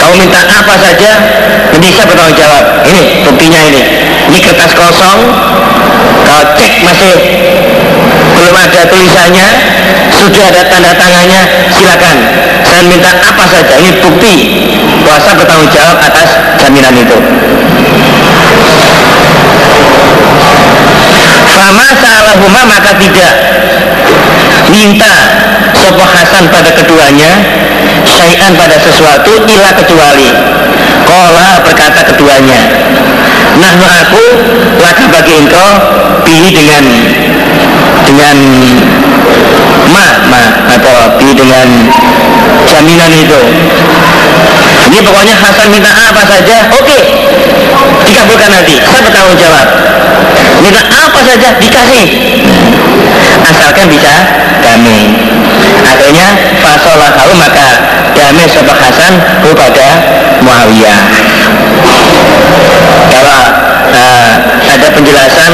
Kau 0.00 0.12
minta 0.16 0.40
apa 0.44 0.74
saja 0.80 1.10
saya 2.00 2.04
bertanggung 2.08 2.36
jawab. 2.36 2.64
Ini 2.88 3.02
buktinya 3.24 3.60
ini. 3.72 3.82
Ini 4.28 4.38
kertas 4.44 4.72
kosong. 4.76 5.20
Kau 6.28 6.42
cek 6.56 6.72
masih 6.84 7.14
belum 8.40 8.56
ada 8.56 8.80
tulisannya 8.88 9.48
sudah 10.16 10.44
ada 10.48 10.62
tanda 10.64 10.92
tangannya 10.96 11.42
silakan. 11.68 12.16
Saya 12.64 12.82
minta 12.88 13.12
apa 13.12 13.44
saja 13.44 13.74
ini 13.76 14.00
bukti 14.00 14.34
kuasa 15.04 15.36
bertanggung 15.36 15.68
jawab 15.68 16.00
atas 16.00 16.56
jaminan 16.56 16.96
itu. 16.96 17.18
Fama 21.52 21.86
salahuma 22.00 22.62
maka 22.64 22.96
tidak. 22.96 23.34
Minta 24.72 25.12
sopoh 25.76 26.08
Hasan 26.08 26.48
pada 26.48 26.70
keduanya 26.72 27.30
syai'an 28.08 28.56
pada 28.56 28.76
sesuatu 28.80 29.32
ila 29.44 29.70
kecuali. 29.76 30.28
Kola 31.04 31.60
berkata 31.66 32.00
keduanya 32.08 32.60
nah 33.60 33.74
aku 33.76 34.24
lagi 34.80 35.04
bagi 35.10 35.34
engkau 35.42 35.68
pilih 36.24 36.52
dengan 36.54 36.84
dengan 38.10 38.36
ma 39.94 40.06
ma 40.26 40.42
atau 40.74 41.14
pilih 41.14 41.34
dengan 41.38 41.68
jaminan 42.66 43.10
itu. 43.14 43.40
Ini 44.90 44.98
pokoknya 45.06 45.34
Hasan 45.38 45.70
minta 45.70 45.94
apa 45.94 46.22
saja 46.26 46.66
oke 46.74 46.82
okay. 46.82 47.02
dikabulkan 48.02 48.50
nanti. 48.50 48.74
Saya 48.82 49.00
bertanggung 49.06 49.38
jawab. 49.38 49.66
Minta 50.58 50.82
apa 50.82 51.20
saja 51.22 51.48
dikasih. 51.62 52.06
Asalkan 53.46 53.86
bisa 53.86 54.14
damai. 54.58 55.14
Akhirnya 55.86 56.28
fasolah 56.58 57.10
kau 57.14 57.32
maka 57.38 57.68
damai 58.18 58.50
sobat 58.50 58.78
Hasan 58.82 59.14
kepada 59.46 59.88
Muawiyah. 60.42 60.98
Kalau 63.10 63.42
uh, 63.94 64.30
ada 64.70 64.88
penjelasan 64.94 65.52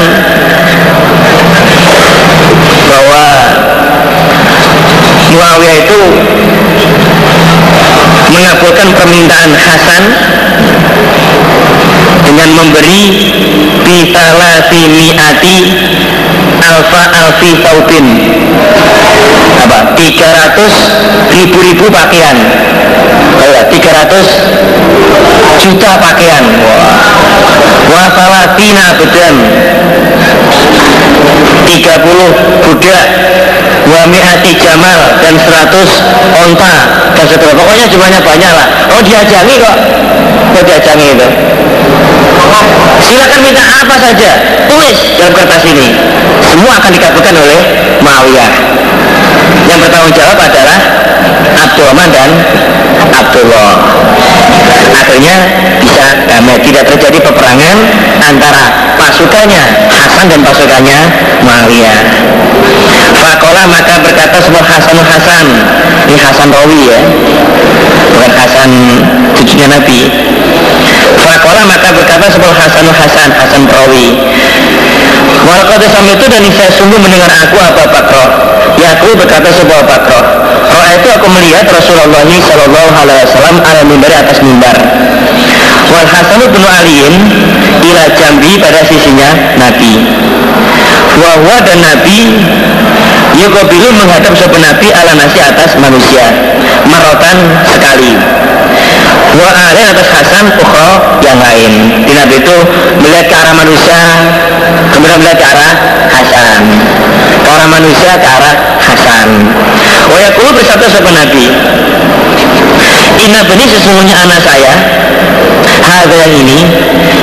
bahwa 2.97 3.23
Muawiyah 5.37 5.75
itu 5.85 6.01
mengabulkan 8.33 8.89
permintaan 8.97 9.51
Hasan 9.53 10.03
dengan 12.25 12.49
memberi 12.57 13.01
bitalati 13.85 14.81
mi'ati 14.89 15.57
alfa 16.57 17.03
alfi 17.21 17.51
taubin 17.61 18.05
apa? 19.57 19.93
300 19.93 21.33
ribu-ribu 21.33 21.85
pakaian. 21.89 22.37
Oh 23.37 23.45
ya 23.45 23.61
300 23.69 25.65
juta 25.65 25.91
pakaian. 26.01 26.45
Wah. 26.61 27.07
Salatina 28.17 28.97
bedan 28.97 29.35
30 31.67 32.63
budak 32.63 33.05
wa 33.87 34.01
mi'ati 34.09 34.51
jamal 34.59 34.99
dan 35.21 35.35
100 35.35 35.67
onta 36.35 36.73
dan 37.15 37.25
seterusnya. 37.27 37.57
Pokoknya 37.57 37.85
jumlahnya 37.87 38.21
banyak 38.23 38.51
lah. 38.51 38.67
Oh 38.91 39.01
diajangi 39.03 39.55
kok. 39.59 39.77
Kok 40.55 40.63
diajangi 40.63 41.05
itu. 41.15 41.27
Silakan 43.07 43.39
minta 43.39 43.63
apa 43.63 43.95
saja. 44.01 44.29
Tulis 44.67 44.97
dalam 45.15 45.33
kertas 45.35 45.63
ini. 45.63 45.87
Semua 46.43 46.75
akan 46.79 46.91
dikabulkan 46.91 47.35
oleh 47.35 47.59
Muawiyah. 48.03 48.51
Yang 49.67 49.79
bertanggung 49.87 50.15
jawab 50.15 50.37
adalah 50.39 50.77
Abdurrahman 51.55 52.09
dan 52.11 52.29
Abdullah 53.11 53.69
akhirnya 54.97 55.35
bisa 55.81 56.05
damai 56.27 56.57
tidak 56.61 56.83
terjadi 56.93 57.19
peperangan 57.23 57.77
antara 58.21 58.63
pasukannya 58.97 59.63
Hasan 59.87 60.25
dan 60.29 60.41
pasukannya 60.43 60.99
Muawiyah. 61.43 61.99
Fakola 63.17 63.63
maka 63.69 63.93
berkata 64.01 64.37
sebuah 64.41 64.65
Hasan 64.65 64.97
Hasan. 65.01 65.45
Ini 66.07 66.17
Hasan 66.21 66.49
Rawi 66.53 66.81
ya. 66.89 66.99
Bukan 68.13 68.31
Hasan 68.33 68.69
cucunya 69.35 69.67
Nabi. 69.67 69.99
Fakola 71.17 71.61
maka 71.65 71.89
berkata 71.91 72.25
sebuah 72.29 72.55
Hasan 72.55 72.85
Hasan 72.91 73.29
Hasan 73.33 73.63
Rawi. 73.67 74.07
Walakad 75.47 75.81
itu 75.81 76.25
dan 76.27 76.43
saya 76.51 76.71
sungguh 76.75 76.99
mendengar 76.99 77.31
aku 77.31 77.55
apa 77.59 77.83
Bakro 77.87 78.25
Ya 78.79 78.99
aku 78.99 79.15
berkata 79.15 79.49
sebuah 79.53 79.81
Bakro 79.87 80.19
Roh 80.77 80.89
itu 80.93 81.09
aku 81.09 81.27
melihat 81.33 81.65
Rasulullah 81.65 82.21
Shallallahu 82.21 82.91
Alaihi 83.01 83.25
Wasallam 83.25 83.55
ala 83.65 83.81
mimbar 83.81 84.13
atas 84.13 84.37
mimbar. 84.45 84.77
Wal 85.89 86.05
Hasan 86.05 86.41
bin 86.53 86.61
Aliin 86.61 87.13
ila 87.81 88.03
jambi 88.13 88.61
pada 88.61 88.85
sisinya 88.85 89.57
Nabi. 89.57 90.05
Wahwa 91.17 91.57
dan 91.65 91.81
Nabi 91.81 92.45
Yukobilu 93.41 93.89
menghadap 93.89 94.37
sebuah 94.37 94.61
Nabi 94.61 94.93
ala 94.93 95.17
nasi 95.17 95.41
atas 95.41 95.73
manusia 95.81 96.29
Marotan 96.85 97.37
sekali. 97.65 98.13
Wa 99.33 99.49
alain 99.49 99.87
atas 99.97 100.09
Hasan 100.13 100.45
ukhra 100.61 101.17
yang 101.25 101.41
lain. 101.41 101.71
Di 102.05 102.13
Nabi 102.13 102.35
itu 102.37 102.57
melihat 103.01 103.25
ke 103.25 103.35
arah 103.35 103.55
manusia 103.57 103.97
Kemudian 104.93 105.17
melihat 105.25 105.41
ke 105.41 105.47
arah 105.57 105.73
Hasan. 106.13 106.61
Ke 107.41 107.49
arah 107.49 107.69
manusia 107.73 108.13
ke 108.21 108.27
arah 108.29 108.55
Hasan 108.77 109.29
Wa 110.07 110.17
yakulu 110.23 110.49
bersatu 110.55 110.85
sebuah 110.87 111.15
Nabi 111.19 111.45
Inna 113.17 113.41
beni 113.43 113.65
sesungguhnya 113.67 114.15
anak 114.23 114.39
saya 114.39 114.73
Hada 115.67 116.15
yang 116.15 116.33
ini 116.45 116.59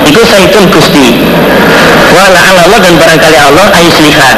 Itu 0.05 0.20
saitun 0.27 0.69
gusti. 0.69 1.23
Wala 2.12 2.40
Allah 2.65 2.78
dan 2.82 2.94
barangkali 2.98 3.39
Allah 3.39 3.66
Aisliha 3.73 4.31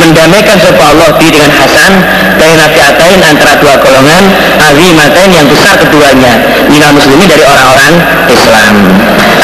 Mendamaikan 0.00 0.56
sebab 0.58 0.80
Allah 0.80 1.14
di 1.20 1.28
dengan 1.30 1.52
Hasan 1.54 1.92
Dari 2.40 2.54
nafiatain 2.58 3.20
antara 3.22 3.60
dua 3.60 3.78
golongan 3.78 4.24
Azimatain 4.58 5.30
yang 5.30 5.46
besar 5.46 5.78
keduanya 5.78 6.32
Minal 6.66 6.96
muslimin 6.96 7.28
dari 7.30 7.44
orang-orang 7.46 7.94
Islam. 8.32 8.74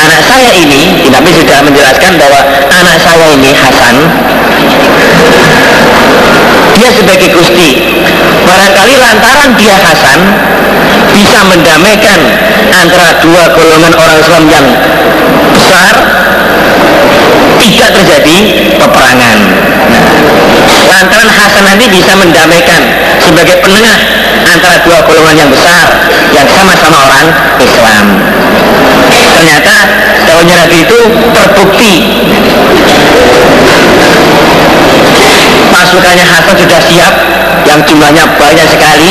Anak 0.00 0.20
saya 0.26 0.50
ini 0.56 1.06
Nabi 1.12 1.30
sudah 1.36 1.58
menjelaskan 1.62 2.12
bahwa 2.18 2.40
Anak 2.72 2.98
saya 2.98 3.26
ini 3.36 3.50
Hasan 3.54 3.94
dia 6.76 6.90
sebagai 6.92 7.28
gusti. 7.34 7.68
Barangkali 8.46 8.94
lantaran 8.98 9.50
dia 9.58 9.76
Hasan 9.78 10.20
bisa 11.10 11.40
mendamaikan 11.46 12.18
antara 12.70 13.18
dua 13.22 13.44
golongan 13.54 13.92
orang 13.94 14.16
Islam 14.18 14.44
yang 14.50 14.66
besar, 15.54 15.94
tidak 17.60 17.88
terjadi 17.94 18.36
peperangan. 18.78 19.38
Nah, 19.90 20.82
lantaran 20.90 21.30
Hasan 21.30 21.64
nanti 21.66 21.86
bisa 21.90 22.12
mendamaikan 22.14 22.80
sebagai 23.20 23.58
penengah 23.62 23.98
antara 24.46 24.76
dua 24.86 24.98
golongan 25.06 25.36
yang 25.46 25.50
besar 25.50 25.86
yang 26.34 26.46
sama-sama 26.46 26.98
orang 27.06 27.26
Islam. 27.58 28.04
Ternyata 29.10 29.76
daunnya 30.28 30.56
Nabi 30.62 30.76
itu 30.84 30.98
terbukti 31.34 31.92
pasukannya 35.80 36.24
Hasan 36.28 36.56
sudah 36.60 36.80
siap 36.84 37.14
yang 37.64 37.80
jumlahnya 37.88 38.24
banyak 38.36 38.68
sekali. 38.68 39.10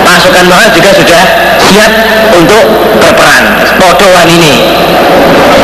Pasukan 0.00 0.44
Muhammad 0.48 0.72
juga 0.72 0.90
sudah 0.96 1.22
siap 1.60 1.92
untuk 2.32 2.64
berperang. 2.96 3.46
Podoan 3.76 4.28
ini 4.28 4.54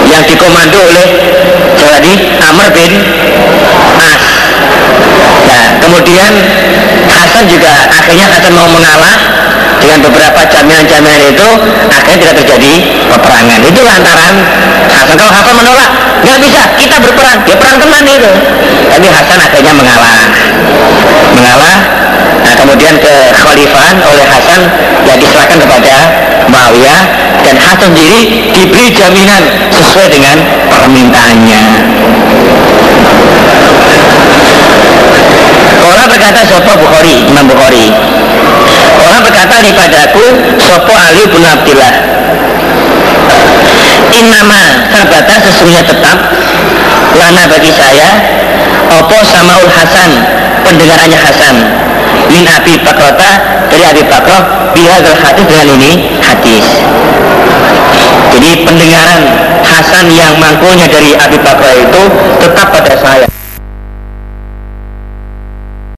yang 0.09 0.23
dikomando 0.25 0.79
oleh 0.81 1.07
jadi 1.77 2.15
Amr 2.41 2.69
bin 2.73 2.93
As 4.01 4.25
nah 5.47 5.65
kemudian 5.85 6.33
Hasan 7.07 7.45
juga 7.51 7.73
akhirnya 7.93 8.27
Hasan 8.33 8.53
mau 8.57 8.69
mengalah 8.73 9.15
dengan 9.87 10.03
beberapa 10.11 10.41
jaminan-jaminan 10.51 11.23
itu 11.31 11.49
akhirnya 11.87 12.19
tidak 12.19 12.35
terjadi 12.43 12.75
peperangan. 13.07 13.61
Itu 13.63 13.81
lantaran 13.87 14.35
Hasan 14.91 15.15
kalau 15.15 15.31
Hasan 15.31 15.55
menolak 15.55 15.91
nggak 16.27 16.39
bisa. 16.43 16.63
Kita 16.75 16.97
berperang. 16.99 17.39
Ya 17.47 17.55
perang 17.55 17.79
teman 17.79 18.03
itu. 18.03 18.33
Tapi 18.91 19.07
Hasan 19.07 19.39
akhirnya 19.39 19.73
mengalah. 19.79 20.19
Mengalah. 21.39 21.79
Nah 22.43 22.55
kemudian 22.59 22.99
ke 22.99 23.15
khalifahan 23.31 23.97
oleh 24.03 24.27
Hasan 24.27 24.61
yang 25.07 25.19
diserahkan 25.23 25.59
kepada 25.63 25.95
Muawiyah. 26.51 27.03
Dan 27.47 27.55
Hasan 27.63 27.95
sendiri 27.95 28.51
diberi 28.51 28.91
jaminan 28.91 29.71
sesuai 29.71 30.11
dengan 30.11 30.37
permintaannya. 30.67 31.63
Orang 35.87 36.07
berkata 36.11 36.43
Sopo 36.43 36.75
Bukhari, 36.83 37.23
Imam 37.31 37.47
Bukhari 37.47 37.95
Orang 39.17 39.33
berkata 39.33 39.65
padaku 39.65 40.25
Sopo 40.61 40.93
Ali 40.93 41.25
bin 41.25 41.41
Abdillah. 41.41 41.93
Innama 44.13 44.61
sabata 44.93 45.41
sesungguhnya 45.41 45.89
tetap 45.89 46.37
Lana 47.17 47.49
bagi 47.49 47.73
saya 47.73 48.13
Opo 48.93 49.17
Samaul 49.25 49.73
Hasan 49.73 50.21
Pendengarannya 50.69 51.17
Hasan 51.17 51.57
Min 52.29 52.45
Abi 52.45 52.77
Bakrota 52.85 53.65
Dari 53.73 53.89
Abi 53.89 54.05
Bakroh 54.05 54.77
Bihadal 54.77 55.17
hadis 55.17 55.49
dengan 55.49 55.69
ini 55.81 56.21
hadis. 56.21 56.85
Jadi 58.37 58.69
pendengaran 58.69 59.21
Hasan 59.65 60.13
yang 60.13 60.37
mangkulnya 60.37 60.93
dari 60.93 61.17
Abi 61.17 61.41
Bakroh 61.41 61.73
itu 61.73 62.03
Tetap 62.45 62.69
pada 62.69 62.93
saya 63.01 63.36